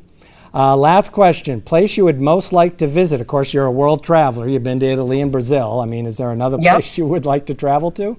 Uh, 0.53 0.75
last 0.75 1.11
question. 1.11 1.61
Place 1.61 1.97
you 1.97 2.05
would 2.05 2.19
most 2.21 2.53
like 2.53 2.77
to 2.77 2.87
visit? 2.87 3.21
Of 3.21 3.27
course, 3.27 3.53
you're 3.53 3.65
a 3.65 3.71
world 3.71 4.03
traveler. 4.03 4.47
You've 4.47 4.63
been 4.63 4.79
to 4.79 4.85
Italy 4.85 5.19
and 5.21 5.31
Brazil. 5.31 5.81
I 5.81 5.85
mean, 5.85 6.05
is 6.05 6.17
there 6.17 6.31
another 6.31 6.57
Yep. 6.59 6.73
place 6.75 6.97
you 6.97 7.05
would 7.05 7.25
like 7.25 7.45
to 7.47 7.53
travel 7.53 7.91
to? 7.91 8.17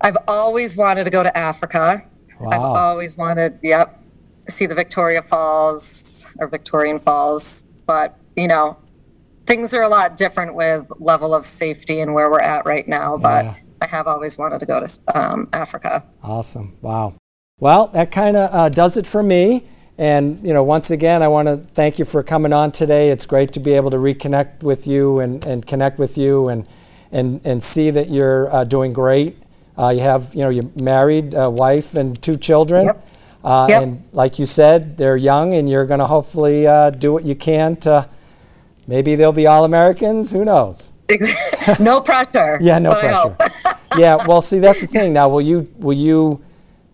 I've 0.00 0.16
always 0.26 0.76
wanted 0.76 1.04
to 1.04 1.10
go 1.10 1.22
to 1.22 1.36
Africa. 1.36 2.04
I've 2.48 2.60
always 2.60 3.16
wanted, 3.16 3.58
yep. 3.62 4.02
see 4.48 4.66
the 4.66 4.74
Victoria 4.74 5.22
Falls 5.22 6.24
or 6.38 6.48
Victorian 6.48 6.98
Falls, 6.98 7.64
but 7.86 8.16
you 8.36 8.48
know, 8.48 8.76
things 9.46 9.74
are 9.74 9.82
a 9.82 9.88
lot 9.88 10.16
different 10.16 10.54
with 10.54 10.86
level 10.98 11.34
of 11.34 11.44
safety 11.44 12.00
and 12.00 12.14
where 12.14 12.30
we're 12.30 12.40
at 12.40 12.64
right 12.64 12.86
now. 12.86 13.16
But 13.16 13.44
Yeah. 13.44 13.54
I 13.82 13.86
have 13.86 14.06
always 14.06 14.36
wanted 14.36 14.60
to 14.60 14.66
go 14.66 14.84
to 14.84 15.18
um, 15.18 15.48
Africa. 15.52 16.04
Awesome. 16.22 16.76
Wow. 16.82 17.14
Well, 17.58 17.88
that 17.88 18.10
kind 18.10 18.36
of 18.36 18.54
uh, 18.54 18.68
does 18.68 18.96
it 18.96 19.06
for 19.06 19.22
me. 19.22 19.66
And 19.98 20.42
you 20.46 20.54
know, 20.54 20.62
once 20.62 20.90
again, 20.90 21.22
I 21.22 21.28
want 21.28 21.48
to 21.48 21.58
thank 21.74 21.98
you 21.98 22.04
for 22.04 22.22
coming 22.22 22.52
on 22.52 22.72
today. 22.72 23.10
It's 23.10 23.26
great 23.26 23.52
to 23.52 23.60
be 23.60 23.72
able 23.72 23.90
to 23.90 23.98
reconnect 23.98 24.62
with 24.62 24.86
you 24.86 25.20
and, 25.20 25.44
and 25.44 25.66
connect 25.66 25.98
with 25.98 26.16
you 26.16 26.48
and 26.48 26.66
and 27.12 27.40
and 27.44 27.62
see 27.62 27.90
that 27.90 28.08
you're 28.08 28.54
uh, 28.54 28.64
doing 28.64 28.92
great. 28.92 29.36
Uh, 29.80 29.88
you 29.88 30.00
have 30.00 30.34
you 30.34 30.42
know 30.42 30.50
you're 30.50 30.70
married, 30.76 31.32
a 31.32 31.48
wife, 31.48 31.94
and 31.94 32.20
two 32.20 32.36
children. 32.36 32.86
Yep. 32.86 33.08
Uh, 33.42 33.66
Yep. 33.70 33.82
And 33.82 34.04
like 34.12 34.38
you 34.38 34.44
said, 34.44 34.98
they're 34.98 35.16
young, 35.16 35.54
and 35.54 35.66
you're 35.68 35.86
going 35.86 36.00
to 36.00 36.06
hopefully 36.06 36.66
uh, 36.66 36.90
do 36.90 37.12
what 37.14 37.24
you 37.24 37.34
can 37.34 37.76
to. 37.76 38.06
Maybe 38.86 39.14
they'll 39.14 39.32
be 39.32 39.46
all 39.46 39.64
Americans. 39.64 40.32
Who 40.32 40.44
knows? 40.44 40.92
no 41.78 42.00
pressure. 42.02 42.58
Yeah, 42.62 42.78
no 42.78 42.92
pressure. 42.94 43.36
yeah, 43.96 44.16
well, 44.26 44.42
see, 44.42 44.58
that's 44.58 44.82
the 44.82 44.86
thing. 44.86 45.14
Now, 45.14 45.30
will 45.30 45.40
you 45.40 45.72
will 45.78 45.96
you 45.96 46.42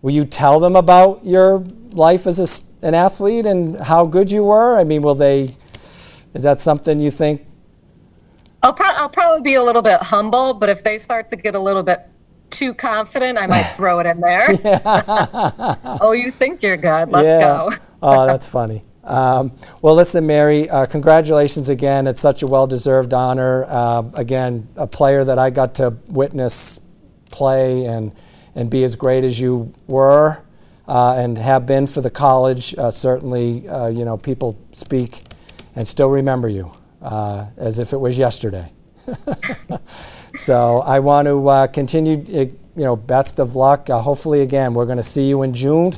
will 0.01 0.13
you 0.13 0.23
tell 0.23 0.61
them 0.61 0.77
about 0.77 1.25
your 1.25 1.65
life 1.91 2.25
as 2.25 2.39
a 2.39 2.47
an 2.87 2.93
athlete 2.93 3.45
and 3.45 3.77
how 3.81 4.05
good 4.05 4.31
you 4.31 4.45
were? 4.45 4.77
I 4.77 4.85
mean, 4.85 5.01
will 5.01 5.15
they? 5.15 5.57
Is 6.33 6.43
that 6.43 6.61
something 6.61 7.01
you 7.01 7.11
think? 7.11 7.45
I'll, 8.63 8.73
pro- 8.73 8.87
I'll 8.87 9.09
probably 9.09 9.41
be 9.41 9.55
a 9.55 9.63
little 9.63 9.81
bit 9.81 9.99
humble, 10.01 10.53
but 10.53 10.69
if 10.69 10.83
they 10.83 10.97
start 10.97 11.27
to 11.29 11.35
get 11.35 11.55
a 11.55 11.59
little 11.59 11.83
bit 11.83 12.07
too 12.49 12.73
confident, 12.73 13.37
I 13.37 13.47
might 13.47 13.73
throw 13.75 13.99
it 13.99 14.05
in 14.05 14.19
there. 14.19 14.47
oh, 16.01 16.11
you 16.11 16.31
think 16.31 16.63
you're 16.63 16.77
good? 16.77 17.09
Let's 17.09 17.25
yeah. 17.25 17.39
go. 17.39 17.71
oh, 18.01 18.25
that's 18.25 18.47
funny. 18.47 18.83
Um, 19.03 19.53
well, 19.81 19.95
listen, 19.95 20.27
Mary, 20.27 20.69
uh, 20.69 20.85
congratulations 20.85 21.69
again. 21.69 22.07
It's 22.07 22.19
such 22.19 22.43
a 22.43 22.47
well-deserved 22.47 23.13
honor. 23.13 23.65
Uh, 23.65 24.03
again, 24.13 24.67
a 24.75 24.85
player 24.85 25.23
that 25.23 25.39
I 25.39 25.49
got 25.49 25.75
to 25.75 25.95
witness 26.07 26.79
play 27.29 27.85
and 27.85 28.11
and 28.57 28.71
be 28.71 28.83
as 28.83 28.95
great 28.95 29.23
as 29.23 29.39
you 29.39 29.71
were 29.85 30.41
uh, 30.87 31.13
and 31.13 31.37
have 31.37 31.65
been 31.65 31.85
for 31.85 32.01
the 32.01 32.09
college. 32.09 32.75
Uh, 32.75 32.89
certainly, 32.89 33.69
uh, 33.69 33.87
you 33.87 34.03
know, 34.03 34.17
people 34.17 34.57
speak 34.71 35.23
and 35.75 35.87
still 35.87 36.09
remember 36.09 36.49
you 36.49 36.71
uh, 37.01 37.45
as 37.55 37.77
if 37.77 37.93
it 37.93 37.97
was 37.97 38.17
yesterday. 38.17 38.71
so 40.37 40.79
I 40.81 40.99
want 40.99 41.27
to 41.27 41.47
uh, 41.47 41.67
continue. 41.67 42.15
uh, 42.41 42.45
You 42.77 42.83
know, 42.83 42.95
best 42.95 43.39
of 43.39 43.55
luck. 43.55 43.89
Uh, 43.89 43.99
hopefully, 44.01 44.41
again, 44.41 44.73
we're 44.75 44.85
going 44.85 44.97
to 44.99 45.09
see 45.15 45.27
you 45.27 45.41
in 45.41 45.51
June 45.53 45.93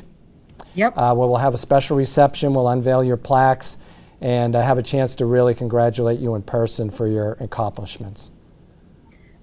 Yep. 0.74 0.94
uh, 0.96 1.14
where 1.14 1.28
we'll 1.28 1.36
have 1.36 1.52
a 1.54 1.58
special 1.58 1.94
reception. 1.96 2.54
We'll 2.54 2.68
unveil 2.68 3.04
your 3.04 3.18
plaques 3.18 3.76
and 4.22 4.56
uh, 4.56 4.62
have 4.62 4.78
a 4.78 4.82
chance 4.82 5.14
to 5.16 5.26
really 5.26 5.54
congratulate 5.54 6.20
you 6.20 6.34
in 6.36 6.42
person 6.42 6.88
for 6.90 7.06
your 7.06 7.36
accomplishments. 7.40 8.30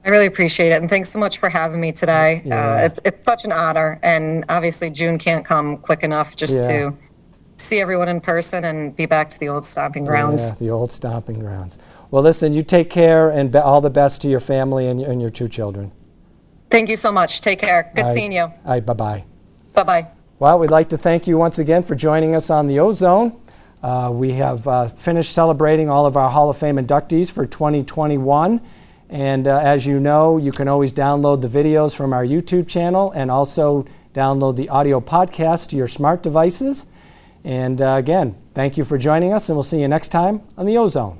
I 0.05 0.09
really 0.09 0.25
appreciate 0.25 0.71
it, 0.71 0.81
and 0.81 0.89
thanks 0.89 1.09
so 1.09 1.19
much 1.19 1.37
for 1.37 1.49
having 1.49 1.79
me 1.81 1.91
today. 1.91 2.41
Yeah. 2.45 2.55
Uh, 2.75 2.85
it's 2.85 2.99
it's 3.03 3.23
such 3.25 3.43
an 3.45 3.51
honor, 3.51 3.99
and 4.01 4.45
obviously 4.49 4.89
June 4.89 5.17
can't 5.19 5.43
come 5.45 5.77
quick 5.77 6.01
enough 6.03 6.35
just 6.35 6.53
Yeah. 6.53 6.67
to 6.67 6.93
see 7.57 7.81
everyone 7.81 8.07
in 8.07 8.21
person 8.21 8.63
and 8.65 8.95
be 8.95 9.05
back 9.05 9.29
to 9.31 9.39
the 9.39 9.49
old 9.49 9.65
stomping 9.65 10.05
grounds. 10.05 10.41
Yeah, 10.41 10.55
the 10.59 10.69
old 10.69 10.91
stomping 10.91 11.39
grounds. 11.39 11.77
Well, 12.09 12.23
listen, 12.23 12.53
you 12.53 12.63
take 12.63 12.89
care 12.89 13.29
and 13.29 13.51
be- 13.51 13.59
all 13.59 13.81
the 13.81 13.89
best 13.89 14.21
to 14.21 14.29
your 14.29 14.39
family 14.39 14.87
and, 14.87 15.01
and 15.01 15.21
your 15.21 15.29
two 15.29 15.47
children. 15.47 15.91
Thank 16.69 16.89
you 16.89 16.95
so 16.95 17.11
much. 17.11 17.41
Take 17.41 17.59
care. 17.59 17.91
Good 17.95 18.03
right. 18.03 18.13
seeing 18.13 18.31
you. 18.31 18.43
All 18.43 18.53
right, 18.65 18.85
bye 18.85 18.93
bye. 18.93 19.23
Bye 19.73 19.83
bye. 19.83 20.07
Well, 20.39 20.59
we'd 20.59 20.71
like 20.71 20.89
to 20.89 20.97
thank 20.97 21.27
you 21.27 21.37
once 21.37 21.59
again 21.59 21.83
for 21.83 21.95
joining 21.95 22.35
us 22.35 22.49
on 22.49 22.67
the 22.67 22.79
Ozone. 22.79 23.39
Uh, 23.81 24.09
we 24.11 24.31
have 24.31 24.67
uh, 24.67 24.87
finished 24.87 25.31
celebrating 25.31 25.89
all 25.89 26.05
of 26.05 26.17
our 26.17 26.29
Hall 26.29 26.49
of 26.49 26.57
Fame 26.57 26.77
inductees 26.77 27.31
for 27.31 27.45
2021. 27.45 28.61
And 29.09 29.47
uh, 29.47 29.59
as 29.59 29.85
you 29.85 29.99
know, 29.99 30.37
you 30.37 30.51
can 30.51 30.67
always 30.67 30.91
download 30.91 31.41
the 31.41 31.47
videos 31.47 31.95
from 31.95 32.11
our 32.11 32.25
YouTube 32.25 32.67
channel 32.67 33.11
and 33.11 33.31
also 33.31 33.85
download 34.13 34.55
the 34.55 34.69
audio 34.69 34.99
podcast 34.99 35.69
to 35.69 35.75
your 35.75 35.87
smart 35.87 36.23
devices. 36.23 36.87
And 37.43 37.81
uh, 37.81 37.95
again, 37.97 38.35
thank 38.53 38.77
you 38.77 38.83
for 38.83 38.97
joining 38.97 39.31
us, 39.31 39.47
and 39.47 39.55
we'll 39.55 39.63
see 39.63 39.79
you 39.79 39.87
next 39.87 40.09
time 40.09 40.41
on 40.57 40.65
the 40.65 40.77
Ozone. 40.77 41.19